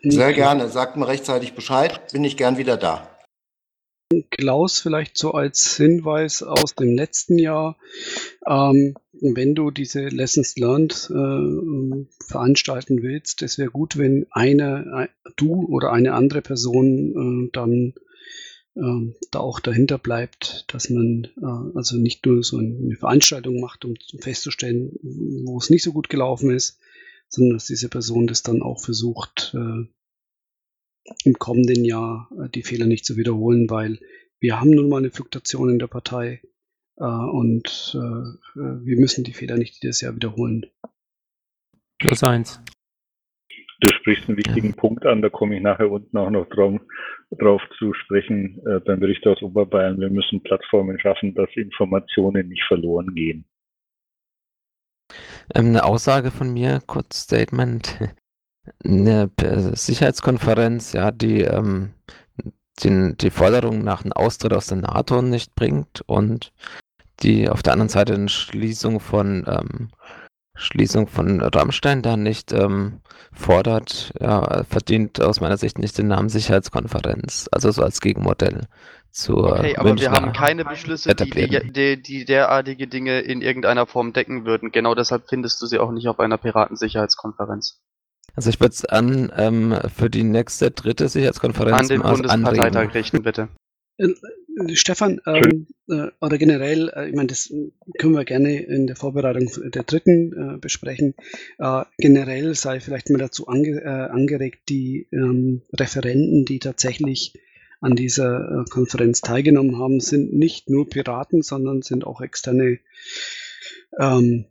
Sehr 0.04 0.34
gerne. 0.34 0.68
Sagt 0.70 0.98
mir 0.98 1.08
rechtzeitig 1.08 1.54
Bescheid. 1.54 2.12
Bin 2.12 2.24
ich 2.24 2.38
gern 2.38 2.58
wieder 2.58 2.78
da. 2.78 3.08
Klaus, 4.30 4.80
vielleicht 4.80 5.18
so 5.18 5.32
als 5.32 5.78
Hinweis 5.78 6.44
aus 6.44 6.76
dem 6.76 6.96
letzten 6.96 7.38
Jahr. 7.38 7.78
Ähm, 8.46 8.96
wenn 9.22 9.56
du 9.56 9.72
diese 9.72 10.08
Lessons 10.08 10.58
Learned 10.58 11.10
äh, 11.12 12.06
veranstalten 12.26 13.04
willst, 13.04 13.42
es 13.42 13.58
wäre 13.58 13.70
gut, 13.70 13.98
wenn 13.98 14.26
eine, 14.32 15.10
du 15.38 15.66
oder 15.68 15.94
eine 15.94 16.14
andere 16.14 16.42
Person 16.42 17.48
äh, 17.48 17.50
dann 17.54 17.94
äh, 18.76 19.14
da 19.32 19.40
auch 19.40 19.60
dahinter 19.60 19.98
bleibt, 19.98 20.66
dass 20.74 20.90
man 20.90 21.28
äh, 21.42 21.78
also 21.78 21.98
nicht 21.98 22.26
nur 22.26 22.44
so 22.44 22.58
eine 22.58 22.96
Veranstaltung 22.96 23.62
macht, 23.62 23.86
um 23.86 23.96
festzustellen, 24.20 24.98
wo 25.44 25.58
es 25.58 25.70
nicht 25.70 25.84
so 25.84 25.94
gut 25.94 26.10
gelaufen 26.10 26.50
ist, 26.52 26.80
sondern 27.32 27.56
dass 27.56 27.66
diese 27.66 27.90
Person 27.90 28.28
das 28.28 28.44
dann 28.44 28.62
auch 28.62 28.80
versucht, 28.80 29.56
äh, 29.56 29.88
im 31.26 31.34
kommenden 31.40 31.84
Jahr 31.84 32.30
äh, 32.40 32.50
die 32.50 32.64
Fehler 32.64 32.86
nicht 32.86 33.06
zu 33.06 33.18
wiederholen, 33.18 33.70
weil 33.70 34.00
wir 34.40 34.60
haben 34.60 34.72
nun 34.72 34.90
mal 34.90 34.98
eine 34.98 35.12
Fluktuation 35.12 35.70
in 35.70 35.80
der 35.80 35.88
Partei 35.88 36.42
äh, 36.98 37.04
und 37.04 37.96
äh, 37.96 38.58
wir 38.58 39.00
müssen 39.00 39.24
die 39.24 39.34
Fehler 39.34 39.58
nicht 39.58 39.82
jedes 39.82 40.02
Jahr 40.02 40.16
wiederholen. 40.16 40.66
Plus 42.00 42.24
eins. 42.24 42.62
Du 43.80 43.90
sprichst 43.96 44.28
einen 44.28 44.38
wichtigen 44.38 44.76
Punkt 44.76 45.08
an, 45.08 45.24
da 45.24 45.30
komme 45.30 45.56
ich 45.56 45.62
nachher 45.62 45.90
unten 45.90 46.16
auch 46.18 46.30
noch 46.30 46.48
drauf, 46.50 46.80
drauf 47.32 47.62
zu 47.80 47.94
sprechen 47.94 48.62
äh, 48.68 48.80
beim 48.80 49.00
Bericht 49.00 49.26
aus 49.26 49.42
Oberbayern. 49.42 50.00
Wir 50.00 50.12
müssen 50.12 50.44
Plattformen 50.44 51.00
schaffen, 51.00 51.34
dass 51.34 51.50
Informationen 51.56 52.50
nicht 52.50 52.64
verloren 52.68 53.16
gehen. 53.16 53.46
Ähm, 55.54 55.68
eine 55.68 55.84
Aussage 55.84 56.32
von 56.32 56.52
mir, 56.54 56.82
kurz 56.86 57.22
Statement. 57.22 57.98
Eine 58.86 59.32
Sicherheitskonferenz, 59.74 60.94
ja, 60.94 61.10
die 61.10 61.42
ähm, 61.42 61.94
den, 62.84 63.18
die 63.18 63.32
Forderung 63.32 63.84
nach 63.84 64.04
einem 64.04 64.14
Austritt 64.14 64.54
aus 64.54 64.68
der 64.68 64.78
NATO 64.78 65.24
nicht 65.24 65.56
bringt 65.56 66.02
und 66.06 66.54
die 67.22 67.50
auf 67.50 67.64
der 67.64 67.74
anderen 67.74 67.90
Seite 67.90 68.14
eine 68.14 68.30
Schließung 68.30 69.00
von 69.00 69.46
ähm, 69.48 69.90
Schließung 70.56 71.08
von 71.08 71.42
Rammstein 71.42 72.02
da 72.02 72.18
nicht 72.18 72.52
ähm, 72.52 73.02
fordert, 73.32 74.14
ja, 74.20 74.64
verdient 74.64 75.22
aus 75.22 75.40
meiner 75.40 75.58
Sicht 75.58 75.80
nicht 75.80 75.98
den 75.98 76.08
Namen 76.08 76.30
Sicherheitskonferenz. 76.30 77.48
Also 77.52 77.72
so 77.72 77.82
als 77.84 78.02
Gegenmodell 78.02 78.68
zur 79.12 79.60
Okay, 79.60 79.76
aber 79.76 79.90
wir 79.90 79.94
Münchner 79.94 80.12
haben 80.12 80.34
keine 80.34 80.66
Beschlüsse, 80.66 81.14
die, 81.16 81.30
die, 81.30 81.72
die, 81.72 82.02
die 82.02 82.26
derartige 82.26 82.88
Dinge 82.88 83.20
in 83.20 83.42
irgendeiner 83.42 83.86
Form 83.86 84.14
decken 84.14 84.46
würden. 84.46 84.72
Genau 84.72 84.96
deshalb 84.96 85.28
findest 85.28 85.62
du 85.62 85.66
sie 85.66 85.80
auch 85.80 85.92
nicht 85.92 86.08
auf 86.08 86.20
einer 86.20 86.38
Piratensicherheitskonferenz. 86.38 87.82
Also 88.36 88.50
ich 88.50 88.60
würde 88.60 88.74
es 88.74 88.86
an 88.86 89.32
ähm, 89.36 89.78
für 89.94 90.10
die 90.10 90.24
nächste 90.24 90.72
dritte 90.72 91.10
Sicherheitskonferenz 91.10 91.82
An 91.82 91.88
den 91.88 92.02
Bundesparteitag 92.02 92.66
anregen. 92.66 92.92
richten, 92.92 93.24
bitte. 93.24 93.50
Äh, 93.98 94.10
Stefan, 94.74 95.22
ähm, 95.26 95.68
äh, 95.90 96.08
oder 96.20 96.38
generell, 96.38 96.90
äh, 96.96 97.10
ich 97.10 97.16
meine, 97.16 97.28
das 97.28 97.54
können 97.98 98.14
wir 98.14 98.26
gerne 98.26 98.62
in 98.62 98.88
der 98.88 98.96
Vorbereitung 98.96 99.50
der 99.72 99.84
dritten 99.84 100.34
äh, 100.34 100.58
besprechen. 100.58 101.16
Äh, 101.58 101.84
generell 101.98 102.56
sei 102.56 102.80
vielleicht 102.80 103.10
mal 103.10 103.20
dazu 103.20 103.48
ange, 103.48 103.82
äh, 103.82 103.88
angeregt, 103.88 104.70
die 104.70 105.08
ähm, 105.12 105.62
Referenten, 105.74 106.46
die 106.46 106.60
tatsächlich 106.60 107.34
an 107.82 107.96
dieser 107.96 108.62
äh, 108.62 108.70
Konferenz 108.70 109.22
teilgenommen 109.22 109.78
haben, 109.78 110.00
sind 110.00 110.34
nicht 110.34 110.70
nur 110.70 110.88
Piraten, 110.88 111.42
sondern 111.42 111.82
sind 111.82 112.06
auch 112.06 112.22
externe, 112.22 112.80
ähm, 114.00 114.46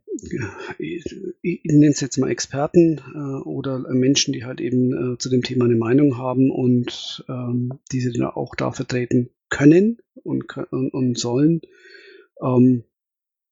ich, 0.78 1.04
ich 1.40 1.60
nenne 1.64 1.92
es 1.92 2.00
jetzt 2.00 2.18
mal 2.18 2.30
Experten 2.30 3.00
äh, 3.14 3.48
oder 3.48 3.78
Menschen, 3.94 4.34
die 4.34 4.44
halt 4.44 4.60
eben 4.60 5.14
äh, 5.14 5.18
zu 5.18 5.30
dem 5.30 5.42
Thema 5.42 5.64
eine 5.64 5.76
Meinung 5.76 6.18
haben 6.18 6.50
und 6.50 7.24
ähm, 7.28 7.78
diese 7.92 8.12
dann 8.12 8.26
auch 8.26 8.56
da 8.56 8.72
vertreten 8.72 9.30
können 9.48 9.98
und, 10.14 10.44
und, 10.72 10.92
und 10.92 11.18
sollen. 11.18 11.60
Ähm, 12.42 12.84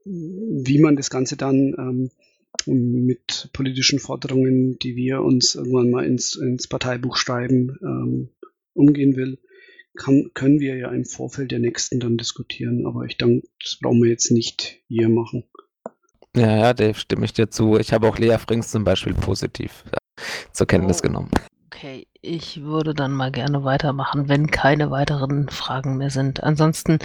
wie 0.04 0.80
man 0.80 0.96
das 0.96 1.10
Ganze 1.10 1.36
dann 1.36 1.74
ähm, 1.78 2.10
mit 2.66 3.50
politischen 3.52 4.00
Forderungen, 4.00 4.78
die 4.78 4.96
wir 4.96 5.22
uns 5.22 5.54
irgendwann 5.54 5.90
mal 5.90 6.04
ins, 6.04 6.34
ins 6.34 6.66
Parteibuch 6.66 7.16
schreiben, 7.16 7.78
ähm, 7.82 8.28
umgehen 8.74 9.16
will, 9.16 9.38
kann, 9.98 10.30
können 10.32 10.60
wir 10.60 10.76
ja 10.76 10.90
im 10.90 11.04
Vorfeld 11.04 11.50
der 11.50 11.58
nächsten 11.58 12.00
dann 12.00 12.16
diskutieren. 12.16 12.86
Aber 12.86 13.04
ich 13.04 13.18
denke, 13.18 13.46
das 13.62 13.78
brauchen 13.80 14.02
wir 14.02 14.10
jetzt 14.10 14.30
nicht 14.30 14.80
hier 14.88 15.08
machen. 15.08 15.44
Ja, 16.34 16.56
ja, 16.56 16.74
Dave, 16.74 16.98
stimme 16.98 17.24
ich 17.24 17.32
dir 17.32 17.50
zu. 17.50 17.78
Ich 17.78 17.92
habe 17.92 18.08
auch 18.08 18.18
Lea 18.18 18.38
Frings 18.38 18.70
zum 18.70 18.84
Beispiel 18.84 19.14
positiv 19.14 19.84
zur 20.52 20.66
Kenntnis 20.66 21.02
genommen. 21.02 21.30
Okay, 21.66 22.06
ich 22.22 22.62
würde 22.62 22.94
dann 22.94 23.12
mal 23.12 23.30
gerne 23.30 23.64
weitermachen, 23.64 24.28
wenn 24.28 24.48
keine 24.48 24.90
weiteren 24.90 25.48
Fragen 25.48 25.96
mehr 25.96 26.10
sind. 26.10 26.42
Ansonsten 26.42 26.98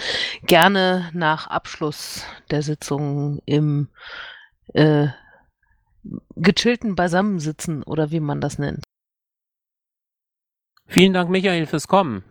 gerne 0.46 1.10
nach 1.12 1.46
Abschluss 1.46 2.24
der 2.50 2.62
Sitzung 2.62 3.40
im 3.44 3.88
äh, 4.72 5.08
gechillten 6.36 6.94
Beisammensitzen 6.94 7.82
oder 7.82 8.10
wie 8.10 8.20
man 8.20 8.40
das 8.40 8.58
nennt. 8.58 8.84
Vielen 10.86 11.12
Dank, 11.12 11.30
Michael, 11.30 11.66
fürs 11.66 11.88
Kommen. 11.88 12.24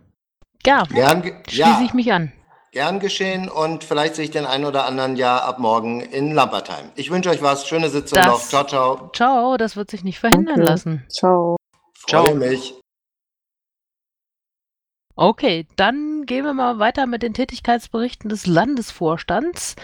Ja, 0.66 0.84
Gern, 0.84 1.22
ge- 1.22 1.34
schließe 1.48 1.60
ja, 1.60 1.82
ich 1.84 1.94
mich 1.94 2.12
an. 2.12 2.32
gern 2.72 2.98
geschehen 3.00 3.48
und 3.48 3.84
vielleicht 3.84 4.14
sehe 4.16 4.24
ich 4.24 4.30
den 4.30 4.46
einen 4.46 4.64
oder 4.64 4.86
anderen 4.86 5.16
ja 5.16 5.38
ab 5.38 5.58
morgen 5.58 6.00
in 6.00 6.32
Lampertheim. 6.32 6.90
Ich 6.96 7.10
wünsche 7.10 7.30
euch 7.30 7.42
was. 7.42 7.66
Schöne 7.68 7.88
Sitzung 7.90 8.16
Das- 8.18 8.26
noch. 8.26 8.40
Ciao, 8.40 8.64
ciao. 8.64 9.10
Ciao, 9.14 9.56
das 9.56 9.76
wird 9.76 9.90
sich 9.90 10.04
nicht 10.04 10.18
verhindern 10.18 10.56
Danke. 10.56 10.70
lassen. 10.70 11.04
Ciao. 11.08 11.56
Freue 11.96 12.24
Ciao. 12.26 12.34
mich. 12.34 12.74
Okay, 15.16 15.68
dann 15.76 16.26
gehen 16.26 16.44
wir 16.44 16.54
mal 16.54 16.80
weiter 16.80 17.06
mit 17.06 17.22
den 17.22 17.34
Tätigkeitsberichten 17.34 18.28
des 18.28 18.46
Landesvorstands. 18.48 19.76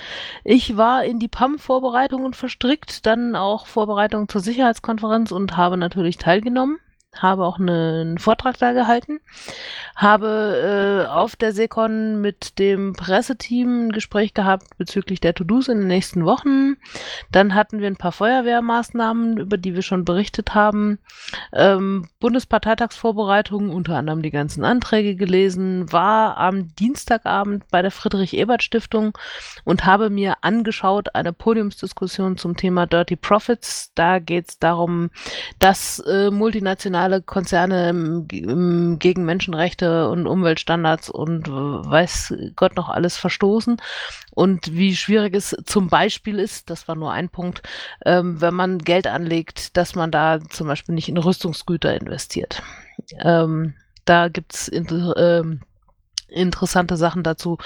Ich 0.42 0.76
war 0.76 1.04
in 1.04 1.20
die 1.20 1.28
PAM-Vorbereitungen 1.28 2.34
verstrickt, 2.34 3.06
dann 3.06 3.36
auch 3.36 3.66
Vorbereitungen 3.66 4.28
zur 4.28 4.40
Sicherheitskonferenz 4.40 5.30
und 5.30 5.56
habe 5.56 5.76
natürlich 5.76 6.16
teilgenommen. 6.18 6.80
Habe 7.16 7.44
auch 7.44 7.58
ne- 7.58 8.02
einen 8.02 8.18
Vortrag 8.18 8.56
da 8.58 8.72
gehalten. 8.72 9.18
Habe 9.96 11.06
äh, 11.06 11.10
auf 11.10 11.34
der 11.34 11.52
Secon 11.52 12.20
mit 12.20 12.58
dem 12.60 12.92
Presseteam 12.92 13.86
ein 13.86 13.92
Gespräch 13.92 14.32
gehabt 14.32 14.78
bezüglich 14.78 15.20
der 15.20 15.34
To-Dos 15.34 15.66
in 15.66 15.78
den 15.80 15.88
nächsten 15.88 16.24
Wochen. 16.24 16.76
Dann 17.32 17.54
hatten 17.56 17.80
wir 17.80 17.88
ein 17.88 17.96
paar 17.96 18.12
Feuerwehrmaßnahmen, 18.12 19.38
über 19.38 19.58
die 19.58 19.74
wir 19.74 19.82
schon 19.82 20.04
berichtet 20.04 20.54
haben. 20.54 21.00
Ähm, 21.52 22.08
Bundesparteitagsvorbereitungen, 22.20 23.70
unter 23.70 23.96
anderem 23.96 24.22
die 24.22 24.30
ganzen 24.30 24.64
Anträge 24.64 25.16
gelesen, 25.16 25.92
war 25.92 26.36
am 26.36 26.74
Dienstagabend 26.76 27.64
bei 27.70 27.82
der 27.82 27.90
Friedrich-Ebert-Stiftung 27.90 29.18
und 29.64 29.84
habe 29.84 30.10
mir 30.10 30.36
angeschaut 30.42 31.14
eine 31.16 31.32
Podiumsdiskussion 31.32 32.36
zum 32.36 32.56
Thema 32.56 32.86
Dirty 32.86 33.16
Profits. 33.16 33.90
Da 33.96 34.20
geht 34.20 34.48
es 34.48 34.58
darum, 34.60 35.10
dass 35.58 35.98
äh, 35.98 36.30
multinationale 36.30 36.99
Konzerne 37.22 37.88
im, 37.88 38.26
im, 38.30 38.98
gegen 38.98 39.24
Menschenrechte 39.24 40.08
und 40.08 40.26
Umweltstandards 40.26 41.10
und 41.10 41.48
weiß 41.48 42.34
Gott 42.56 42.76
noch 42.76 42.88
alles 42.88 43.16
verstoßen 43.16 43.78
und 44.30 44.74
wie 44.74 44.94
schwierig 44.94 45.34
es 45.34 45.56
zum 45.64 45.88
Beispiel 45.88 46.38
ist, 46.38 46.70
das 46.70 46.88
war 46.88 46.94
nur 46.94 47.12
ein 47.12 47.28
Punkt, 47.28 47.62
ähm, 48.04 48.40
wenn 48.40 48.54
man 48.54 48.78
Geld 48.78 49.06
anlegt, 49.06 49.76
dass 49.76 49.94
man 49.94 50.10
da 50.10 50.40
zum 50.40 50.66
Beispiel 50.66 50.94
nicht 50.94 51.08
in 51.08 51.18
Rüstungsgüter 51.18 51.94
investiert. 52.00 52.62
Ähm, 53.18 53.74
da 54.04 54.28
gibt's 54.28 54.68
inter, 54.68 55.16
ähm, 55.16 55.60
interessante 56.30 56.96
Sachen 56.96 57.22
dazu. 57.22 57.58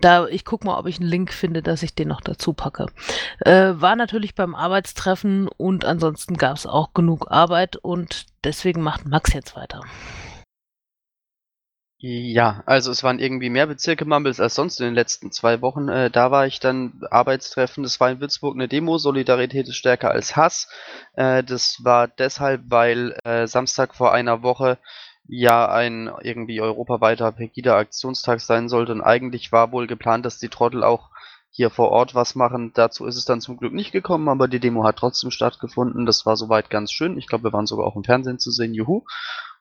Da 0.00 0.26
ich 0.26 0.44
gucke 0.44 0.66
mal, 0.66 0.78
ob 0.78 0.86
ich 0.86 1.00
einen 1.00 1.08
Link 1.08 1.32
finde, 1.32 1.62
dass 1.62 1.82
ich 1.82 1.94
den 1.94 2.08
noch 2.08 2.20
dazu 2.20 2.52
packe. 2.52 2.86
Äh, 3.40 3.72
war 3.74 3.96
natürlich 3.96 4.34
beim 4.34 4.54
Arbeitstreffen 4.54 5.48
und 5.48 5.84
ansonsten 5.84 6.36
gab 6.36 6.56
es 6.56 6.66
auch 6.66 6.92
genug 6.94 7.30
Arbeit 7.30 7.76
und 7.76 8.26
deswegen 8.44 8.82
macht 8.82 9.06
Max 9.06 9.32
jetzt 9.32 9.56
weiter. 9.56 9.80
Ja, 12.00 12.62
also 12.64 12.92
es 12.92 13.02
waren 13.02 13.18
irgendwie 13.18 13.50
mehr 13.50 13.66
Bezirke 13.66 14.04
Mumbles 14.04 14.38
als 14.38 14.54
sonst 14.54 14.78
in 14.78 14.86
den 14.86 14.94
letzten 14.94 15.32
zwei 15.32 15.60
Wochen. 15.62 15.88
Äh, 15.88 16.10
da 16.12 16.30
war 16.30 16.46
ich 16.46 16.60
dann 16.60 17.02
Arbeitstreffen. 17.10 17.82
Das 17.82 17.98
war 17.98 18.08
in 18.08 18.20
Würzburg 18.20 18.54
eine 18.54 18.68
Demo. 18.68 18.98
Solidarität 18.98 19.66
ist 19.66 19.74
stärker 19.74 20.12
als 20.12 20.36
Hass. 20.36 20.68
Äh, 21.14 21.42
das 21.42 21.78
war 21.82 22.06
deshalb, 22.06 22.62
weil 22.68 23.18
äh, 23.24 23.48
Samstag 23.48 23.96
vor 23.96 24.12
einer 24.12 24.44
Woche 24.44 24.78
ja 25.28 25.70
ein 25.70 26.10
irgendwie 26.22 26.60
europaweiter 26.60 27.30
Pegida-Aktionstag 27.32 28.40
sein 28.40 28.68
sollte. 28.68 28.92
Und 28.92 29.02
eigentlich 29.02 29.52
war 29.52 29.70
wohl 29.72 29.86
geplant, 29.86 30.26
dass 30.26 30.38
die 30.38 30.48
Trottel 30.48 30.82
auch 30.82 31.10
hier 31.50 31.70
vor 31.70 31.90
Ort 31.90 32.14
was 32.14 32.34
machen. 32.34 32.72
Dazu 32.74 33.06
ist 33.06 33.16
es 33.16 33.24
dann 33.24 33.40
zum 33.40 33.56
Glück 33.56 33.72
nicht 33.72 33.92
gekommen, 33.92 34.28
aber 34.28 34.48
die 34.48 34.60
Demo 34.60 34.84
hat 34.84 34.96
trotzdem 34.96 35.30
stattgefunden. 35.30 36.06
Das 36.06 36.26
war 36.26 36.36
soweit 36.36 36.70
ganz 36.70 36.92
schön. 36.92 37.18
Ich 37.18 37.26
glaube, 37.26 37.44
wir 37.44 37.52
waren 37.52 37.66
sogar 37.66 37.86
auch 37.86 37.96
im 37.96 38.04
Fernsehen 38.04 38.38
zu 38.38 38.50
sehen. 38.50 38.74
Juhu. 38.74 39.04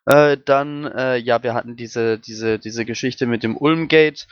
Äh, 0.05 0.38
dann, 0.38 0.86
äh, 0.86 1.18
ja, 1.18 1.43
wir 1.43 1.53
hatten 1.53 1.76
diese, 1.76 2.18
diese, 2.18 2.59
diese 2.59 2.86
Geschichte 2.86 3.26
mit 3.26 3.43
dem 3.43 3.57
Ulmgate. 3.57 4.26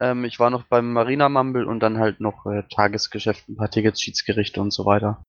Ähm, 0.00 0.24
ich 0.24 0.40
war 0.40 0.50
noch 0.50 0.64
beim 0.64 0.92
Marina 0.92 1.28
Mumble 1.28 1.66
und 1.66 1.80
dann 1.80 1.98
halt 1.98 2.20
noch 2.20 2.46
äh, 2.46 2.64
Tagesgeschäft, 2.74 3.48
ein 3.48 3.56
paar 3.56 3.70
Tickets, 3.70 4.00
Schiedsgerichte 4.00 4.60
und 4.60 4.72
so 4.72 4.86
weiter. 4.86 5.22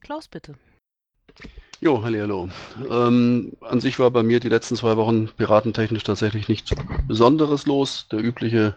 Klaus, 0.00 0.26
bitte. 0.28 0.56
Jo, 1.82 2.02
hallo. 2.02 2.50
Ähm, 2.90 3.52
an 3.62 3.80
sich 3.80 3.98
war 3.98 4.10
bei 4.10 4.22
mir 4.22 4.38
die 4.38 4.50
letzten 4.50 4.76
zwei 4.76 4.98
Wochen 4.98 5.28
piratentechnisch 5.28 6.02
tatsächlich 6.02 6.46
nichts 6.46 6.72
Besonderes 7.08 7.64
los. 7.64 8.06
Der 8.12 8.22
übliche 8.22 8.76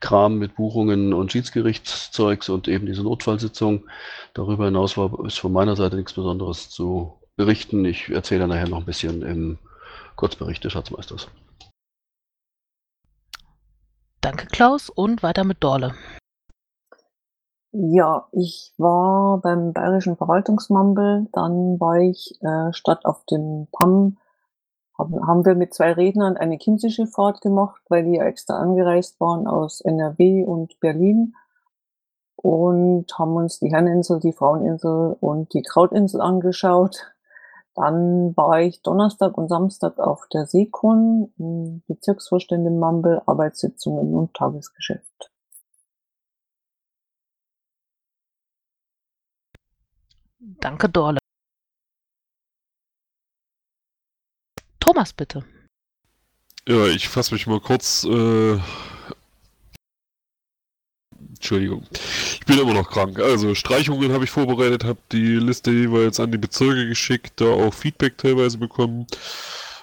Kram 0.00 0.36
mit 0.36 0.54
Buchungen 0.56 1.14
und 1.14 1.32
Schiedsgerichtszeugs 1.32 2.50
und 2.50 2.68
eben 2.68 2.84
diese 2.84 3.04
Notfallsitzung. 3.04 3.84
Darüber 4.34 4.66
hinaus 4.66 4.98
war 4.98 5.24
ist 5.24 5.38
von 5.38 5.50
meiner 5.50 5.76
Seite 5.76 5.96
nichts 5.96 6.12
Besonderes 6.12 6.68
zu 6.68 7.14
berichten. 7.36 7.86
Ich 7.86 8.10
erzähle 8.10 8.46
nachher 8.46 8.68
noch 8.68 8.80
ein 8.80 8.84
bisschen 8.84 9.22
im 9.22 9.58
Kurzbericht 10.16 10.62
des 10.62 10.74
Schatzmeisters. 10.74 11.28
Danke, 14.20 14.46
Klaus, 14.46 14.90
und 14.90 15.22
weiter 15.22 15.44
mit 15.44 15.64
Dorle. 15.64 15.94
Ja, 17.74 18.28
ich 18.32 18.74
war 18.76 19.38
beim 19.40 19.72
Bayerischen 19.72 20.16
Verwaltungsmumble, 20.16 21.28
dann 21.32 21.80
war 21.80 21.96
ich 21.96 22.38
äh, 22.42 22.72
statt 22.72 23.06
auf 23.06 23.24
dem 23.26 23.66
PAM, 23.72 24.18
haben, 24.98 25.26
haben 25.26 25.44
wir 25.46 25.54
mit 25.54 25.72
zwei 25.74 25.92
Rednern 25.92 26.36
eine 26.36 26.58
Chiemsee-Schifffahrt 26.58 27.40
gemacht, 27.40 27.80
weil 27.88 28.04
die 28.04 28.16
ja 28.16 28.24
extra 28.24 28.58
angereist 28.58 29.20
waren 29.20 29.46
aus 29.46 29.80
NRW 29.80 30.44
und 30.44 30.78
Berlin. 30.80 31.34
und 32.36 33.06
haben 33.18 33.36
uns 33.36 33.60
die 33.60 33.70
Herreninsel, 33.70 34.20
die 34.20 34.32
Fraueninsel 34.32 35.16
und 35.20 35.54
die 35.54 35.62
Krautinsel 35.62 36.20
angeschaut. 36.20 37.12
Dann 37.74 38.36
war 38.36 38.60
ich 38.60 38.82
Donnerstag 38.82 39.38
und 39.38 39.48
Samstag 39.48 39.98
auf 39.98 40.26
der 40.32 40.46
Seekon, 40.46 41.32
Bezirksvorständin 41.88 42.78
Mumble, 42.78 43.22
Arbeitssitzungen 43.26 44.14
und 44.14 44.34
Tagesgeschäft. 44.34 45.31
Danke, 50.42 50.88
Dorle. 50.88 51.18
Thomas, 54.80 55.12
bitte. 55.12 55.44
Ja, 56.66 56.86
ich 56.86 57.08
fasse 57.08 57.34
mich 57.34 57.46
mal 57.46 57.60
kurz. 57.60 58.04
Äh, 58.04 58.58
Entschuldigung. 61.28 61.86
Ich 61.92 62.44
bin 62.46 62.58
immer 62.58 62.74
noch 62.74 62.90
krank. 62.90 63.20
Also 63.20 63.54
Streichungen 63.54 64.12
habe 64.12 64.24
ich 64.24 64.30
vorbereitet, 64.30 64.84
habe 64.84 64.98
die 65.12 65.36
Liste 65.36 65.70
jeweils 65.70 66.18
an 66.18 66.32
die 66.32 66.38
Bezirke 66.38 66.88
geschickt, 66.88 67.40
da 67.40 67.46
auch 67.46 67.72
Feedback 67.74 68.18
teilweise 68.18 68.58
bekommen. 68.58 69.06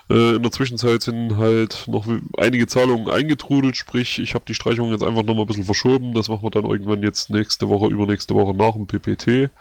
Äh, 0.09 0.35
in 0.35 0.43
der 0.43 0.51
Zwischenzeit 0.51 1.01
sind 1.03 1.37
halt 1.37 1.85
noch 1.87 2.05
einige 2.37 2.67
Zahlungen 2.67 3.09
eingetrudelt, 3.09 3.77
sprich, 3.77 4.19
ich 4.19 4.33
habe 4.33 4.45
die 4.47 4.53
Streichungen 4.53 4.91
jetzt 4.91 5.03
einfach 5.03 5.23
nochmal 5.23 5.45
ein 5.45 5.47
bisschen 5.47 5.65
verschoben. 5.65 6.13
Das 6.13 6.27
machen 6.27 6.43
wir 6.43 6.51
dann 6.51 6.65
irgendwann 6.65 7.03
jetzt 7.03 7.29
nächste 7.29 7.69
Woche, 7.69 7.87
übernächste 7.87 8.35
Woche 8.35 8.53
nach 8.53 8.73
dem 8.73 8.87
PPT. 8.87 9.51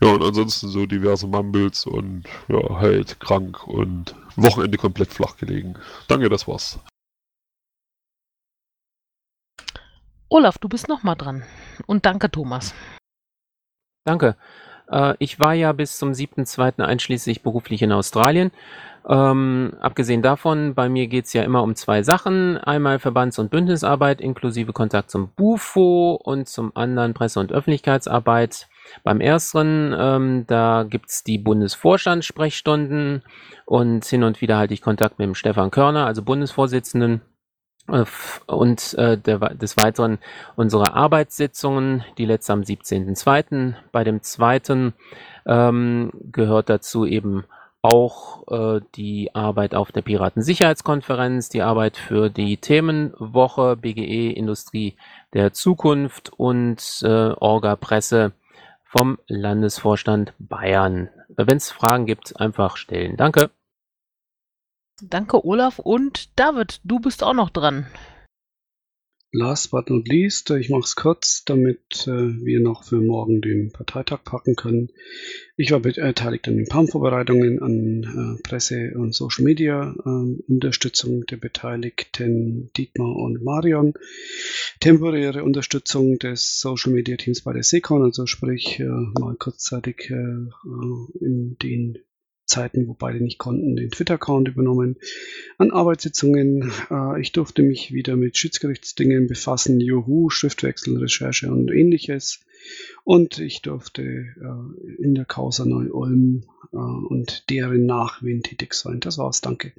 Ja, 0.00 0.12
und 0.12 0.22
ansonsten 0.22 0.68
so 0.68 0.86
diverse 0.86 1.26
Mumbles 1.26 1.86
und 1.86 2.24
ja, 2.48 2.78
halt 2.78 3.18
krank 3.20 3.66
und 3.66 4.14
Wochenende 4.36 4.78
komplett 4.78 5.12
flach 5.12 5.36
gelegen. 5.36 5.74
Danke, 6.06 6.28
das 6.28 6.46
war's. 6.46 6.78
Olaf, 10.28 10.58
du 10.58 10.68
bist 10.68 10.88
nochmal 10.88 11.16
dran. 11.16 11.42
Und 11.86 12.06
danke, 12.06 12.30
Thomas. 12.30 12.74
Danke. 14.04 14.36
Äh, 14.90 15.14
ich 15.18 15.40
war 15.40 15.54
ja 15.54 15.72
bis 15.72 15.98
zum 15.98 16.12
7.2. 16.12 16.82
einschließlich 16.82 17.42
beruflich 17.42 17.82
in 17.82 17.92
Australien. 17.92 18.52
Ähm, 19.08 19.72
abgesehen 19.80 20.22
davon, 20.22 20.74
bei 20.74 20.88
mir 20.88 21.06
geht 21.08 21.24
es 21.24 21.32
ja 21.32 21.42
immer 21.42 21.62
um 21.62 21.74
zwei 21.74 22.02
Sachen. 22.02 22.58
Einmal 22.58 22.98
Verbands- 22.98 23.38
und 23.38 23.50
Bündnisarbeit 23.50 24.20
inklusive 24.20 24.72
Kontakt 24.72 25.10
zum 25.10 25.30
BUFO 25.30 26.20
und 26.22 26.46
zum 26.46 26.76
anderen 26.76 27.14
Presse- 27.14 27.40
und 27.40 27.50
Öffentlichkeitsarbeit. 27.50 28.68
Beim 29.04 29.20
ersten, 29.20 29.94
ähm, 29.98 30.44
da 30.46 30.84
gibt's 30.88 31.24
die 31.24 31.38
Bundesvorstandssprechstunden 31.38 33.22
und 33.66 34.04
hin 34.04 34.24
und 34.24 34.40
wieder 34.40 34.58
halte 34.58 34.74
ich 34.74 34.82
Kontakt 34.82 35.18
mit 35.18 35.26
dem 35.26 35.34
Stefan 35.34 35.70
Körner, 35.70 36.06
also 36.06 36.22
Bundesvorsitzenden. 36.22 37.22
Äh, 37.90 38.04
und 38.46 38.94
äh, 38.94 39.18
der, 39.18 39.38
des 39.54 39.76
Weiteren 39.76 40.18
unsere 40.56 40.94
Arbeitssitzungen, 40.94 42.04
die 42.18 42.26
letzte 42.26 42.52
am 42.52 42.60
17.02. 42.60 43.74
Bei 43.92 44.04
dem 44.04 44.22
zweiten 44.22 44.94
ähm, 45.46 46.10
gehört 46.30 46.68
dazu 46.68 47.06
eben 47.06 47.44
auch 47.80 48.46
äh, 48.48 48.80
die 48.96 49.34
Arbeit 49.34 49.74
auf 49.74 49.92
der 49.92 50.02
Piratensicherheitskonferenz, 50.02 51.48
die 51.48 51.62
Arbeit 51.62 51.96
für 51.96 52.28
die 52.28 52.56
Themenwoche 52.56 53.76
BGE 53.76 54.32
Industrie 54.32 54.96
der 55.32 55.52
Zukunft 55.52 56.32
und 56.36 56.82
äh, 57.02 57.30
Orga 57.38 57.76
Presse 57.76 58.32
vom 58.88 59.18
Landesvorstand 59.26 60.32
Bayern. 60.38 61.10
Wenn 61.28 61.58
es 61.58 61.70
Fragen 61.70 62.06
gibt, 62.06 62.40
einfach 62.40 62.76
stellen. 62.76 63.16
Danke. 63.16 63.50
Danke, 65.02 65.44
Olaf. 65.44 65.78
Und 65.78 66.38
David, 66.38 66.80
du 66.84 66.98
bist 66.98 67.22
auch 67.22 67.34
noch 67.34 67.50
dran. 67.50 67.86
Last 69.30 69.70
but 69.70 69.90
not 69.90 70.08
least, 70.08 70.48
ich 70.52 70.70
mache 70.70 70.84
es 70.84 70.96
kurz, 70.96 71.44
damit 71.44 72.06
äh, 72.06 72.10
wir 72.10 72.60
noch 72.60 72.84
für 72.84 73.02
morgen 73.02 73.42
den 73.42 73.70
Parteitag 73.70 74.24
packen 74.24 74.56
können. 74.56 74.88
Ich 75.58 75.70
war 75.70 75.80
beteiligt 75.80 76.48
an 76.48 76.56
den 76.56 76.66
PAM-Vorbereitungen, 76.66 77.60
an 77.60 78.38
äh, 78.38 78.42
Presse- 78.42 78.94
und 78.94 79.14
Social-Media-Unterstützung 79.14 81.24
äh, 81.24 81.26
der 81.26 81.36
Beteiligten 81.36 82.70
Dietmar 82.74 83.16
und 83.16 83.44
Marion, 83.44 83.92
temporäre 84.80 85.44
Unterstützung 85.44 86.18
des 86.18 86.58
Social-Media-Teams 86.60 87.42
bei 87.42 87.52
der 87.52 87.64
SECON, 87.64 88.02
also 88.02 88.24
sprich 88.24 88.80
äh, 88.80 88.86
mal 88.86 89.36
kurzzeitig 89.36 90.08
äh, 90.08 90.46
in 91.20 91.58
den 91.62 91.98
Zeiten, 92.48 92.88
wo 92.88 92.94
beide 92.94 93.22
nicht 93.22 93.38
konnten, 93.38 93.76
den 93.76 93.90
Twitter-Account 93.90 94.48
übernommen. 94.48 94.96
An 95.58 95.70
Arbeitssitzungen, 95.70 96.72
äh, 96.90 97.20
ich 97.20 97.32
durfte 97.32 97.62
mich 97.62 97.92
wieder 97.92 98.16
mit 98.16 98.36
Schiedsgerichtsdingen 98.36 99.26
befassen, 99.26 99.80
Juhu, 99.80 100.30
Schriftwechsel, 100.30 100.98
Recherche 100.98 101.50
und 101.50 101.70
ähnliches. 101.70 102.40
Und 103.04 103.38
ich 103.38 103.62
durfte 103.62 104.02
äh, 104.02 105.02
in 105.02 105.14
der 105.14 105.24
Causa 105.24 105.64
Neu-Ulm 105.64 106.44
äh, 106.72 106.76
und 106.76 107.48
deren 107.50 107.86
Nachwehen 107.86 108.42
tätig 108.42 108.74
sein. 108.74 109.00
Das 109.00 109.18
war's, 109.18 109.40
danke. 109.40 109.72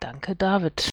Danke, 0.00 0.34
David. 0.34 0.90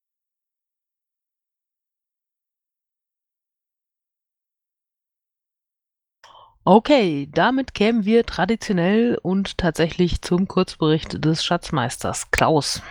Okay, 6.70 7.30
damit 7.34 7.74
kämen 7.74 8.04
wir 8.04 8.26
traditionell 8.26 9.18
und 9.22 9.58
tatsächlich 9.58 10.22
zum 10.22 10.50
Kurzbericht 10.50 11.24
des 11.24 11.46
Schatzmeisters. 11.46 12.30
Klaus. 12.30 12.82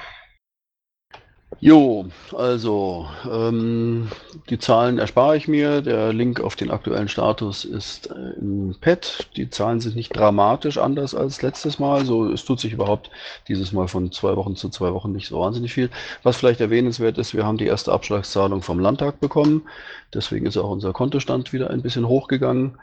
Jo, 1.60 2.06
also 2.34 3.06
ähm, 3.30 4.08
die 4.48 4.58
Zahlen 4.58 4.98
erspare 4.98 5.36
ich 5.36 5.46
mir. 5.46 5.82
Der 5.82 6.14
Link 6.14 6.40
auf 6.40 6.56
den 6.56 6.70
aktuellen 6.70 7.08
Status 7.08 7.66
ist 7.66 8.10
äh, 8.10 8.30
im 8.40 8.74
Pad. 8.80 9.28
Die 9.36 9.50
Zahlen 9.50 9.80
sind 9.80 9.94
nicht 9.94 10.16
dramatisch 10.16 10.78
anders 10.78 11.14
als 11.14 11.42
letztes 11.42 11.78
Mal. 11.78 12.06
So, 12.06 12.30
es 12.30 12.46
tut 12.46 12.60
sich 12.60 12.72
überhaupt 12.72 13.10
dieses 13.46 13.72
Mal 13.72 13.88
von 13.88 14.10
zwei 14.10 14.36
Wochen 14.36 14.56
zu 14.56 14.70
zwei 14.70 14.94
Wochen 14.94 15.12
nicht 15.12 15.28
so 15.28 15.38
wahnsinnig 15.38 15.74
viel. 15.74 15.90
Was 16.22 16.38
vielleicht 16.38 16.62
erwähnenswert 16.62 17.18
ist, 17.18 17.34
wir 17.34 17.44
haben 17.44 17.58
die 17.58 17.66
erste 17.66 17.92
Abschlagszahlung 17.92 18.62
vom 18.62 18.78
Landtag 18.78 19.20
bekommen. 19.20 19.68
Deswegen 20.14 20.46
ist 20.46 20.56
auch 20.56 20.70
unser 20.70 20.94
Kontostand 20.94 21.52
wieder 21.52 21.68
ein 21.68 21.82
bisschen 21.82 22.08
hochgegangen. 22.08 22.78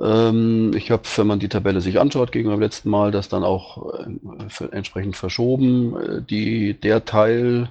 Ähm, 0.00 0.72
ich 0.74 0.90
habe, 0.90 1.02
wenn 1.16 1.26
man 1.26 1.38
die 1.38 1.48
Tabelle 1.48 1.80
sich 1.80 1.98
anschaut, 2.00 2.32
gegenüber 2.32 2.56
dem 2.56 2.62
letzten 2.62 2.90
Mal, 2.90 3.10
das 3.10 3.28
dann 3.28 3.44
auch 3.44 3.94
äh, 3.94 4.64
entsprechend 4.70 5.16
verschoben. 5.16 5.96
Äh, 5.96 6.22
die, 6.22 6.74
der 6.74 7.04
Teil, 7.04 7.68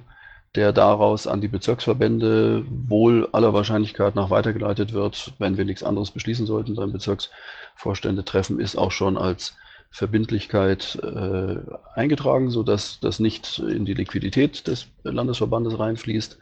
der 0.54 0.72
daraus 0.72 1.26
an 1.26 1.40
die 1.40 1.48
Bezirksverbände 1.48 2.64
wohl 2.68 3.28
aller 3.32 3.52
Wahrscheinlichkeit 3.52 4.14
nach 4.16 4.30
weitergeleitet 4.30 4.92
wird, 4.92 5.32
wenn 5.38 5.56
wir 5.56 5.64
nichts 5.64 5.82
anderes 5.82 6.10
beschließen 6.10 6.46
sollten 6.46 6.74
beim 6.74 6.92
Bezirksvorstände 6.92 8.24
treffen, 8.24 8.58
ist 8.58 8.76
auch 8.76 8.90
schon 8.90 9.18
als 9.18 9.54
Verbindlichkeit 9.90 10.98
äh, 11.02 11.56
eingetragen, 11.94 12.50
sodass 12.50 12.98
das 13.00 13.20
nicht 13.20 13.58
in 13.60 13.84
die 13.84 13.94
Liquidität 13.94 14.66
des 14.66 14.88
Landesverbandes 15.04 15.78
reinfließt. 15.78 16.38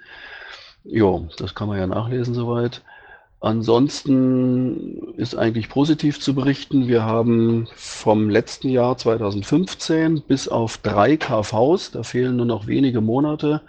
Jo, 0.84 1.28
das 1.38 1.54
kann 1.54 1.68
man 1.68 1.78
ja 1.78 1.86
nachlesen 1.86 2.34
soweit. 2.34 2.82
Ansonsten 3.44 5.12
ist 5.18 5.36
eigentlich 5.36 5.68
positiv 5.68 6.18
zu 6.18 6.34
berichten. 6.34 6.88
Wir 6.88 7.04
haben 7.04 7.68
vom 7.74 8.30
letzten 8.30 8.70
Jahr 8.70 8.96
2015 8.96 10.22
bis 10.22 10.48
auf 10.48 10.78
drei 10.78 11.18
KVs, 11.18 11.90
da 11.90 12.04
fehlen 12.04 12.36
nur 12.36 12.46
noch 12.46 12.66
wenige 12.66 13.02
Monate, 13.02 13.60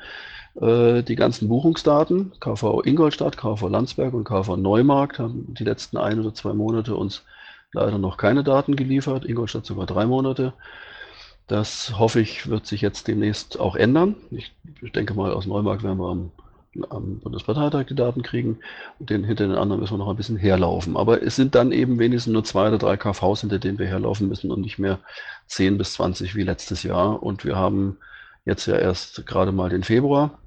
äh, 0.61 1.03
die 1.03 1.17
ganzen 1.17 1.49
Buchungsdaten. 1.49 2.31
KV 2.39 2.83
Ingolstadt, 2.85 3.35
KV 3.35 3.67
Landsberg 3.67 4.13
und 4.13 4.23
KV 4.23 4.55
Neumarkt 4.55 5.19
haben 5.19 5.53
die 5.59 5.65
letzten 5.65 5.97
ein 5.97 6.21
oder 6.21 6.33
zwei 6.33 6.53
Monate 6.53 6.95
uns 6.95 7.23
leider 7.73 7.97
noch 7.97 8.15
keine 8.15 8.45
Daten 8.45 8.77
geliefert. 8.77 9.25
Ingolstadt 9.25 9.65
sogar 9.65 9.87
drei 9.87 10.05
Monate. 10.05 10.53
Das 11.47 11.99
hoffe 11.99 12.21
ich, 12.21 12.49
wird 12.49 12.65
sich 12.65 12.79
jetzt 12.79 13.09
demnächst 13.09 13.59
auch 13.59 13.75
ändern. 13.75 14.15
Ich 14.31 14.53
denke 14.93 15.15
mal, 15.15 15.33
aus 15.33 15.45
Neumarkt 15.45 15.83
werden 15.83 15.99
wir 15.99 16.11
am 16.11 16.31
am 16.89 17.19
Bundesparteitag 17.19 17.85
die 17.87 17.95
Daten 17.95 18.21
kriegen 18.21 18.59
und 18.99 19.09
den, 19.09 19.23
hinter 19.23 19.47
den 19.47 19.55
anderen 19.55 19.81
müssen 19.81 19.93
wir 19.93 19.99
noch 19.99 20.09
ein 20.09 20.15
bisschen 20.15 20.37
herlaufen. 20.37 20.97
Aber 20.97 21.21
es 21.21 21.35
sind 21.35 21.55
dann 21.55 21.71
eben 21.71 21.99
wenigstens 21.99 22.33
nur 22.33 22.43
zwei 22.43 22.67
oder 22.67 22.77
drei 22.77 22.97
KVs, 22.97 23.41
hinter 23.41 23.59
denen 23.59 23.79
wir 23.79 23.87
herlaufen 23.87 24.27
müssen 24.27 24.51
und 24.51 24.61
nicht 24.61 24.79
mehr 24.79 24.99
10 25.47 25.77
bis 25.77 25.93
20 25.93 26.35
wie 26.35 26.43
letztes 26.43 26.83
Jahr. 26.83 27.23
Und 27.23 27.45
wir 27.45 27.55
haben 27.55 27.97
jetzt 28.45 28.65
ja 28.65 28.75
erst 28.75 29.25
gerade 29.25 29.51
mal 29.51 29.69
den 29.69 29.83
Februar. 29.83 30.37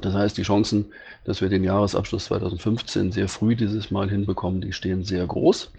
Das 0.00 0.14
heißt, 0.14 0.38
die 0.38 0.42
Chancen, 0.42 0.86
dass 1.24 1.40
wir 1.40 1.48
den 1.48 1.64
Jahresabschluss 1.64 2.26
2015 2.26 3.12
sehr 3.12 3.28
früh 3.28 3.56
dieses 3.56 3.90
Mal 3.90 4.08
hinbekommen, 4.08 4.60
die 4.60 4.72
stehen 4.72 5.04
sehr 5.04 5.26
groß. 5.26 5.70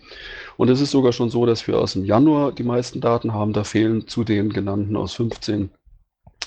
Und 0.58 0.70
es 0.70 0.82
ist 0.82 0.92
sogar 0.92 1.14
schon 1.14 1.30
so, 1.30 1.46
dass 1.46 1.68
wir 1.68 1.80
aus 1.80 1.94
dem 1.94 2.06
Januar 2.06 2.52
die 2.52 2.64
meisten 2.64 3.02
Daten 3.02 3.34
haben. 3.34 3.54
Da 3.54 3.64
fehlen 3.64 4.08
zu 4.08 4.24
den 4.24 4.52
genannten 4.52 4.96
aus 4.98 5.14
15 5.14 5.72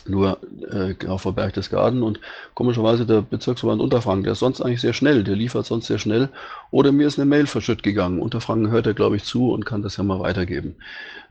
nur 0.08 0.38
äh, 0.70 0.94
auf 1.06 1.22
Berchtesgaden 1.22 2.02
und 2.02 2.20
komischerweise 2.54 3.06
der 3.06 3.22
Bezirksverband 3.22 3.80
Unterfranken, 3.80 4.24
der 4.24 4.32
ist 4.32 4.40
sonst 4.40 4.60
eigentlich 4.60 4.80
sehr 4.80 4.92
schnell, 4.92 5.24
der 5.24 5.36
liefert 5.36 5.66
sonst 5.66 5.86
sehr 5.86 5.98
schnell. 5.98 6.28
Oder 6.70 6.92
mir 6.92 7.06
ist 7.06 7.18
eine 7.18 7.26
Mail 7.26 7.46
verschütt 7.46 7.82
gegangen. 7.82 8.20
Unterfranken 8.20 8.70
hört 8.70 8.86
er, 8.86 8.94
glaube 8.94 9.16
ich, 9.16 9.24
zu 9.24 9.50
und 9.52 9.66
kann 9.66 9.82
das 9.82 9.96
ja 9.96 10.04
mal 10.04 10.20
weitergeben. 10.20 10.76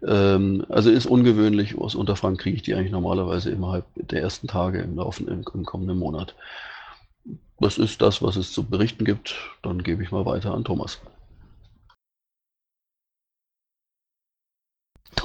Ähm, 0.06 0.66
also 0.70 0.90
ist 0.90 1.06
ungewöhnlich, 1.06 1.78
aus 1.78 1.96
Unterfranken 1.96 2.40
kriege 2.42 2.58
ich 2.58 2.64
die 2.64 2.76
eigentlich 2.76 2.92
normalerweise 2.92 3.52
innerhalb 3.52 3.86
der 3.96 4.22
ersten 4.22 4.48
Tage 4.48 4.80
im 4.82 4.96
Laufen 4.98 5.28
im, 5.28 5.44
im 5.54 5.66
kommenden 5.66 5.98
Monat. 6.00 6.36
das 7.60 7.78
ist 7.78 8.02
das, 8.02 8.22
was 8.22 8.36
es 8.36 8.52
zu 8.52 8.64
berichten 8.64 9.06
gibt. 9.06 9.36
Dann 9.62 9.84
gebe 9.84 10.04
ich 10.04 10.12
mal 10.12 10.26
weiter 10.26 10.54
an 10.54 10.64
Thomas. 10.64 11.00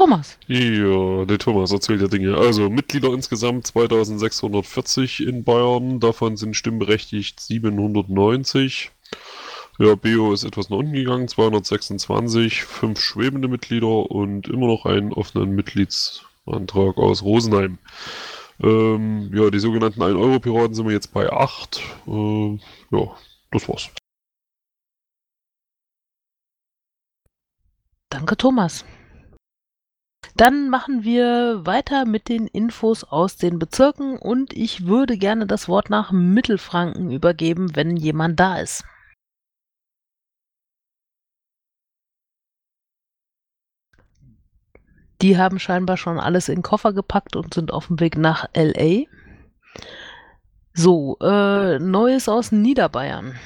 Thomas. 0.01 0.39
Ja, 0.47 1.27
der 1.27 1.37
Thomas 1.39 1.73
erzählt 1.73 2.01
ja 2.01 2.09
Dinge. 2.09 2.35
Also 2.35 2.71
Mitglieder 2.71 3.13
insgesamt 3.13 3.67
2640 3.67 5.27
in 5.27 5.45
Bayern, 5.45 6.01
davon 6.01 6.39
sind 6.39 6.57
stimmberechtigt 6.57 7.39
790. 7.39 8.93
Ja, 9.79 9.95
Beo 9.97 10.33
ist 10.33 10.45
etwas 10.45 10.71
nach 10.71 10.79
unten 10.79 10.95
gegangen, 10.95 11.29
226, 11.29 12.65
fünf 12.65 12.99
schwebende 12.99 13.47
Mitglieder 13.47 14.11
und 14.11 14.49
immer 14.49 14.69
noch 14.69 14.87
einen 14.87 15.13
offenen 15.13 15.51
Mitgliedsantrag 15.55 16.97
aus 16.97 17.23
Rosenheim. 17.23 17.77
Ähm, 18.63 19.31
ja, 19.35 19.51
die 19.51 19.59
sogenannten 19.59 20.01
1-Euro-Piraten 20.01 20.73
sind 20.73 20.87
wir 20.87 20.95
jetzt 20.95 21.13
bei 21.13 21.31
8. 21.31 21.79
Äh, 22.07 22.59
ja, 22.91 23.17
das 23.51 23.69
war's. 23.69 23.91
Danke, 28.09 28.39
Thomas. 28.39 28.87
Dann 30.37 30.69
machen 30.69 31.03
wir 31.03 31.67
weiter 31.67 32.05
mit 32.05 32.29
den 32.29 32.47
Infos 32.47 33.05
aus 33.05 33.37
den 33.37 33.59
Bezirken 33.59 34.17
und 34.17 34.53
ich 34.53 34.87
würde 34.87 35.19
gerne 35.19 35.47
das 35.47 35.69
Wort 35.69 35.91
nach 35.91 36.13
Mittelfranken 36.13 37.11
übergeben, 37.11 37.75
wenn 37.75 37.97
jemand 37.97 38.39
da 38.39 38.59
ist. 38.59 38.85
Die 45.21 45.37
haben 45.37 45.59
scheinbar 45.59 45.97
schon 45.97 46.19
alles 46.19 46.49
in 46.49 46.63
Koffer 46.63 46.93
gepackt 46.93 47.37
und 47.37 47.53
sind 47.53 47.73
auf 47.73 47.89
dem 47.89 48.01
Weg 48.01 48.17
nach 48.17 48.49
LA. 48.55 49.05
So, 50.73 51.19
äh, 51.21 51.79
Neues 51.79 52.29
aus 52.29 52.53
Niederbayern. 52.53 53.39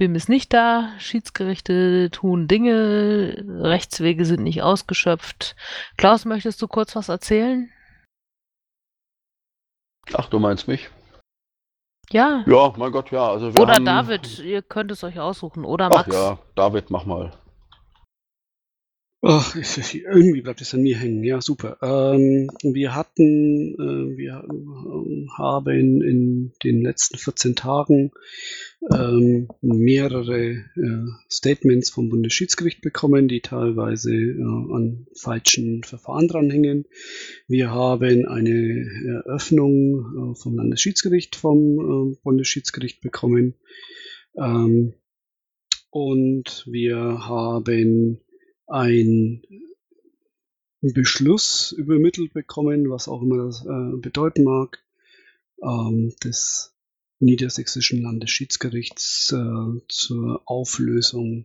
BIM 0.00 0.14
ist 0.14 0.30
nicht 0.30 0.54
da, 0.54 0.94
Schiedsgerichte 0.98 2.08
tun 2.10 2.48
Dinge, 2.48 3.44
Rechtswege 3.46 4.24
sind 4.24 4.42
nicht 4.42 4.62
ausgeschöpft. 4.62 5.56
Klaus, 5.98 6.24
möchtest 6.24 6.62
du 6.62 6.68
kurz 6.68 6.96
was 6.96 7.10
erzählen? 7.10 7.70
Ach, 10.14 10.30
du 10.30 10.38
meinst 10.38 10.68
mich? 10.68 10.88
Ja. 12.10 12.42
Ja, 12.46 12.72
mein 12.78 12.92
Gott, 12.92 13.10
ja. 13.10 13.28
Also 13.28 13.54
wir 13.54 13.60
Oder 13.60 13.74
haben, 13.74 13.84
David, 13.84 14.38
ihr 14.38 14.62
könnt 14.62 14.90
es 14.90 15.04
euch 15.04 15.20
aussuchen. 15.20 15.66
Oder 15.66 15.90
Ach 15.92 16.06
Max. 16.06 16.16
ja, 16.16 16.38
David, 16.54 16.90
mach 16.90 17.04
mal. 17.04 17.32
Ach, 19.22 19.54
irgendwie 19.54 20.40
bleibt 20.40 20.62
es 20.62 20.72
an 20.72 20.80
mir 20.80 20.96
hängen. 20.96 21.22
Ja, 21.24 21.42
super. 21.42 21.76
Ähm, 21.82 22.48
wir 22.62 22.94
hatten, 22.94 23.74
äh, 23.74 24.16
wir 24.16 24.44
ähm, 24.48 25.28
haben 25.36 26.00
in 26.00 26.52
den 26.64 26.80
letzten 26.80 27.18
14 27.18 27.54
Tagen 27.54 28.12
ähm, 28.90 29.48
mehrere 29.60 30.52
äh, 30.74 31.06
Statements 31.30 31.90
vom 31.90 32.08
Bundesschiedsgericht 32.08 32.80
bekommen, 32.80 33.28
die 33.28 33.42
teilweise 33.42 34.14
äh, 34.14 34.40
an 34.40 35.06
falschen 35.14 35.84
Verfahren 35.84 36.26
dranhängen. 36.26 36.86
Wir 37.46 37.72
haben 37.72 38.24
eine 38.26 38.86
Eröffnung 39.06 40.32
äh, 40.32 40.34
vom 40.34 40.56
Landesschiedsgericht 40.56 41.36
vom 41.36 42.14
äh, 42.14 42.16
Bundesschiedsgericht 42.22 43.02
bekommen. 43.02 43.54
Ähm, 44.34 44.94
und 45.90 46.64
wir 46.70 46.96
haben 47.28 48.22
ein 48.70 49.42
Beschluss 50.80 51.72
übermittelt 51.72 52.32
bekommen, 52.32 52.88
was 52.90 53.08
auch 53.08 53.22
immer 53.22 53.44
das 53.44 53.64
äh, 53.66 53.96
bedeuten 53.96 54.44
mag, 54.44 54.82
ähm, 55.62 56.14
des 56.24 56.74
Niedersächsischen 57.18 58.02
Landesschiedsgerichts 58.02 59.32
äh, 59.32 59.80
zur 59.88 60.42
Auflösung 60.46 61.44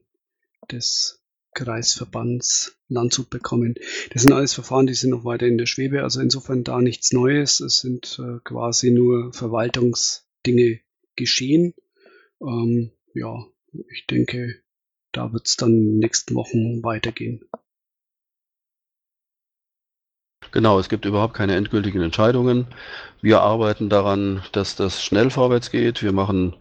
des 0.72 1.22
Kreisverbands 1.54 2.78
Landshut 2.88 3.30
bekommen. 3.30 3.76
Das 4.14 4.22
sind 4.22 4.34
alles 4.34 4.54
Verfahren, 4.54 4.88
die 4.88 4.94
sind 4.94 5.10
noch 5.10 5.26
weiter 5.26 5.48
in 5.48 5.58
der 5.58 5.66
Schwebe, 5.66 6.04
also 6.04 6.22
insofern 6.22 6.64
da 6.64 6.82
nichts 6.82 7.12
Neues. 7.12 7.60
Es 7.60 7.80
sind 7.80 8.20
äh, 8.20 8.40
quasi 8.44 8.92
nur 8.92 9.34
Verwaltungsdinge 9.34 10.80
geschehen. 11.16 11.74
Ähm, 12.42 12.92
ja, 13.14 13.46
ich 13.90 14.06
denke, 14.08 14.62
da 15.16 15.32
wird 15.32 15.48
es 15.48 15.56
dann 15.56 15.72
in 15.72 15.86
den 15.86 16.00
nächsten 16.00 16.36
Wochen 16.36 16.84
weitergehen. 16.84 17.42
Genau, 20.52 20.80
es 20.80 20.90
gibt 20.90 21.06
überhaupt 21.06 21.34
keine 21.34 21.56
endgültigen 21.56 22.02
Entscheidungen. 22.02 22.68
Wir 23.22 23.42
arbeiten 23.42 23.90
daran, 23.90 24.42
dass 24.52 24.76
das 24.76 25.04
schnell 25.04 25.30
vorwärts 25.30 25.70
geht. 25.72 26.02
Wir 26.02 26.14
machen, 26.14 26.56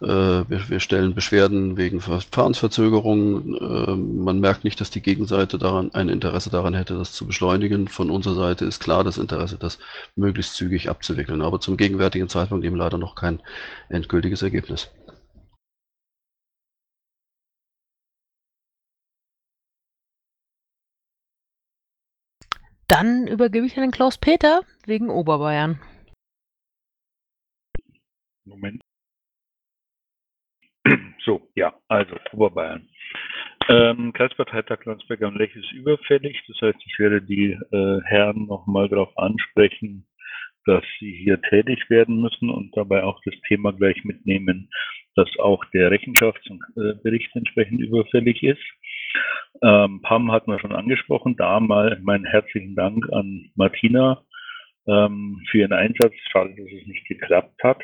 äh, 0.00 0.06
wir, 0.06 0.80
stellen 0.80 1.14
Beschwerden 1.14 1.76
wegen 1.76 2.00
Verfahrensverzögerungen. 2.00 3.54
Äh, 3.54 3.96
man 3.96 4.40
merkt 4.40 4.64
nicht, 4.64 4.80
dass 4.80 4.90
die 4.90 5.02
Gegenseite 5.02 5.58
daran 5.58 5.92
ein 5.92 6.08
Interesse 6.08 6.48
daran 6.48 6.74
hätte, 6.74 6.94
das 6.94 7.12
zu 7.12 7.26
beschleunigen. 7.26 7.88
Von 7.88 8.10
unserer 8.10 8.34
Seite 8.34 8.64
ist 8.64 8.80
klar 8.80 9.04
das 9.04 9.18
Interesse, 9.18 9.58
das 9.58 9.78
möglichst 10.16 10.54
zügig 10.54 10.88
abzuwickeln. 10.88 11.42
Aber 11.42 11.60
zum 11.60 11.76
gegenwärtigen 11.76 12.28
Zeitpunkt 12.28 12.64
eben 12.64 12.76
leider 12.76 12.96
noch 12.96 13.14
kein 13.14 13.40
endgültiges 13.90 14.40
Ergebnis. 14.42 14.90
Dann 22.88 23.26
übergebe 23.26 23.66
ich 23.66 23.76
an 23.76 23.82
den 23.82 23.90
Klaus-Peter 23.90 24.62
wegen 24.86 25.10
Oberbayern. 25.10 25.80
Moment. 28.44 28.82
So, 31.24 31.48
ja, 31.54 31.74
also 31.88 32.16
Oberbayern. 32.32 32.88
Ähm, 33.68 34.12
Kreisparteitag 34.12 34.84
Landsberg 34.84 35.22
am 35.22 35.36
Lech 35.36 35.56
ist 35.56 35.72
überfällig. 35.72 36.42
Das 36.48 36.60
heißt, 36.60 36.78
ich 36.84 36.98
werde 36.98 37.22
die 37.22 37.52
äh, 37.52 38.00
Herren 38.04 38.46
nochmal 38.46 38.88
darauf 38.90 39.16
ansprechen, 39.16 40.06
dass 40.66 40.84
sie 40.98 41.12
hier 41.12 41.40
tätig 41.40 41.88
werden 41.88 42.20
müssen 42.20 42.50
und 42.50 42.76
dabei 42.76 43.04
auch 43.04 43.20
das 43.24 43.34
Thema 43.48 43.72
gleich 43.72 44.04
mitnehmen, 44.04 44.68
dass 45.14 45.28
auch 45.38 45.64
der 45.66 45.90
Rechenschaftsbericht 45.90 47.34
entsprechend 47.34 47.80
überfällig 47.80 48.42
ist. 48.42 48.62
Ähm, 49.62 50.02
PAM 50.02 50.32
hat 50.32 50.46
man 50.46 50.58
schon 50.58 50.72
angesprochen. 50.72 51.36
Da 51.36 51.60
mal 51.60 51.98
meinen 52.02 52.24
herzlichen 52.24 52.74
Dank 52.74 53.10
an 53.12 53.50
Martina 53.54 54.24
ähm, 54.86 55.42
für 55.50 55.58
ihren 55.58 55.72
Einsatz. 55.72 56.14
Schade, 56.30 56.54
dass 56.56 56.66
es 56.66 56.86
nicht 56.86 57.06
geklappt 57.06 57.62
hat. 57.62 57.82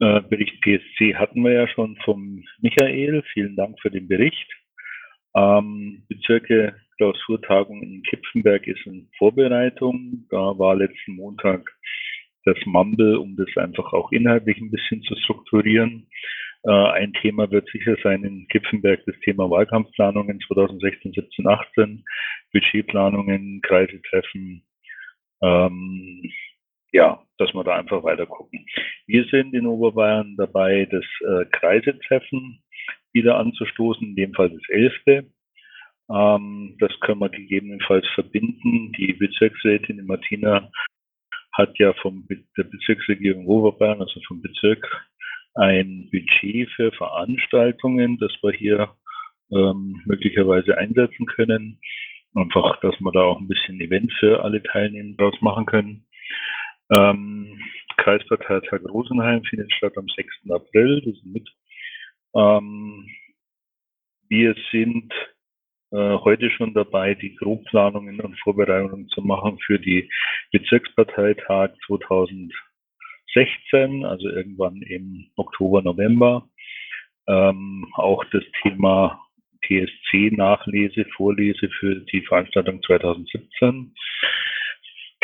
Äh, 0.00 0.20
Bericht 0.22 0.60
PSC 0.62 1.14
hatten 1.14 1.42
wir 1.42 1.52
ja 1.52 1.68
schon 1.68 1.96
vom 2.04 2.44
Michael. 2.60 3.22
Vielen 3.32 3.56
Dank 3.56 3.80
für 3.80 3.90
den 3.90 4.08
Bericht. 4.08 4.50
Ähm, 5.34 6.04
Bezirke 6.08 6.76
Klausurtagung 6.96 7.82
in 7.82 8.02
Kipfenberg 8.02 8.66
ist 8.66 8.84
in 8.86 9.08
Vorbereitung. 9.18 10.26
Da 10.30 10.58
war 10.58 10.76
letzten 10.76 11.16
Montag 11.16 11.68
das 12.44 12.56
Mumble, 12.64 13.18
um 13.18 13.36
das 13.36 13.48
einfach 13.56 13.92
auch 13.92 14.12
inhaltlich 14.12 14.58
ein 14.58 14.70
bisschen 14.70 15.02
zu 15.02 15.14
strukturieren. 15.16 16.08
Äh, 16.64 16.70
ein 16.70 17.12
Thema 17.14 17.50
wird 17.50 17.68
sicher 17.70 17.96
sein 18.02 18.24
in 18.24 18.46
Kipfenberg 18.48 19.04
das 19.06 19.18
Thema 19.20 19.50
Wahlkampfplanungen 19.50 20.40
2016, 20.46 21.12
17, 21.12 21.46
18, 21.46 22.04
Budgetplanungen, 22.52 23.60
Kreisetreffen. 23.62 24.62
Ähm, 25.42 26.30
ja, 26.92 27.22
dass 27.38 27.52
wir 27.54 27.64
da 27.64 27.76
einfach 27.76 28.04
weiter 28.04 28.26
gucken. 28.26 28.66
Wir 29.06 29.24
sind 29.24 29.54
in 29.54 29.66
Oberbayern 29.66 30.36
dabei, 30.36 30.86
das 30.90 31.04
äh, 31.20 31.46
Kreisetreffen 31.46 32.62
wieder 33.12 33.38
anzustoßen, 33.38 34.08
in 34.08 34.16
dem 34.16 34.34
Fall 34.34 34.50
das 34.50 34.68
elfte. 34.68 35.26
Ähm, 36.10 36.76
das 36.78 36.92
können 37.00 37.20
wir 37.20 37.30
gegebenenfalls 37.30 38.06
verbinden. 38.14 38.92
Die 38.92 39.12
Bezirksrätin 39.14 40.04
Martina 40.06 40.70
hat 41.52 41.78
ja 41.78 41.92
Be 42.02 42.44
der 42.56 42.64
Bezirksregierung 42.64 43.46
Oberbayern, 43.46 44.00
also 44.00 44.20
vom 44.26 44.40
Bezirk, 44.40 44.86
ein 45.54 46.08
Budget 46.10 46.70
für 46.70 46.92
Veranstaltungen, 46.92 48.18
das 48.18 48.32
wir 48.42 48.52
hier 48.52 48.94
ähm, 49.50 50.00
möglicherweise 50.06 50.76
einsetzen 50.78 51.26
können. 51.26 51.78
Einfach, 52.34 52.80
dass 52.80 52.98
wir 53.00 53.12
da 53.12 53.20
auch 53.20 53.40
ein 53.40 53.48
bisschen 53.48 53.80
Event 53.80 54.12
für 54.18 54.42
alle 54.42 54.62
Teilnehmer 54.62 55.16
draus 55.16 55.40
machen 55.40 55.66
können. 55.66 56.06
Ähm, 56.94 57.58
Kreisparteitag 57.98 58.80
Rosenheim 58.88 59.42
findet 59.44 59.72
statt 59.72 59.96
am 59.96 60.08
6. 60.08 60.50
April, 60.50 61.02
das 61.04 61.14
ist 61.14 61.26
mit. 61.26 61.48
Ähm, 62.34 63.06
wir 64.28 64.54
sind 64.70 65.12
äh, 65.90 66.18
heute 66.18 66.50
schon 66.50 66.72
dabei, 66.72 67.14
die 67.14 67.36
Grobplanungen 67.36 68.20
und 68.20 68.38
Vorbereitungen 68.40 69.08
zu 69.08 69.20
machen 69.20 69.58
für 69.58 69.78
die 69.78 70.10
Bezirksparteitag 70.50 71.72
2016, 73.32 74.04
also 74.04 74.28
irgendwann 74.28 74.82
im 74.82 75.26
Oktober, 75.36 75.82
November. 75.82 76.48
Ähm, 77.28 77.86
auch 77.94 78.24
das 78.32 78.42
Thema 78.62 79.20
PSC-Nachlese, 79.62 81.06
Vorlese 81.16 81.68
für 81.78 82.00
die 82.12 82.22
Veranstaltung 82.22 82.82
2017. 82.82 83.94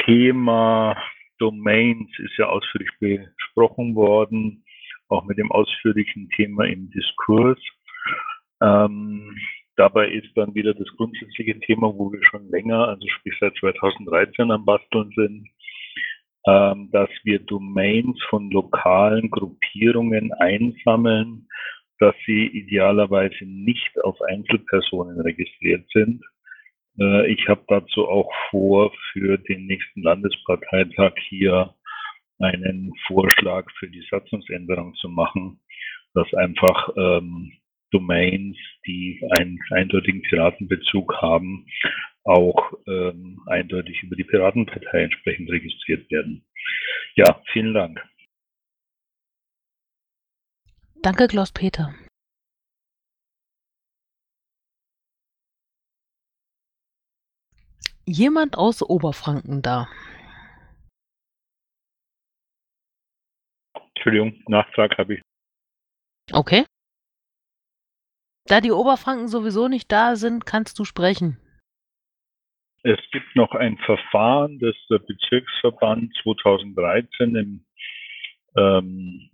Thema 0.04 0.96
Domains 1.38 2.10
ist 2.18 2.36
ja 2.38 2.46
ausführlich 2.46 2.90
besprochen 3.00 3.94
worden, 3.94 4.64
auch 5.08 5.24
mit 5.24 5.38
dem 5.38 5.50
ausführlichen 5.50 6.28
Thema 6.30 6.64
im 6.64 6.90
Diskurs. 6.90 7.58
Ähm, 8.60 9.36
dabei 9.76 10.08
ist 10.08 10.28
dann 10.36 10.54
wieder 10.54 10.74
das 10.74 10.88
grundsätzliche 10.96 11.58
Thema, 11.60 11.88
wo 11.94 12.12
wir 12.12 12.22
schon 12.24 12.48
länger, 12.50 12.88
also 12.88 13.06
sprich 13.08 13.34
seit 13.40 13.56
2013 13.56 14.50
am 14.50 14.64
Basteln 14.64 15.12
sind, 15.14 15.48
dass 16.44 17.10
wir 17.24 17.40
Domains 17.40 18.18
von 18.30 18.50
lokalen 18.50 19.30
Gruppierungen 19.30 20.32
einsammeln, 20.32 21.46
dass 21.98 22.14
sie 22.26 22.46
idealerweise 22.46 23.44
nicht 23.44 24.00
auf 24.02 24.20
Einzelpersonen 24.22 25.20
registriert 25.20 25.84
sind. 25.92 26.24
Äh, 26.98 27.32
ich 27.32 27.48
habe 27.48 27.62
dazu 27.68 28.08
auch 28.08 28.32
vor, 28.50 28.92
für 29.12 29.38
den 29.38 29.66
nächsten 29.66 30.02
Landesparteitag 30.02 31.14
hier 31.28 31.74
einen 32.38 32.92
Vorschlag 33.06 33.68
für 33.78 33.88
die 33.88 34.06
Satzungsänderung 34.10 34.94
zu 34.94 35.08
machen, 35.08 35.60
dass 36.14 36.32
einfach 36.34 36.90
ähm, 36.96 37.52
Domains, 37.90 38.56
die 38.86 39.20
einen 39.38 39.58
eindeutigen 39.70 40.22
Piratenbezug 40.22 41.14
haben, 41.20 41.66
auch 42.28 42.72
ähm, 42.86 43.40
eindeutig 43.46 44.02
über 44.02 44.14
die 44.14 44.24
Piratenpartei 44.24 45.04
entsprechend 45.04 45.50
registriert 45.50 46.10
werden. 46.10 46.44
Ja, 47.14 47.42
vielen 47.52 47.72
Dank. 47.72 48.00
Danke, 51.02 51.26
Klaus-Peter. 51.26 51.94
Jemand 58.04 58.56
aus 58.56 58.82
Oberfranken 58.82 59.62
da? 59.62 59.88
Entschuldigung, 63.94 64.42
Nachtrag 64.48 64.96
habe 64.98 65.14
ich. 65.14 65.22
Okay. 66.32 66.64
Da 68.46 68.60
die 68.60 68.72
Oberfranken 68.72 69.28
sowieso 69.28 69.68
nicht 69.68 69.90
da 69.92 70.16
sind, 70.16 70.46
kannst 70.46 70.78
du 70.78 70.84
sprechen. 70.84 71.38
Es 72.82 72.98
gibt 73.10 73.34
noch 73.34 73.52
ein 73.52 73.76
Verfahren, 73.78 74.58
das 74.60 74.76
der 74.88 74.98
Bezirksverband 75.00 76.14
2013 76.22 77.36
im 77.36 77.66
ähm, 78.56 79.30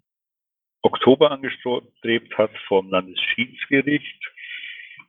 Oktober 0.82 1.30
angestrebt 1.30 2.36
hat 2.36 2.51
vom 2.68 2.90
Landesschiedsgericht. 2.90 4.22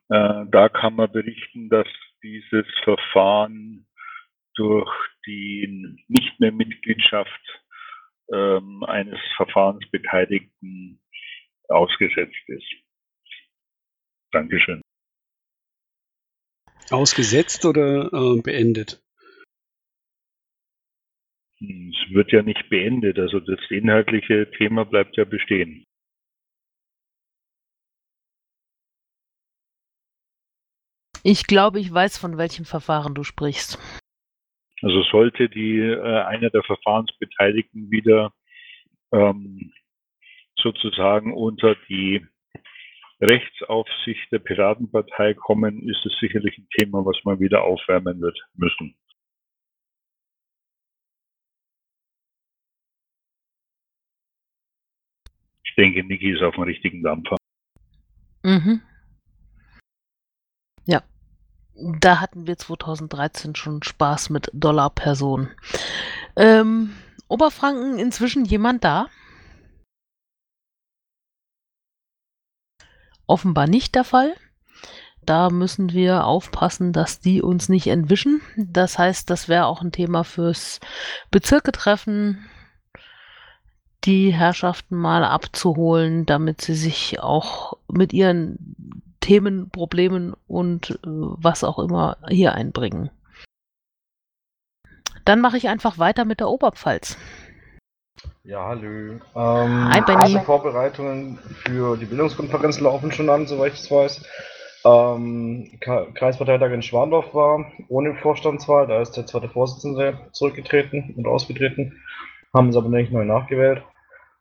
Äh, 0.09 0.45
da 0.51 0.69
kann 0.69 0.95
man 0.95 1.11
berichten, 1.11 1.69
dass 1.69 1.87
dieses 2.23 2.65
Verfahren 2.83 3.87
durch 4.55 4.91
die 5.25 5.97
nicht 6.07 6.39
mehr 6.39 6.51
Mitgliedschaft 6.51 7.61
ähm, 8.31 8.83
eines 8.83 9.19
Verfahrensbeteiligten 9.35 11.01
ausgesetzt 11.67 12.47
ist. 12.47 12.71
Dankeschön. 14.31 14.84
Ausgesetzt 16.91 17.65
oder 17.65 18.11
äh, 18.13 18.41
beendet? 18.41 19.01
Es 21.59 22.13
wird 22.13 22.31
ja 22.31 22.41
nicht 22.43 22.69
beendet, 22.69 23.17
also 23.17 23.39
das 23.39 23.59
inhaltliche 23.69 24.51
Thema 24.51 24.85
bleibt 24.85 25.17
ja 25.17 25.25
bestehen. 25.25 25.85
Ich 31.23 31.47
glaube, 31.47 31.79
ich 31.79 31.91
weiß, 31.91 32.19
von 32.19 32.37
welchem 32.37 32.65
Verfahren 32.65 33.15
du 33.15 33.23
sprichst. 33.23 33.79
Also 34.83 35.01
sollte 35.03 35.49
die 35.49 35.79
äh, 35.79 36.21
einer 36.21 36.51
der 36.51 36.61
Verfahrensbeteiligten 36.61 37.89
wieder 37.89 38.31
ähm, 39.11 39.73
sozusagen 40.55 41.33
unter 41.33 41.75
die 41.89 42.27
Rechtsaufsicht 43.21 44.31
der 44.31 44.39
Piratenpartei 44.39 45.33
kommen, 45.33 45.87
ist 45.87 46.05
es 46.05 46.17
sicherlich 46.19 46.57
ein 46.57 46.67
Thema, 46.77 47.05
was 47.05 47.17
man 47.23 47.39
wieder 47.39 47.63
aufwärmen 47.63 48.21
wird 48.21 48.37
müssen. 48.53 48.95
Ich 55.63 55.75
denke, 55.75 56.03
Niki 56.03 56.31
ist 56.31 56.41
auf 56.41 56.55
dem 56.55 56.63
richtigen 56.63 57.03
Dampfer. 57.03 57.37
Mhm. 58.43 58.81
Ja. 60.85 61.03
Da 61.73 62.21
hatten 62.21 62.47
wir 62.47 62.57
2013 62.57 63.55
schon 63.55 63.83
Spaß 63.83 64.29
mit 64.29 64.49
Dollar 64.53 64.89
Person. 64.89 65.49
Ähm, 66.37 66.91
Oberfranken 67.27 67.97
inzwischen 67.97 68.45
jemand 68.45 68.83
da? 68.83 69.07
Offenbar 73.27 73.67
nicht 73.67 73.95
der 73.95 74.03
Fall. 74.03 74.35
Da 75.25 75.49
müssen 75.49 75.91
wir 75.91 76.25
aufpassen, 76.25 76.93
dass 76.93 77.19
die 77.19 77.41
uns 77.41 77.67
nicht 77.67 77.87
entwischen. 77.87 78.41
Das 78.57 78.99
heißt, 78.99 79.29
das 79.29 79.49
wäre 79.49 79.65
auch 79.65 79.81
ein 79.81 79.91
Thema 79.91 80.23
fürs 80.23 80.79
Bezirke-Treffen, 81.31 82.45
die 84.03 84.31
Herrschaften 84.31 84.95
mal 84.95 85.23
abzuholen, 85.23 86.27
damit 86.27 86.61
sie 86.61 86.75
sich 86.75 87.19
auch 87.19 87.73
mit 87.91 88.13
ihren 88.13 88.75
Themen, 89.19 89.71
Problemen 89.71 90.35
und 90.47 90.91
äh, 90.91 90.97
was 91.03 91.63
auch 91.63 91.79
immer 91.79 92.17
hier 92.29 92.53
einbringen. 92.53 93.09
Dann 95.25 95.41
mache 95.41 95.57
ich 95.57 95.67
einfach 95.67 95.97
weiter 95.97 96.23
mit 96.23 96.39
der 96.39 96.49
Oberpfalz. 96.49 97.17
Ja, 98.43 98.63
hallo. 98.67 99.19
Ähm, 99.35 99.89
Hi, 99.91 100.01
Benny. 100.01 100.19
erste 100.21 100.41
Vorbereitungen 100.41 101.39
für 101.65 101.97
die 101.97 102.05
Bildungskonferenz 102.05 102.79
laufen 102.79 103.11
schon 103.11 103.29
an, 103.29 103.47
soweit 103.47 103.73
ich 103.73 103.79
es 103.79 103.89
weiß. 103.89 104.23
Ähm, 104.85 105.71
Kreisparteitag 105.79 106.71
in 106.71 106.83
Schwandorf 106.83 107.33
war 107.33 107.65
ohne 107.89 108.13
Vorstandswahl, 108.15 108.85
da 108.85 109.01
ist 109.01 109.17
der 109.17 109.25
zweite 109.25 109.49
Vorsitzende 109.49 110.19
zurückgetreten 110.31 111.15
und 111.17 111.25
ausgetreten, 111.25 111.99
haben 112.53 112.69
es 112.69 112.77
aber 112.77 112.89
nicht 112.89 113.11
neu 113.11 113.25
nachgewählt. 113.25 113.81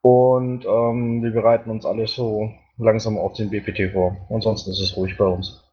Und 0.03 0.67
ähm, 0.67 1.23
wir 1.23 1.31
bereiten 1.31 1.71
uns 1.71 1.87
alle 1.87 2.07
so 2.07 2.53
langsam 2.77 3.17
auf 3.17 3.33
den 3.33 3.49
BPT 3.49 3.93
vor. 3.93 4.19
Ansonsten 4.29 4.71
ist 4.71 4.81
es 4.81 4.95
ruhig 4.99 5.17
bei 5.17 5.25
uns. 5.25 5.64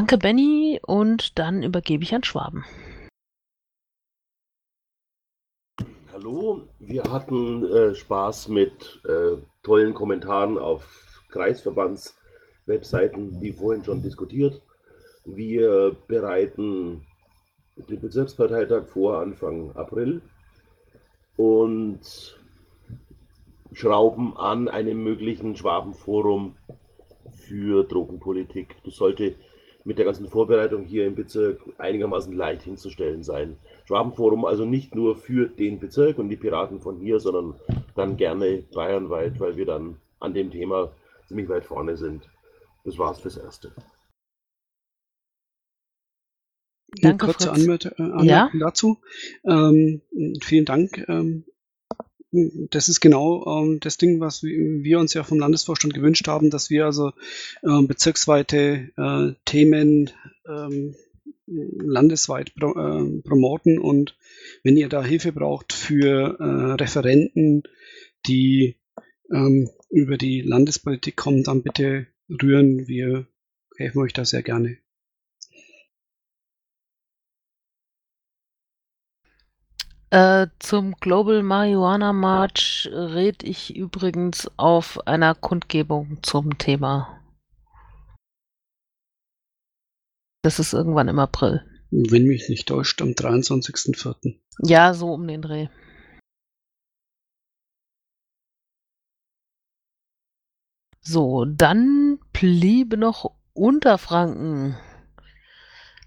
Danke, 0.00 0.16
Benny, 0.16 0.80
und 0.86 1.38
dann 1.38 1.62
übergebe 1.62 2.02
ich 2.02 2.14
an 2.14 2.24
Schwaben. 2.24 2.64
Hallo, 6.10 6.62
wir 6.78 7.02
hatten 7.02 7.70
äh, 7.70 7.94
Spaß 7.94 8.48
mit 8.48 9.02
äh, 9.06 9.36
tollen 9.62 9.92
Kommentaren 9.92 10.56
auf 10.56 10.86
Kreisverbandswebseiten, 11.28 13.42
wie 13.42 13.52
vorhin 13.52 13.84
schon 13.84 14.00
diskutiert. 14.00 14.62
Wir 15.26 15.94
bereiten 16.08 17.06
den 17.76 18.00
Bezirksparteitag 18.00 18.86
vor 18.86 19.20
Anfang 19.20 19.76
April 19.76 20.22
und 21.36 22.40
schrauben 23.74 24.34
an 24.38 24.68
einem 24.68 25.04
möglichen 25.04 25.56
Schwabenforum 25.56 26.56
für 27.32 27.84
Drogenpolitik. 27.84 28.76
Das 28.86 28.94
sollte 28.94 29.34
mit 29.84 29.98
der 29.98 30.04
ganzen 30.04 30.28
Vorbereitung 30.28 30.84
hier 30.84 31.06
im 31.06 31.14
Bezirk 31.14 31.60
einigermaßen 31.78 32.32
leicht 32.32 32.62
hinzustellen 32.62 33.22
sein. 33.22 33.56
Schwabenforum 33.86 34.44
also 34.44 34.64
nicht 34.64 34.94
nur 34.94 35.16
für 35.16 35.48
den 35.48 35.80
Bezirk 35.80 36.18
und 36.18 36.28
die 36.28 36.36
Piraten 36.36 36.80
von 36.80 36.98
hier, 36.98 37.18
sondern 37.20 37.54
dann 37.94 38.16
gerne 38.16 38.62
bayernweit, 38.74 39.40
weil 39.40 39.56
wir 39.56 39.66
dann 39.66 39.96
an 40.20 40.34
dem 40.34 40.50
Thema 40.50 40.92
ziemlich 41.26 41.48
weit 41.48 41.64
vorne 41.64 41.96
sind. 41.96 42.28
Das 42.84 42.98
war's 42.98 43.20
fürs 43.20 43.36
Erste. 43.36 43.72
Eine 46.92 47.16
Danke, 47.16 47.26
kurze 47.26 47.48
äh, 47.48 47.52
Anmerkung 47.52 48.24
Ja? 48.24 48.50
dazu. 48.58 48.98
Ähm, 49.44 50.02
vielen 50.42 50.64
Dank. 50.64 51.04
Ähm, 51.08 51.44
das 52.32 52.88
ist 52.88 53.00
genau 53.00 53.44
ähm, 53.46 53.80
das 53.80 53.96
Ding, 53.96 54.20
was 54.20 54.42
wir 54.42 54.98
uns 54.98 55.14
ja 55.14 55.24
vom 55.24 55.38
Landesvorstand 55.38 55.94
gewünscht 55.94 56.28
haben, 56.28 56.50
dass 56.50 56.70
wir 56.70 56.86
also 56.86 57.12
ähm, 57.64 57.88
bezirksweite 57.88 58.90
äh, 58.96 59.32
Themen 59.44 60.10
ähm, 60.48 60.94
landesweit 61.46 62.54
pro, 62.54 62.74
ähm, 62.76 63.22
promoten 63.24 63.78
und 63.78 64.16
wenn 64.62 64.76
ihr 64.76 64.88
da 64.88 65.02
Hilfe 65.02 65.32
braucht 65.32 65.72
für 65.72 66.38
äh, 66.38 66.72
Referenten, 66.82 67.64
die 68.26 68.76
ähm, 69.32 69.70
über 69.90 70.16
die 70.16 70.42
Landespolitik 70.42 71.16
kommen, 71.16 71.42
dann 71.42 71.62
bitte 71.62 72.06
rühren. 72.28 72.86
Wir 72.86 73.26
helfen 73.76 73.98
euch 74.00 74.12
da 74.12 74.24
sehr 74.24 74.42
gerne. 74.42 74.78
Äh, 80.12 80.48
zum 80.58 80.96
Global 80.96 81.44
Marihuana 81.44 82.12
March 82.12 82.88
red 82.92 83.44
ich 83.44 83.76
übrigens 83.76 84.50
auf 84.56 85.06
einer 85.06 85.36
Kundgebung 85.36 86.18
zum 86.22 86.58
Thema. 86.58 87.20
Das 90.42 90.58
ist 90.58 90.72
irgendwann 90.72 91.06
im 91.06 91.20
April. 91.20 91.64
Wenn 91.92 92.24
mich 92.24 92.48
nicht 92.48 92.66
täuscht, 92.66 93.00
am 93.02 93.10
23.04. 93.10 94.36
Ja, 94.62 94.94
so 94.94 95.12
um 95.12 95.28
den 95.28 95.42
Dreh. 95.42 95.68
So, 101.02 101.44
dann 101.44 102.18
bliebe 102.32 102.96
noch 102.96 103.36
Unterfranken. 103.52 104.76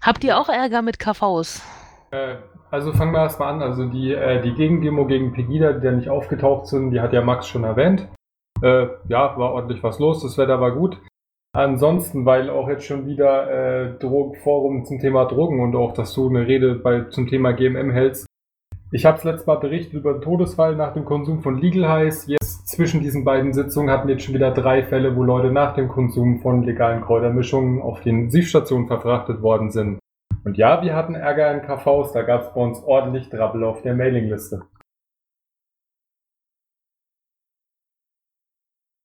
Habt 0.02 0.24
ihr 0.24 0.38
auch 0.38 0.50
Ärger 0.50 0.82
mit 0.82 0.98
KVs? 0.98 1.62
Äh, 2.14 2.36
also 2.70 2.92
fangen 2.92 3.12
wir 3.12 3.20
erstmal 3.20 3.52
an. 3.52 3.62
Also 3.62 3.86
die, 3.86 4.12
äh, 4.12 4.40
die 4.42 4.54
Gegendemo 4.54 5.06
gegen 5.06 5.32
Pegida, 5.32 5.72
die 5.72 5.86
ja 5.86 5.92
nicht 5.92 6.08
aufgetaucht 6.08 6.66
sind, 6.66 6.90
die 6.90 7.00
hat 7.00 7.12
ja 7.12 7.22
Max 7.22 7.48
schon 7.48 7.64
erwähnt. 7.64 8.08
Äh, 8.62 8.86
ja, 9.08 9.36
war 9.36 9.52
ordentlich 9.52 9.82
was 9.82 9.98
los, 9.98 10.22
das 10.22 10.38
Wetter 10.38 10.60
war 10.60 10.72
gut. 10.72 11.00
Ansonsten, 11.52 12.24
weil 12.26 12.50
auch 12.50 12.68
jetzt 12.68 12.84
schon 12.84 13.06
wieder 13.06 13.92
äh, 13.92 14.34
Forum 14.42 14.84
zum 14.84 14.98
Thema 14.98 15.24
Drogen 15.26 15.60
und 15.60 15.76
auch, 15.76 15.92
dass 15.92 16.12
du 16.14 16.28
eine 16.28 16.46
Rede 16.46 16.74
bei, 16.74 17.02
zum 17.04 17.28
Thema 17.28 17.52
GMM 17.52 17.90
hältst. 17.90 18.26
Ich 18.90 19.04
habe 19.06 19.18
es 19.18 19.24
letztes 19.24 19.46
Mal 19.46 19.58
berichtet 19.58 19.94
über 19.94 20.14
den 20.14 20.22
Todesfall 20.22 20.76
nach 20.76 20.94
dem 20.94 21.04
Konsum 21.04 21.42
von 21.42 21.60
Legal 21.60 21.88
Highs. 21.88 22.26
Jetzt 22.26 22.68
zwischen 22.68 23.02
diesen 23.02 23.24
beiden 23.24 23.52
Sitzungen 23.52 23.90
hatten 23.90 24.08
wir 24.08 24.14
jetzt 24.14 24.24
schon 24.24 24.34
wieder 24.34 24.52
drei 24.52 24.84
Fälle, 24.84 25.16
wo 25.16 25.22
Leute 25.22 25.52
nach 25.52 25.74
dem 25.74 25.88
Konsum 25.88 26.40
von 26.40 26.62
legalen 26.64 27.02
Kräutermischungen 27.02 27.82
auf 27.82 28.00
den 28.00 28.30
Siefstationen 28.30 28.86
verfrachtet 28.86 29.42
worden 29.42 29.70
sind. 29.70 29.98
Und 30.44 30.58
ja, 30.58 30.82
wir 30.82 30.94
hatten 30.94 31.14
Ärger 31.14 31.52
in 31.52 31.62
KVs, 31.62 32.12
da 32.12 32.22
gab 32.22 32.42
es 32.42 32.54
bei 32.54 32.60
uns 32.60 32.78
ordentlich 32.82 33.30
Drabbel 33.30 33.64
auf 33.64 33.80
der 33.82 33.94
Mailingliste. 33.94 34.68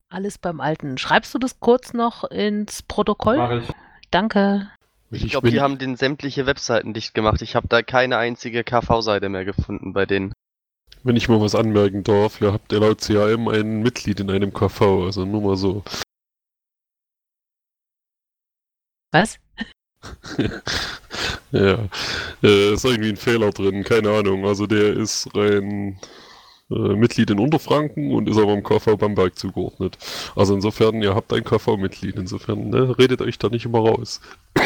Alles 0.10 0.38
beim 0.38 0.60
Alten. 0.60 0.98
Schreibst 0.98 1.34
du 1.34 1.40
das 1.40 1.60
kurz 1.60 1.94
noch 1.94 2.24
ins 2.26 2.82
Protokoll? 2.84 3.38
Mach 3.38 3.52
ich. 3.52 3.70
Danke. 4.12 4.70
Ich 5.12 5.30
glaube, 5.30 5.50
die 5.50 5.62
haben 5.62 5.78
den 5.78 5.96
sämtliche 5.96 6.46
Webseiten 6.46 6.94
dicht 6.94 7.14
gemacht. 7.14 7.42
Ich 7.42 7.56
habe 7.56 7.68
da 7.68 7.82
keine 7.84 8.18
einzige 8.18 8.64
KV-Seite 8.64 9.30
mehr 9.30 9.46
gefunden 9.46 9.94
bei 9.94 10.06
denen. 10.06 10.34
Wenn 11.04 11.16
ich 11.16 11.30
mal 11.30 11.40
was 11.40 11.56
anmerken 11.56 12.04
darf, 12.04 12.42
ihr 12.42 12.52
habt 12.52 12.72
ja 12.72 12.80
laut 12.80 13.00
CAM 13.00 13.48
ein 13.48 13.82
Mitglied 13.82 14.20
in 14.20 14.30
einem 14.30 14.54
KV, 14.54 15.06
also 15.06 15.26
nur 15.26 15.42
mal 15.42 15.56
so. 15.56 15.84
Was? 19.12 19.40
ja, 21.52 21.80
äh, 22.44 22.74
ist 22.74 22.86
irgendwie 22.86 23.10
ein 23.10 23.18
Fehler 23.18 23.52
drin, 23.52 23.84
keine 23.84 24.12
Ahnung. 24.12 24.46
Also 24.46 24.68
der 24.68 24.94
ist 24.94 25.30
rein 25.36 26.00
äh, 26.72 26.96
Mitglied 26.96 27.32
in 27.32 27.40
Unterfranken 27.40 28.14
und 28.14 28.30
ist 28.30 28.38
aber 28.38 28.54
im 28.54 28.64
KV 28.64 28.98
Bamberg 28.98 29.38
zugeordnet. 29.38 29.98
Also 30.36 30.54
insofern, 30.54 31.02
ihr 31.02 31.16
habt 31.16 31.34
ein 31.34 31.44
KV-Mitglied, 31.44 32.16
insofern 32.16 32.70
ne, 32.70 32.98
redet 32.98 33.22
euch 33.22 33.40
da 33.40 33.50
nicht 33.50 33.66
immer 33.66 33.80
raus. 33.80 34.22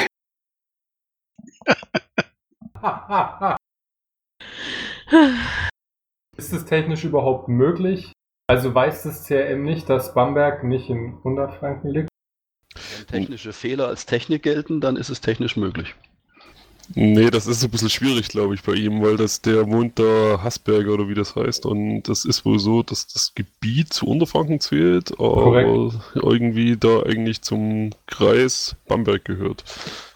Ist 6.36 6.52
es 6.52 6.66
technisch 6.66 7.06
überhaupt 7.06 7.48
möglich? 7.48 8.12
Also 8.50 8.76
weiß 8.76 9.04
das 9.04 9.26
CRM 9.26 9.64
nicht, 9.64 9.90
dass 9.90 10.14
Bamberg 10.14 10.66
nicht 10.66 10.90
in 10.90 11.14
Unterfranken 11.24 11.92
liegt? 11.92 12.10
Wenn 13.10 13.22
technische 13.22 13.54
Fehler 13.54 13.88
als 13.88 14.06
Technik 14.06 14.44
gelten, 14.44 14.82
dann 14.82 14.96
ist 14.96 15.10
es 15.10 15.22
technisch 15.22 15.56
möglich. 15.56 15.96
Nee, 16.96 17.32
das 17.32 17.48
ist 17.48 17.64
ein 17.64 17.72
bisschen 17.72 17.90
schwierig, 17.90 18.28
glaube 18.28 18.54
ich, 18.56 18.62
bei 18.62 18.74
ihm, 18.74 19.02
weil 19.02 19.16
das 19.16 19.42
der 19.42 19.68
wohnt 19.68 19.98
da 20.00 20.44
Hasberger 20.44 20.94
oder 20.94 21.08
wie 21.08 21.14
das 21.14 21.36
heißt. 21.36 21.66
Und 21.66 22.04
das 22.04 22.26
ist 22.26 22.46
wohl 22.46 22.60
so, 22.60 22.84
dass 22.84 23.08
das 23.08 23.34
Gebiet 23.34 23.94
zu 23.94 24.06
Unterfranken 24.08 24.60
zählt, 24.60 25.12
aber 25.14 25.64
Korrekt. 25.64 25.94
irgendwie 26.16 26.78
da 26.78 27.04
eigentlich 27.04 27.42
zum 27.42 27.92
Kreis 28.08 28.76
Bamberg 28.88 29.24
gehört. 29.26 29.64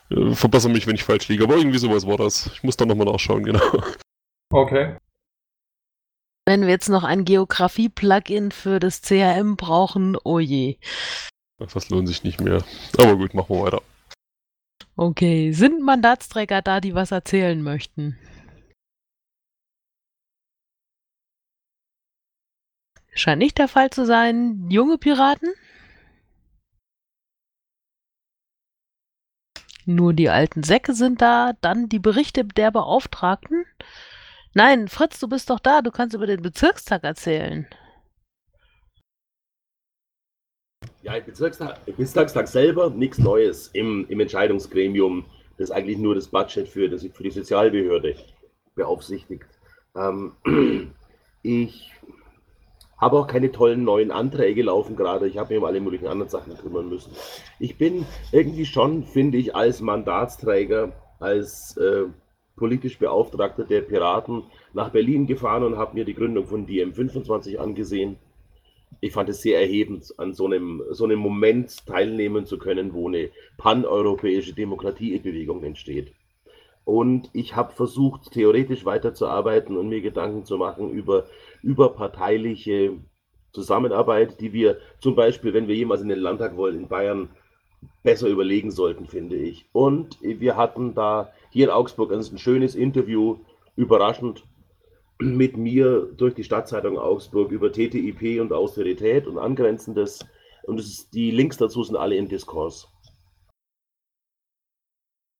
Äh, 0.09 0.33
verbessere 0.33 0.71
mich, 0.71 0.87
wenn 0.87 0.95
ich 0.95 1.03
falsch 1.03 1.27
liege, 1.29 1.45
aber 1.45 1.57
irgendwie 1.57 1.79
sowas 1.79 2.05
war 2.05 2.17
das. 2.17 2.49
Ich 2.53 2.63
muss 2.63 2.77
da 2.77 2.85
nochmal 2.85 3.07
nachschauen, 3.07 3.43
genau. 3.43 3.83
Okay. 4.49 4.97
Wenn 6.45 6.61
wir 6.61 6.69
jetzt 6.69 6.89
noch 6.89 7.03
ein 7.03 7.25
Geografie-Plugin 7.25 8.51
für 8.51 8.79
das 8.79 9.01
CRM 9.01 9.57
brauchen, 9.57 10.17
oh 10.23 10.39
je. 10.39 10.77
Das 11.57 11.89
lohnt 11.89 12.07
sich 12.07 12.23
nicht 12.23 12.39
mehr. 12.39 12.63
Aber 12.97 13.17
gut, 13.17 13.33
machen 13.33 13.55
wir 13.55 13.63
weiter. 13.63 13.81
Okay, 14.95 15.51
sind 15.51 15.81
Mandatsträger 15.81 16.61
da, 16.61 16.79
die 16.81 16.95
was 16.95 17.11
erzählen 17.11 17.61
möchten? 17.61 18.17
Scheint 23.13 23.39
nicht 23.39 23.57
der 23.57 23.67
Fall 23.67 23.89
zu 23.89 24.05
sein. 24.05 24.69
Junge 24.69 24.97
Piraten? 24.97 25.49
Nur 29.85 30.13
die 30.13 30.29
alten 30.29 30.63
Säcke 30.63 30.93
sind 30.93 31.21
da, 31.21 31.53
dann 31.61 31.89
die 31.89 31.99
Berichte 31.99 32.43
der 32.43 32.71
Beauftragten. 32.71 33.65
Nein, 34.53 34.87
Fritz, 34.87 35.19
du 35.19 35.27
bist 35.27 35.49
doch 35.49 35.59
da, 35.59 35.81
du 35.81 35.91
kannst 35.91 36.15
über 36.15 36.27
den 36.27 36.41
Bezirkstag 36.41 37.03
erzählen. 37.03 37.67
Ja, 41.07 41.15
im 41.15 41.23
Bezirkstag, 41.23 41.85
Bezirkstag 41.85 42.49
selber 42.49 42.89
nichts 42.89 43.17
Neues 43.17 43.69
im, 43.69 44.05
im 44.09 44.19
Entscheidungsgremium, 44.19 45.23
das 45.57 45.71
eigentlich 45.71 45.99
nur 45.99 46.15
das 46.15 46.27
Budget 46.27 46.67
für, 46.67 46.89
das, 46.89 47.05
für 47.05 47.23
die 47.23 47.31
Sozialbehörde 47.31 48.17
beaufsichtigt. 48.75 49.45
Ähm, 49.95 50.33
ich 51.43 51.93
habe 52.97 53.19
auch 53.19 53.27
keine 53.27 53.53
tollen 53.53 53.85
neuen 53.85 54.11
Anträge 54.11 54.63
laufen 54.63 54.97
gerade. 54.97 55.29
Ich 55.29 55.37
habe 55.37 55.53
mir 55.53 55.61
um 55.61 55.65
alle 55.65 55.79
möglichen 55.79 56.07
anderen 56.07 56.29
Sachen 56.29 56.57
kümmern 56.57 56.89
müssen. 56.89 57.13
Ich 57.57 57.77
bin 57.77 58.05
irgendwie 58.33 58.65
schon, 58.65 59.05
finde 59.05 59.37
ich, 59.37 59.55
als 59.55 59.79
Mandatsträger, 59.79 60.91
als 61.21 61.77
äh, 61.77 62.07
politisch 62.57 62.99
Beauftragter 62.99 63.63
der 63.63 63.79
Piraten 63.79 64.43
nach 64.73 64.89
Berlin 64.89 65.25
gefahren 65.25 65.63
und 65.63 65.77
habe 65.77 65.93
mir 65.93 66.03
die 66.03 66.15
Gründung 66.15 66.47
von 66.47 66.67
DM25 66.67 67.59
angesehen 67.59 68.17
ich 68.99 69.13
fand 69.13 69.29
es 69.29 69.41
sehr 69.41 69.59
erhebend, 69.59 70.13
an 70.17 70.33
so 70.33 70.45
einem, 70.45 70.83
so 70.91 71.05
einem 71.05 71.19
Moment 71.19 71.85
teilnehmen 71.85 72.45
zu 72.45 72.57
können, 72.57 72.93
wo 72.93 73.07
eine 73.07 73.29
paneuropäische 73.57 74.53
Demokratiebewegung 74.53 75.63
entsteht. 75.63 76.13
Und 76.83 77.29
ich 77.33 77.55
habe 77.55 77.73
versucht, 77.73 78.31
theoretisch 78.31 78.85
weiterzuarbeiten 78.85 79.77
und 79.77 79.89
mir 79.89 80.01
Gedanken 80.01 80.45
zu 80.45 80.57
machen 80.57 80.89
über 80.91 81.25
überparteiliche 81.61 82.93
Zusammenarbeit, 83.51 84.39
die 84.39 84.53
wir 84.53 84.77
zum 84.99 85.15
Beispiel, 85.15 85.53
wenn 85.53 85.67
wir 85.67 85.75
jemals 85.75 86.01
in 86.01 86.09
den 86.09 86.19
Landtag 86.19 86.55
wollen, 86.55 86.77
in 86.77 86.87
Bayern 86.87 87.29
besser 88.03 88.27
überlegen 88.27 88.71
sollten, 88.71 89.05
finde 89.05 89.35
ich. 89.35 89.65
Und 89.73 90.17
wir 90.21 90.55
hatten 90.55 90.95
da 90.95 91.31
hier 91.49 91.65
in 91.65 91.71
Augsburg 91.71 92.11
ein 92.11 92.37
schönes 92.37 92.75
Interview, 92.75 93.37
überraschend 93.75 94.43
mit 95.19 95.57
mir 95.57 96.11
durch 96.17 96.35
die 96.35 96.43
Stadtzeitung 96.43 96.97
Augsburg 96.97 97.51
über 97.51 97.71
TTIP 97.71 98.39
und 98.41 98.53
Austerität 98.53 99.27
und 99.27 99.37
Angrenzendes. 99.37 100.25
Und 100.63 100.79
ist, 100.79 101.13
die 101.13 101.31
Links 101.31 101.57
dazu 101.57 101.83
sind 101.83 101.95
alle 101.95 102.15
im 102.15 102.27
Diskurs. 102.27 102.87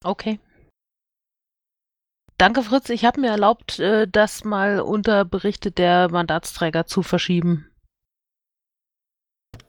Okay. 0.04 0.40
Danke, 2.38 2.62
Fritz. 2.62 2.90
Ich 2.90 3.04
habe 3.04 3.20
mir 3.20 3.30
erlaubt, 3.30 3.80
äh, 3.80 4.08
das 4.08 4.44
mal 4.44 4.80
unter 4.80 5.26
Berichte 5.26 5.72
der 5.72 6.10
Mandatsträger 6.10 6.86
zu 6.86 7.02
verschieben. 7.02 7.70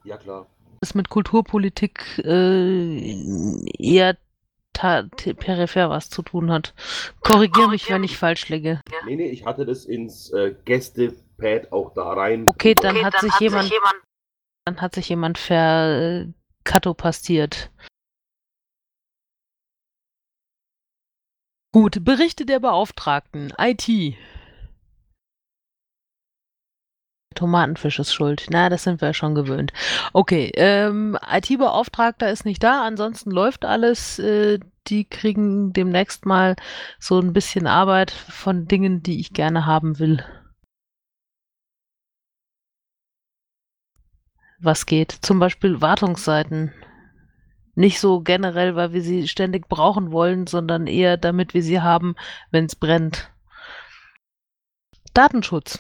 Ja, 0.05 0.19
klar. 0.19 0.47
Das 0.81 0.95
mit 0.95 1.09
Kulturpolitik 1.09 2.19
äh, 2.19 2.99
eher 3.79 4.17
peripher 4.79 5.91
was 5.91 6.09
zu 6.11 6.23
tun 6.23 6.51
hat. 6.51 6.75
Korrigiere 7.21 7.69
mich, 7.69 7.89
wenn 7.91 8.05
ich 8.05 8.17
falsch 8.17 8.49
liege. 8.49 8.81
Nee, 9.05 9.17
nee, 9.17 9.29
ich 9.29 9.45
hatte 9.45 9.67
das 9.67 9.85
ins 9.85 10.33
äh, 10.33 10.55
Gästepad 10.65 11.73
auch 11.73 11.93
da 11.95 12.13
rein. 12.13 12.49
Okay, 12.49 12.75
dann, 12.75 12.97
okay, 12.97 13.05
hat, 13.05 13.15
dann 13.15 13.23
sich 13.23 13.33
hat 13.33 13.41
jemand, 13.41 13.65
sich 13.65 13.73
jemand, 13.73 13.97
dann 14.65 14.81
hat 14.81 14.95
sich 14.95 15.09
jemand 15.09 15.39
verkatopastiert. 15.39 17.73
Gut, 21.73 22.05
Berichte 22.05 22.47
der 22.47 22.61
Beauftragten. 22.61 23.53
IT. 23.59 23.89
Tomatenfisch 27.39 28.01
ist 28.01 28.13
schuld. 28.13 28.47
Na, 28.51 28.69
das 28.69 28.83
sind 28.83 29.01
wir 29.01 29.15
schon 29.15 29.37
gewöhnt. 29.37 29.73
Okay, 30.13 30.51
ähm, 30.57 31.17
IT-Beauftragter 31.31 32.29
ist 32.33 32.45
nicht 32.45 32.65
da, 32.65 32.85
ansonsten 32.85 33.31
läuft 33.31 33.65
alles. 33.65 34.19
Äh, 34.19 34.59
die 34.89 35.05
kriegen 35.05 35.73
demnächst 35.73 36.27
mal 36.27 36.57
so 36.99 37.21
ein 37.21 37.33
bisschen 37.33 37.69
Arbeit 37.69 38.11
von 38.11 38.67
Dingen, 38.67 39.05
die 39.05 39.21
ich 39.21 39.33
gerne 39.35 39.67
haben 39.67 40.01
will. 40.01 40.25
Was 44.61 44.87
geht? 44.87 45.13
Zum 45.13 45.39
Beispiel 45.39 45.81
Wartungsseiten. 45.81 46.73
Nicht 47.77 48.01
so 48.01 48.21
generell, 48.21 48.75
weil 48.75 48.93
wir 48.93 49.03
sie 49.03 49.29
ständig 49.29 49.69
brauchen 49.69 50.11
wollen, 50.11 50.49
sondern 50.49 50.89
eher 50.89 51.17
damit 51.17 51.55
wir 51.55 51.63
sie 51.63 51.81
haben, 51.81 52.17
wenn 52.51 52.65
es 52.65 52.75
brennt. 52.75 53.31
Datenschutz. 55.15 55.79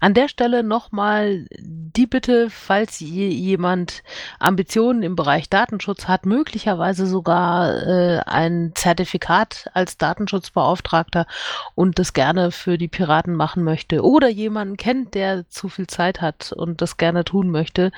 An 0.00 0.14
der 0.14 0.28
Stelle 0.28 0.62
nochmal 0.62 1.46
die 1.58 2.06
Bitte, 2.06 2.48
falls 2.48 3.00
je, 3.00 3.28
jemand 3.28 4.02
Ambitionen 4.38 5.02
im 5.02 5.14
Bereich 5.14 5.50
Datenschutz 5.50 6.08
hat, 6.08 6.24
möglicherweise 6.24 7.06
sogar 7.06 7.86
äh, 7.86 8.20
ein 8.24 8.72
Zertifikat 8.74 9.70
als 9.74 9.98
Datenschutzbeauftragter 9.98 11.26
und 11.74 11.98
das 11.98 12.14
gerne 12.14 12.50
für 12.50 12.78
die 12.78 12.88
Piraten 12.88 13.34
machen 13.34 13.62
möchte 13.62 14.02
oder 14.02 14.28
jemanden 14.28 14.78
kennt, 14.78 15.14
der 15.14 15.48
zu 15.50 15.68
viel 15.68 15.86
Zeit 15.86 16.22
hat 16.22 16.52
und 16.52 16.80
das 16.80 16.96
gerne 16.96 17.24
tun 17.24 17.50
möchte, 17.50 17.92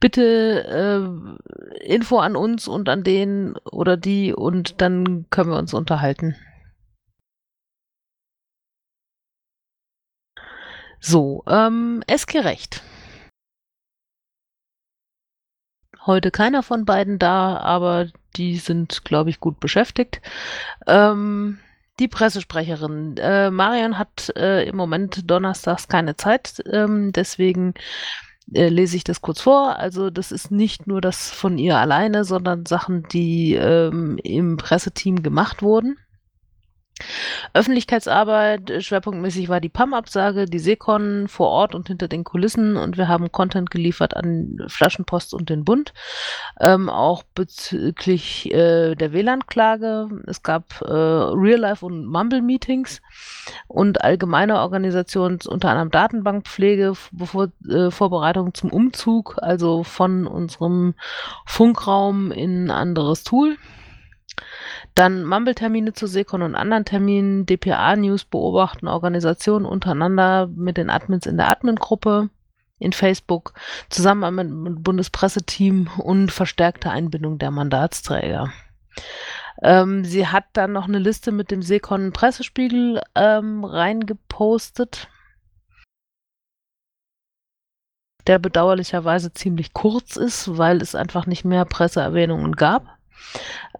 bitte 0.00 1.38
äh, 1.80 1.86
Info 1.86 2.18
an 2.18 2.34
uns 2.34 2.66
und 2.66 2.88
an 2.88 3.04
den 3.04 3.54
oder 3.70 3.96
die 3.96 4.34
und 4.34 4.80
dann 4.80 5.26
können 5.30 5.50
wir 5.50 5.58
uns 5.58 5.72
unterhalten. 5.72 6.34
So, 11.06 11.44
ähm, 11.46 12.02
Essgerecht. 12.06 12.82
Heute 16.06 16.30
keiner 16.30 16.62
von 16.62 16.86
beiden 16.86 17.18
da, 17.18 17.58
aber 17.58 18.06
die 18.36 18.56
sind, 18.56 19.04
glaube 19.04 19.28
ich, 19.28 19.38
gut 19.38 19.60
beschäftigt. 19.60 20.22
Ähm, 20.86 21.58
die 21.98 22.08
Pressesprecherin. 22.08 23.18
Äh, 23.18 23.50
Marion 23.50 23.98
hat 23.98 24.32
äh, 24.34 24.66
im 24.66 24.76
Moment 24.76 25.30
donnerstags 25.30 25.88
keine 25.88 26.16
Zeit, 26.16 26.62
ähm, 26.72 27.12
deswegen 27.12 27.74
äh, 28.54 28.68
lese 28.68 28.96
ich 28.96 29.04
das 29.04 29.20
kurz 29.20 29.42
vor. 29.42 29.78
Also 29.78 30.08
das 30.08 30.32
ist 30.32 30.50
nicht 30.50 30.86
nur 30.86 31.02
das 31.02 31.30
von 31.30 31.58
ihr 31.58 31.76
alleine, 31.76 32.24
sondern 32.24 32.64
Sachen, 32.64 33.02
die 33.12 33.52
ähm, 33.56 34.16
im 34.24 34.56
Presseteam 34.56 35.22
gemacht 35.22 35.60
wurden. 35.60 35.98
Öffentlichkeitsarbeit, 37.52 38.70
äh, 38.70 38.80
schwerpunktmäßig 38.80 39.48
war 39.48 39.60
die 39.60 39.68
PAM-Absage, 39.68 40.46
die 40.46 40.60
Seekon 40.60 41.26
vor 41.26 41.48
Ort 41.48 41.74
und 41.74 41.88
hinter 41.88 42.06
den 42.06 42.22
Kulissen 42.22 42.76
und 42.76 42.96
wir 42.96 43.08
haben 43.08 43.32
Content 43.32 43.70
geliefert 43.70 44.16
an 44.16 44.58
Flaschenpost 44.68 45.34
und 45.34 45.50
den 45.50 45.64
Bund, 45.64 45.92
ähm, 46.60 46.88
auch 46.88 47.24
bezüglich 47.34 48.52
äh, 48.52 48.94
der 48.94 49.12
WLAN-Klage. 49.12 50.08
Es 50.26 50.42
gab 50.44 50.82
äh, 50.82 50.92
Real-Life- 50.92 51.84
und 51.84 52.06
Mumble-Meetings 52.06 53.02
und 53.66 54.02
allgemeine 54.02 54.60
Organisationen, 54.60 55.40
unter 55.46 55.70
anderem 55.70 55.90
Datenbankpflege, 55.90 56.94
bevor, 57.10 57.48
äh, 57.68 57.90
Vorbereitung 57.90 58.54
zum 58.54 58.70
Umzug, 58.70 59.36
also 59.42 59.82
von 59.82 60.28
unserem 60.28 60.94
Funkraum 61.44 62.30
in 62.30 62.66
ein 62.66 62.70
anderes 62.70 63.24
Tool. 63.24 63.56
Dann 64.94 65.24
Mumble-Termine 65.24 65.92
zu 65.92 66.06
Seekon 66.06 66.42
und 66.42 66.54
anderen 66.54 66.84
Terminen, 66.84 67.46
DPA-News 67.46 68.26
beobachten, 68.26 68.86
Organisationen 68.86 69.66
untereinander 69.66 70.46
mit 70.46 70.76
den 70.76 70.88
Admins 70.88 71.26
in 71.26 71.36
der 71.36 71.48
Admin-Gruppe 71.50 72.30
in 72.78 72.92
Facebook, 72.92 73.54
zusammen 73.88 74.34
mit 74.34 74.46
dem 74.46 74.82
Bundespresseteam 74.82 75.88
und 75.98 76.30
verstärkte 76.30 76.90
Einbindung 76.90 77.38
der 77.38 77.50
Mandatsträger. 77.50 78.52
Ähm, 79.62 80.04
sie 80.04 80.26
hat 80.26 80.44
dann 80.52 80.72
noch 80.72 80.86
eine 80.86 80.98
Liste 80.98 81.32
mit 81.32 81.50
dem 81.50 81.62
Seekon 81.62 82.12
Pressespiegel 82.12 83.00
ähm, 83.14 83.64
reingepostet, 83.64 85.08
der 88.26 88.38
bedauerlicherweise 88.38 89.32
ziemlich 89.32 89.72
kurz 89.72 90.16
ist, 90.16 90.56
weil 90.56 90.82
es 90.82 90.94
einfach 90.94 91.26
nicht 91.26 91.44
mehr 91.44 91.64
Presseerwähnungen 91.64 92.52
gab. 92.52 92.98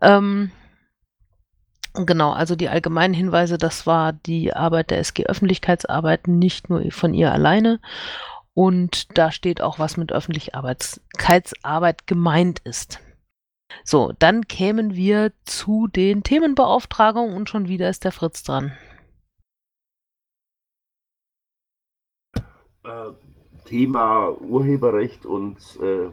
Ähm, 0.00 0.50
Genau, 1.96 2.32
also 2.32 2.56
die 2.56 2.68
allgemeinen 2.68 3.14
Hinweise, 3.14 3.56
das 3.56 3.86
war 3.86 4.12
die 4.12 4.52
Arbeit 4.52 4.90
der 4.90 4.98
SG 4.98 5.26
Öffentlichkeitsarbeit, 5.26 6.26
nicht 6.26 6.68
nur 6.68 6.90
von 6.90 7.14
ihr 7.14 7.32
alleine. 7.32 7.80
Und 8.52 9.16
da 9.16 9.30
steht 9.30 9.60
auch, 9.60 9.78
was 9.78 9.96
mit 9.96 10.12
Öffentlichkeitsarbeit 10.12 12.06
gemeint 12.08 12.58
ist. 12.60 13.00
So, 13.84 14.12
dann 14.18 14.48
kämen 14.48 14.94
wir 14.94 15.32
zu 15.44 15.86
den 15.86 16.24
Themenbeauftragungen 16.24 17.36
und 17.36 17.48
schon 17.48 17.68
wieder 17.68 17.88
ist 17.88 18.04
der 18.04 18.12
Fritz 18.12 18.42
dran. 18.42 18.72
Äh, 22.84 23.10
Thema 23.64 24.30
Urheberrecht 24.40 25.26
und 25.26 25.58
äh, 25.80 26.10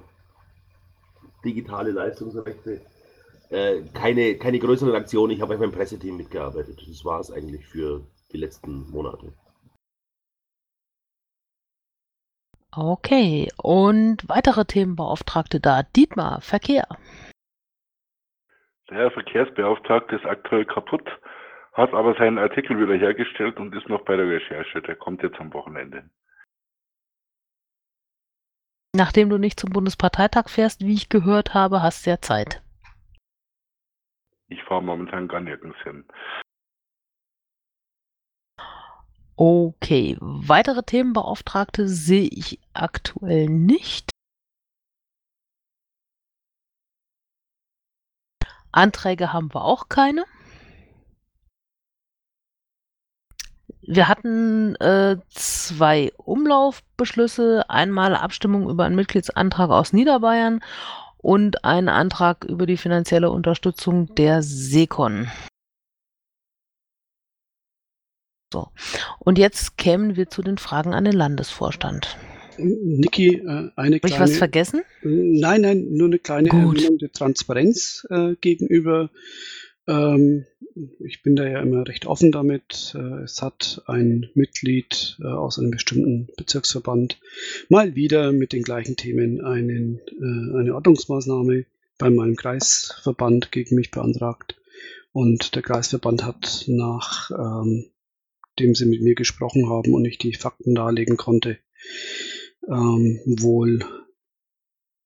digitale 1.44 1.92
Leistungsrechte 1.92 2.82
äh, 3.52 3.82
keine, 3.94 4.38
keine 4.38 4.60
größeren 4.60 4.96
Aktionen. 4.96 5.34
Ich 5.34 5.42
habe 5.42 5.58
beim 5.58 5.72
Presseteam 5.72 6.18
mitgearbeitet. 6.18 6.82
Das 6.88 7.06
war 7.06 7.20
es 7.20 7.32
eigentlich 7.32 7.68
für 7.68 8.02
die 8.32 8.38
letzten 8.38 8.90
Monate. 8.90 9.34
Okay, 12.74 13.52
und 13.58 14.28
weitere 14.30 14.64
Themenbeauftragte 14.64 15.60
da. 15.60 15.84
Dietmar, 15.84 16.40
Verkehr. 16.40 16.88
Der 18.90 19.12
Verkehrsbeauftragte 19.12 20.16
ist 20.16 20.26
aktuell 20.26 20.66
kaputt, 20.66 21.08
hat 21.74 21.94
aber 21.94 22.16
seinen 22.16 22.38
Artikel 22.38 22.80
wieder 22.80 22.96
hergestellt 22.96 23.58
und 23.58 23.76
ist 23.76 23.90
noch 23.90 24.06
bei 24.06 24.16
der 24.16 24.28
Recherche. 24.28 24.82
Der 24.82 24.96
kommt 24.96 25.22
jetzt 25.24 25.40
am 25.40 25.54
Wochenende. 25.54 26.10
Nachdem 28.96 29.30
du 29.30 29.38
nicht 29.38 29.60
zum 29.60 29.72
Bundesparteitag 29.72 30.50
fährst, 30.50 30.82
wie 30.82 30.94
ich 30.94 31.10
gehört 31.10 31.54
habe, 31.54 31.82
hast 31.82 32.06
du 32.06 32.12
ja 32.12 32.22
Zeit. 32.22 32.61
Ich 34.52 34.62
fahre 34.66 34.84
momentan 34.84 35.30
gar 35.30 35.40
nirgends 35.40 35.78
hin. 35.84 36.04
Okay, 39.38 40.18
weitere 40.20 40.84
Themenbeauftragte 40.84 41.88
sehe 41.88 42.28
ich 42.28 42.60
aktuell 42.74 43.48
nicht. 43.48 44.12
Anträge 48.74 49.32
haben 49.32 49.54
wir 49.54 49.64
auch 49.64 49.88
keine. 49.88 50.26
Wir 53.82 54.10
hatten 54.10 54.76
äh, 54.76 55.18
zwei 55.30 56.12
Umlaufbeschlüsse. 56.18 57.70
Einmal 57.70 58.16
Abstimmung 58.16 58.70
über 58.70 58.84
einen 58.84 58.96
Mitgliedsantrag 58.96 59.70
aus 59.70 59.94
Niederbayern 59.94 60.62
und 61.22 61.64
einen 61.64 61.90
Antrag 61.90 62.46
über 62.46 62.66
die 62.66 62.78
finanzielle 62.78 63.30
Unterstützung 63.30 64.14
der 64.16 64.42
Sekon. 64.42 65.28
So. 68.54 68.68
Und 69.20 69.38
jetzt 69.38 69.78
kämen 69.78 70.18
wir 70.18 70.30
zu 70.30 70.42
den 70.42 70.58
Fragen 70.58 70.94
an 70.94 71.06
den 71.06 71.14
Landesvorstand. 71.14 72.18
Niki, 72.58 73.36
äh, 73.36 73.70
eine 73.76 73.96
Habe 73.98 74.08
ich 74.08 74.20
was 74.20 74.38
vergessen? 74.38 74.82
Nein, 75.04 75.62
nein, 75.62 75.88
nur 75.90 76.08
eine 76.08 76.20
kleine 76.20 76.50
Gut. 76.50 77.02
Der 77.02 77.12
Transparenz 77.12 78.06
äh, 78.10 78.36
gegenüber. 78.42 79.10
Ähm, 79.92 80.46
ich 81.00 81.22
bin 81.22 81.36
da 81.36 81.46
ja 81.46 81.62
immer 81.62 81.86
recht 81.86 82.06
offen 82.06 82.32
damit. 82.32 82.96
Äh, 82.96 83.24
es 83.24 83.42
hat 83.42 83.84
ein 83.88 84.30
Mitglied 84.36 85.18
äh, 85.22 85.28
aus 85.28 85.60
einem 85.60 85.72
bestimmten 85.72 86.30
Bezirksverband 86.38 87.20
mal 87.68 87.94
wieder 87.96 88.32
mit 88.32 88.54
den 88.54 88.64
gleichen 88.64 88.96
Themen 88.96 89.42
einen, 89.42 90.00
äh, 90.08 90.60
eine 90.60 90.74
Ordnungsmaßnahme 90.74 91.66
bei 91.98 92.10
meinem 92.10 92.38
Kreisverband 92.38 93.52
gegen 93.52 93.76
mich 93.76 93.92
beantragt. 93.92 94.56
Und 95.12 95.56
der 95.56 95.62
Kreisverband 95.62 96.24
hat 96.24 96.64
nach 96.68 97.32
ähm, 97.32 97.92
dem 98.60 98.76
sie 98.76 98.86
mit 98.86 99.02
mir 99.02 99.16
gesprochen 99.16 99.70
haben 99.70 99.94
und 99.94 100.06
ich 100.06 100.18
die 100.18 100.34
Fakten 100.34 100.74
darlegen 100.74 101.18
konnte, 101.18 101.58
ähm, 102.68 103.20
wohl 103.26 103.84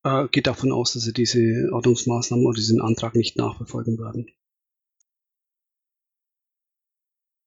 äh, 0.04 0.28
geht 0.28 0.46
davon 0.46 0.72
aus, 0.72 0.94
dass 0.94 1.04
sie 1.04 1.14
diese 1.14 1.70
Ordnungsmaßnahmen 1.72 2.46
oder 2.46 2.56
diesen 2.56 2.82
Antrag 2.82 3.16
nicht 3.16 3.36
nachverfolgen 3.36 3.98
werden. 3.98 4.28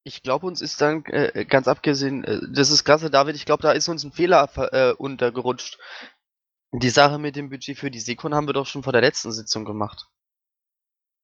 Ich 0.09 0.23
glaube, 0.23 0.47
uns 0.47 0.63
ist 0.63 0.81
dann 0.81 1.05
äh, 1.05 1.45
ganz 1.45 1.69
abgesehen, 1.69 2.25
äh, 2.25 2.41
das 2.51 2.71
ist 2.71 2.85
klasse, 2.85 3.11
David, 3.11 3.37
ich 3.37 3.45
glaube, 3.45 3.63
da 3.63 3.73
ist 3.73 3.89
uns 3.89 4.05
ein 4.05 4.13
Fehler 4.13 4.49
äh, 4.73 4.93
untergerutscht. 4.95 5.79
Die 6.73 6.89
Sache 6.89 7.19
mit 7.19 7.37
dem 7.37 7.51
Budget 7.51 7.79
für 7.79 7.91
die 7.91 8.01
Sekon 8.01 8.35
haben 8.35 8.49
wir 8.49 8.55
doch 8.55 8.67
schon 8.67 8.83
vor 8.83 8.95
der 8.95 9.03
letzten 9.03 9.33
Sitzung 9.33 9.67
gemacht. 9.67 10.09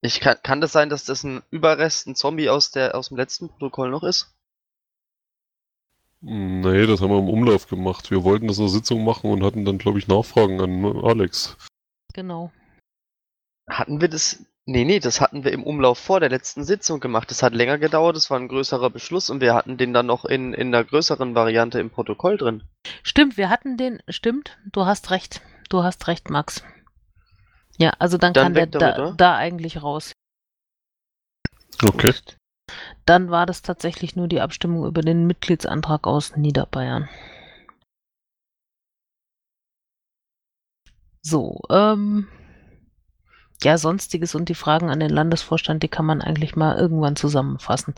Ich 0.02 0.20
kann, 0.20 0.36
kann 0.42 0.60
das 0.60 0.72
sein, 0.72 0.90
dass 0.90 1.06
das 1.06 1.24
ein 1.24 1.42
Überrest, 1.50 2.06
ein 2.06 2.14
Zombie 2.14 2.50
aus, 2.50 2.72
der, 2.72 2.94
aus 2.94 3.08
dem 3.08 3.16
letzten 3.16 3.48
Protokoll 3.48 3.88
noch 3.90 4.02
ist? 4.02 4.36
Nee, 6.20 6.86
das 6.86 7.00
haben 7.00 7.10
wir 7.10 7.18
im 7.18 7.30
Umlauf 7.30 7.66
gemacht. 7.66 8.10
Wir 8.10 8.22
wollten 8.22 8.48
das 8.48 8.58
in 8.58 8.64
der 8.64 8.70
Sitzung 8.70 9.02
machen 9.02 9.30
und 9.30 9.42
hatten 9.42 9.64
dann, 9.64 9.78
glaube 9.78 9.98
ich, 9.98 10.08
Nachfragen 10.08 10.60
an 10.60 10.84
Alex. 11.02 11.56
Genau. 12.12 12.52
Hatten 13.66 14.02
wir 14.02 14.08
das? 14.08 14.44
Nee, 14.66 14.86
nee, 14.86 14.98
das 14.98 15.20
hatten 15.20 15.44
wir 15.44 15.52
im 15.52 15.62
Umlauf 15.62 15.98
vor 15.98 16.20
der 16.20 16.30
letzten 16.30 16.64
Sitzung 16.64 16.98
gemacht. 16.98 17.30
Das 17.30 17.42
hat 17.42 17.52
länger 17.52 17.76
gedauert, 17.76 18.16
das 18.16 18.30
war 18.30 18.38
ein 18.38 18.48
größerer 18.48 18.88
Beschluss 18.88 19.28
und 19.28 19.42
wir 19.42 19.54
hatten 19.54 19.76
den 19.76 19.92
dann 19.92 20.06
noch 20.06 20.24
in, 20.24 20.54
in 20.54 20.72
der 20.72 20.84
größeren 20.84 21.34
Variante 21.34 21.80
im 21.80 21.90
Protokoll 21.90 22.38
drin. 22.38 22.62
Stimmt, 23.02 23.36
wir 23.36 23.50
hatten 23.50 23.76
den, 23.76 24.02
stimmt, 24.08 24.56
du 24.72 24.86
hast 24.86 25.10
recht. 25.10 25.42
Du 25.68 25.82
hast 25.82 26.06
recht, 26.08 26.30
Max. 26.30 26.64
Ja, 27.76 27.90
also 27.98 28.16
dann, 28.16 28.32
dann 28.32 28.54
kann 28.54 28.54
der 28.54 28.66
da, 28.66 29.12
da, 29.12 29.36
eigentlich 29.36 29.82
raus. 29.82 30.12
Okay. 31.82 32.12
Gut. 32.12 32.36
Dann 33.04 33.30
war 33.30 33.44
das 33.44 33.60
tatsächlich 33.60 34.16
nur 34.16 34.28
die 34.28 34.40
Abstimmung 34.40 34.86
über 34.86 35.02
den 35.02 35.26
Mitgliedsantrag 35.26 36.06
aus 36.06 36.36
Niederbayern. 36.36 37.08
So, 41.20 41.60
ähm, 41.70 42.28
ja, 43.62 43.78
sonstiges 43.78 44.34
und 44.34 44.48
die 44.48 44.54
Fragen 44.54 44.90
an 44.90 45.00
den 45.00 45.10
Landesvorstand, 45.10 45.82
die 45.82 45.88
kann 45.88 46.06
man 46.06 46.20
eigentlich 46.22 46.56
mal 46.56 46.76
irgendwann 46.76 47.16
zusammenfassen. 47.16 47.94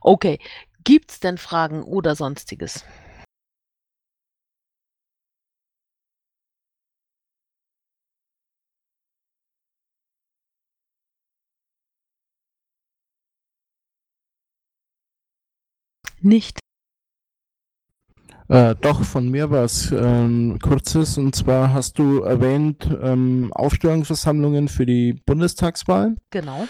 Okay, 0.00 0.38
gibt's 0.84 1.20
denn 1.20 1.38
Fragen 1.38 1.82
oder 1.84 2.16
sonstiges? 2.16 2.84
Nicht. 16.20 16.58
Äh, 18.48 18.74
doch, 18.80 19.02
von 19.02 19.28
mir 19.28 19.50
war 19.50 19.64
es 19.64 19.92
ähm, 19.92 20.58
kurzes. 20.62 21.18
Und 21.18 21.34
zwar 21.34 21.72
hast 21.72 21.98
du 21.98 22.20
erwähnt 22.20 22.88
ähm, 23.02 23.52
Aufstellungsversammlungen 23.52 24.68
für 24.68 24.86
die 24.86 25.14
Bundestagswahlen. 25.14 26.18
Genau. 26.30 26.66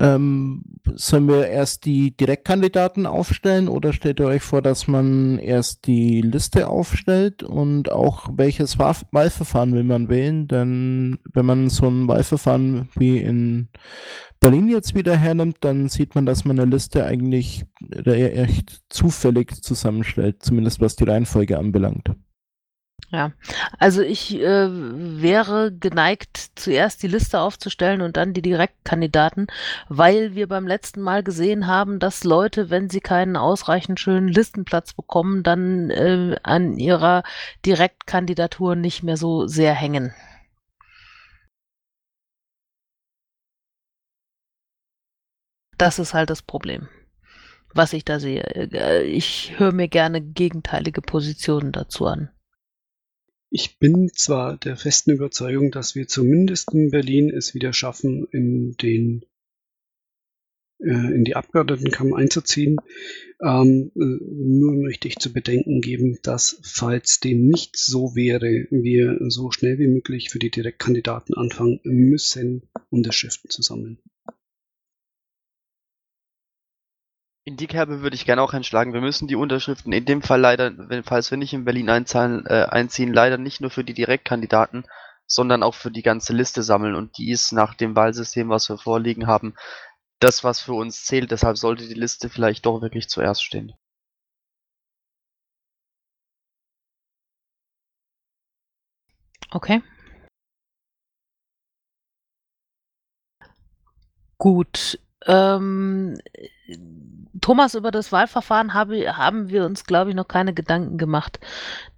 Ähm, 0.00 0.62
sollen 0.94 1.26
wir 1.26 1.48
erst 1.48 1.84
die 1.84 2.16
Direktkandidaten 2.16 3.04
aufstellen 3.04 3.66
oder 3.66 3.92
stellt 3.92 4.20
ihr 4.20 4.26
euch 4.26 4.42
vor, 4.42 4.62
dass 4.62 4.86
man 4.86 5.38
erst 5.38 5.88
die 5.88 6.20
Liste 6.20 6.68
aufstellt 6.68 7.42
und 7.42 7.90
auch 7.90 8.28
welches 8.32 8.78
Wahl 8.78 8.94
Wahlverfahren 9.10 9.72
will 9.72 9.82
man 9.82 10.08
wählen? 10.08 10.46
Denn 10.46 11.18
wenn 11.32 11.46
man 11.46 11.68
so 11.68 11.88
ein 11.88 12.06
Wahlverfahren 12.06 12.88
wie 12.94 13.18
in 13.18 13.70
Berlin 14.40 14.68
jetzt 14.68 14.94
wieder 14.94 15.16
hernimmt, 15.16 15.58
dann 15.60 15.88
sieht 15.88 16.14
man, 16.14 16.24
dass 16.24 16.44
man 16.44 16.58
eine 16.58 16.70
Liste 16.70 17.04
eigentlich 17.04 17.64
echt 18.04 18.80
zufällig 18.88 19.62
zusammenstellt, 19.62 20.42
zumindest 20.42 20.80
was 20.80 20.96
die 20.96 21.04
Reihenfolge 21.04 21.58
anbelangt. 21.58 22.10
Ja, 23.10 23.32
also 23.78 24.02
ich 24.02 24.38
äh, 24.38 24.68
wäre 24.70 25.72
geneigt, 25.72 26.50
zuerst 26.56 27.02
die 27.02 27.08
Liste 27.08 27.40
aufzustellen 27.40 28.02
und 28.02 28.18
dann 28.18 28.34
die 28.34 28.42
Direktkandidaten, 28.42 29.46
weil 29.88 30.34
wir 30.34 30.46
beim 30.46 30.66
letzten 30.66 31.00
Mal 31.00 31.22
gesehen 31.22 31.66
haben, 31.66 32.00
dass 32.00 32.24
Leute, 32.24 32.68
wenn 32.68 32.90
sie 32.90 33.00
keinen 33.00 33.36
ausreichend 33.36 33.98
schönen 33.98 34.28
Listenplatz 34.28 34.92
bekommen, 34.92 35.42
dann 35.42 35.88
äh, 35.88 36.36
an 36.42 36.76
ihrer 36.76 37.22
Direktkandidatur 37.64 38.76
nicht 38.76 39.02
mehr 39.02 39.16
so 39.16 39.46
sehr 39.46 39.72
hängen. 39.72 40.12
Das 45.78 45.98
ist 45.98 46.12
halt 46.12 46.28
das 46.28 46.42
Problem, 46.42 46.88
was 47.72 47.92
ich 47.92 48.04
da 48.04 48.18
sehe. 48.20 48.42
Äh, 48.42 49.04
ich 49.04 49.58
höre 49.58 49.72
mir 49.72 49.88
gerne 49.88 50.20
gegenteilige 50.20 51.00
Positionen 51.00 51.72
dazu 51.72 52.06
an. 52.06 52.30
Ich 53.50 53.78
bin 53.78 54.10
zwar 54.12 54.58
der 54.58 54.76
festen 54.76 55.12
Überzeugung, 55.12 55.70
dass 55.70 55.94
wir 55.94 56.06
zumindest 56.06 56.74
in 56.74 56.90
Berlin 56.90 57.30
es 57.30 57.54
wieder 57.54 57.72
schaffen, 57.72 58.26
in 58.30 58.72
den 58.72 59.24
äh, 60.80 61.14
in 61.14 61.24
die 61.24 61.34
Abgeordnetenkammer 61.34 62.16
einzuziehen. 62.16 62.76
Ähm, 63.42 63.90
äh, 63.96 64.00
nur 64.00 64.74
möchte 64.74 65.08
ich 65.08 65.16
zu 65.16 65.32
bedenken 65.32 65.80
geben, 65.80 66.18
dass 66.22 66.60
falls 66.62 67.20
dem 67.20 67.46
nicht 67.46 67.76
so 67.76 68.14
wäre, 68.14 68.66
wir 68.70 69.18
so 69.28 69.50
schnell 69.50 69.78
wie 69.78 69.88
möglich 69.88 70.30
für 70.30 70.38
die 70.38 70.50
Direktkandidaten 70.50 71.34
anfangen 71.34 71.80
müssen, 71.84 72.68
Unterschriften 72.90 73.48
zu 73.48 73.62
sammeln. 73.62 73.98
In 77.48 77.56
die 77.56 77.66
Kerbe 77.66 78.02
würde 78.02 78.14
ich 78.14 78.26
gerne 78.26 78.42
auch 78.42 78.52
einschlagen. 78.52 78.92
Wir 78.92 79.00
müssen 79.00 79.26
die 79.26 79.34
Unterschriften 79.34 79.90
in 79.94 80.04
dem 80.04 80.20
Fall 80.20 80.38
leider, 80.38 80.70
wenn, 80.90 81.02
falls 81.02 81.30
wir 81.30 81.38
nicht 81.38 81.54
in 81.54 81.64
Berlin 81.64 81.88
einzahlen, 81.88 82.44
äh, 82.44 82.66
einziehen, 82.68 83.10
leider 83.10 83.38
nicht 83.38 83.62
nur 83.62 83.70
für 83.70 83.84
die 83.84 83.94
Direktkandidaten, 83.94 84.84
sondern 85.26 85.62
auch 85.62 85.74
für 85.74 85.90
die 85.90 86.02
ganze 86.02 86.34
Liste 86.34 86.62
sammeln. 86.62 86.94
Und 86.94 87.16
die 87.16 87.30
ist 87.30 87.52
nach 87.52 87.72
dem 87.72 87.96
Wahlsystem, 87.96 88.50
was 88.50 88.68
wir 88.68 88.76
vorliegen 88.76 89.26
haben, 89.26 89.54
das, 90.20 90.44
was 90.44 90.60
für 90.60 90.74
uns 90.74 91.06
zählt. 91.06 91.30
Deshalb 91.30 91.56
sollte 91.56 91.88
die 91.88 91.94
Liste 91.94 92.28
vielleicht 92.28 92.66
doch 92.66 92.82
wirklich 92.82 93.08
zuerst 93.08 93.42
stehen. 93.42 93.72
Okay. 99.54 99.82
Gut. 104.36 104.98
Ähm, 105.28 106.18
Thomas, 107.40 107.74
über 107.74 107.90
das 107.90 108.12
Wahlverfahren 108.12 108.74
habe, 108.74 109.16
haben 109.16 109.48
wir 109.48 109.64
uns, 109.64 109.84
glaube 109.84 110.10
ich, 110.10 110.16
noch 110.16 110.26
keine 110.26 110.54
Gedanken 110.54 110.98
gemacht. 110.98 111.38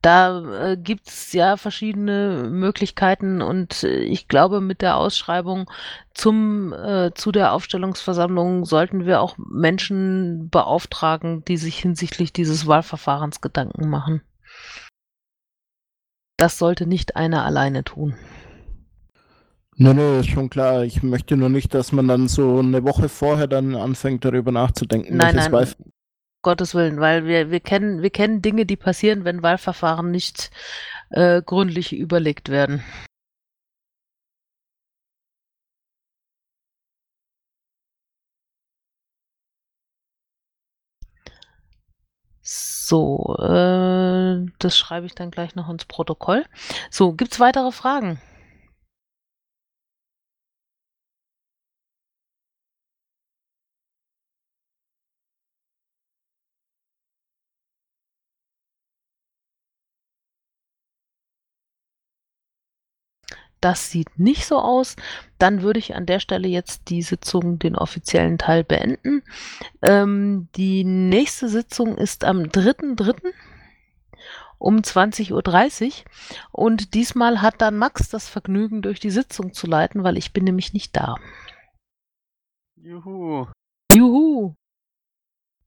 Da 0.03 0.73
äh, 0.73 0.77
gibt 0.77 1.09
es 1.09 1.33
ja 1.33 1.57
verschiedene 1.57 2.49
Möglichkeiten 2.51 3.41
und 3.41 3.85
äh, 3.85 4.01
ich 4.01 4.29
glaube, 4.29 4.61
mit 4.61 4.83
der 4.83 4.97
Ausschreibung 4.97 5.71
zum, 6.13 6.73
äh, 6.73 7.13
zu 7.15 7.33
der 7.33 7.53
Aufstellungsversammlung 7.53 8.65
sollten 8.65 9.07
wir 9.07 9.21
auch 9.21 9.37
Menschen 9.39 10.51
beauftragen, 10.51 11.45
die 11.45 11.57
sich 11.57 11.79
hinsichtlich 11.79 12.33
dieses 12.33 12.67
Wahlverfahrens 12.67 13.41
Gedanken 13.41 13.89
machen. 13.89 14.23
Das 16.37 16.59
sollte 16.59 16.87
nicht 16.87 17.17
einer 17.17 17.45
alleine 17.45 17.85
tun. 17.85 18.17
Nee, 19.83 19.95
nee, 19.95 20.21
ist 20.21 20.29
schon 20.29 20.51
klar. 20.51 20.85
Ich 20.85 21.03
möchte 21.03 21.39
nur 21.39 21.49
nicht, 21.49 21.73
dass 21.73 21.91
man 21.91 22.07
dann 22.07 22.29
so 22.29 22.59
eine 22.59 22.85
Woche 22.85 23.09
vorher 23.09 23.47
dann 23.47 23.75
anfängt, 23.75 24.27
darüber 24.27 24.53
nachzudenken. 24.53 25.17
Nein, 25.17 25.35
nein, 25.35 25.51
Wahlf 25.53 25.75
Gottes 26.43 26.75
Willen, 26.75 27.01
weil 27.01 27.25
wir, 27.25 27.51
wir, 27.51 27.61
kennen, 27.61 28.03
wir 28.03 28.11
kennen 28.11 28.43
Dinge, 28.43 28.67
die 28.67 28.77
passieren, 28.77 29.25
wenn 29.25 29.43
Wahlverfahren 29.43 30.11
nicht 30.11 30.51
äh, 31.09 31.41
gründlich 31.41 31.95
überlegt 31.95 32.51
werden. 32.51 32.85
So, 42.43 43.35
äh, 43.39 44.45
das 44.59 44.77
schreibe 44.77 45.07
ich 45.07 45.15
dann 45.15 45.31
gleich 45.31 45.55
noch 45.55 45.71
ins 45.71 45.87
Protokoll. 45.87 46.45
So, 46.91 47.15
gibt 47.15 47.33
es 47.33 47.41
weitere 47.41 47.73
Fragen? 47.73 48.21
Das 63.61 63.91
sieht 63.91 64.19
nicht 64.19 64.47
so 64.47 64.59
aus. 64.59 64.97
Dann 65.39 65.63
würde 65.63 65.79
ich 65.79 65.95
an 65.95 66.07
der 66.07 66.19
Stelle 66.19 66.49
jetzt 66.49 66.89
die 66.89 67.03
Sitzung, 67.03 67.59
den 67.59 67.77
offiziellen 67.77 68.39
Teil 68.39 68.65
beenden. 68.65 69.23
Ähm, 69.83 70.49
die 70.57 70.85
nächste 70.85 71.49
Sitzung 71.49 71.99
ist 71.99 72.25
am 72.25 72.45
3.3. 72.45 73.33
um 74.59 74.79
20.30 74.79 75.33
Uhr. 75.33 75.93
Und 76.53 76.95
diesmal 76.95 77.43
hat 77.43 77.61
dann 77.61 77.77
Max 77.77 78.09
das 78.09 78.29
Vergnügen, 78.29 78.81
durch 78.83 79.01
die 79.01 79.11
Sitzung 79.11 79.53
zu 79.53 79.67
leiten, 79.67 80.05
weil 80.05 80.17
ich 80.17 80.33
bin 80.33 80.45
nämlich 80.45 80.73
nicht 80.73 80.97
da. 80.97 81.17
Juhu. 82.77 83.47
Juhu. 83.93 84.55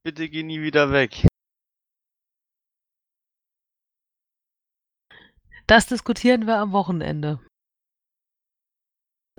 Bitte 0.04 0.30
geh 0.30 0.44
nie 0.44 0.62
wieder 0.62 0.92
weg. 0.92 1.28
Das 5.68 5.86
diskutieren 5.86 6.46
wir 6.48 6.58
am 6.58 6.72
Wochenende. 6.72 7.40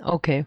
Okay. 0.04 0.46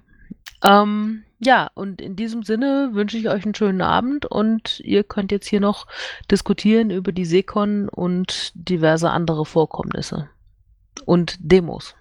Ähm, 0.64 1.24
ja, 1.40 1.70
und 1.76 2.02
in 2.02 2.16
diesem 2.16 2.44
Sinne 2.44 2.90
wünsche 2.94 3.18
ich 3.18 3.30
euch 3.30 3.44
einen 3.44 3.56
schönen 3.56 3.82
Abend 3.82 4.26
und 4.26 4.80
ihr 4.80 5.04
könnt 5.04 5.32
jetzt 5.32 5.48
hier 5.48 5.60
noch 5.60 5.86
diskutieren 6.32 6.90
über 6.90 7.12
die 7.12 7.26
Seekon 7.26 7.90
und 7.90 8.52
diverse 8.56 9.12
andere 9.12 9.46
Vorkommnisse 9.46 10.30
und 11.06 11.38
Demos. 11.40 11.96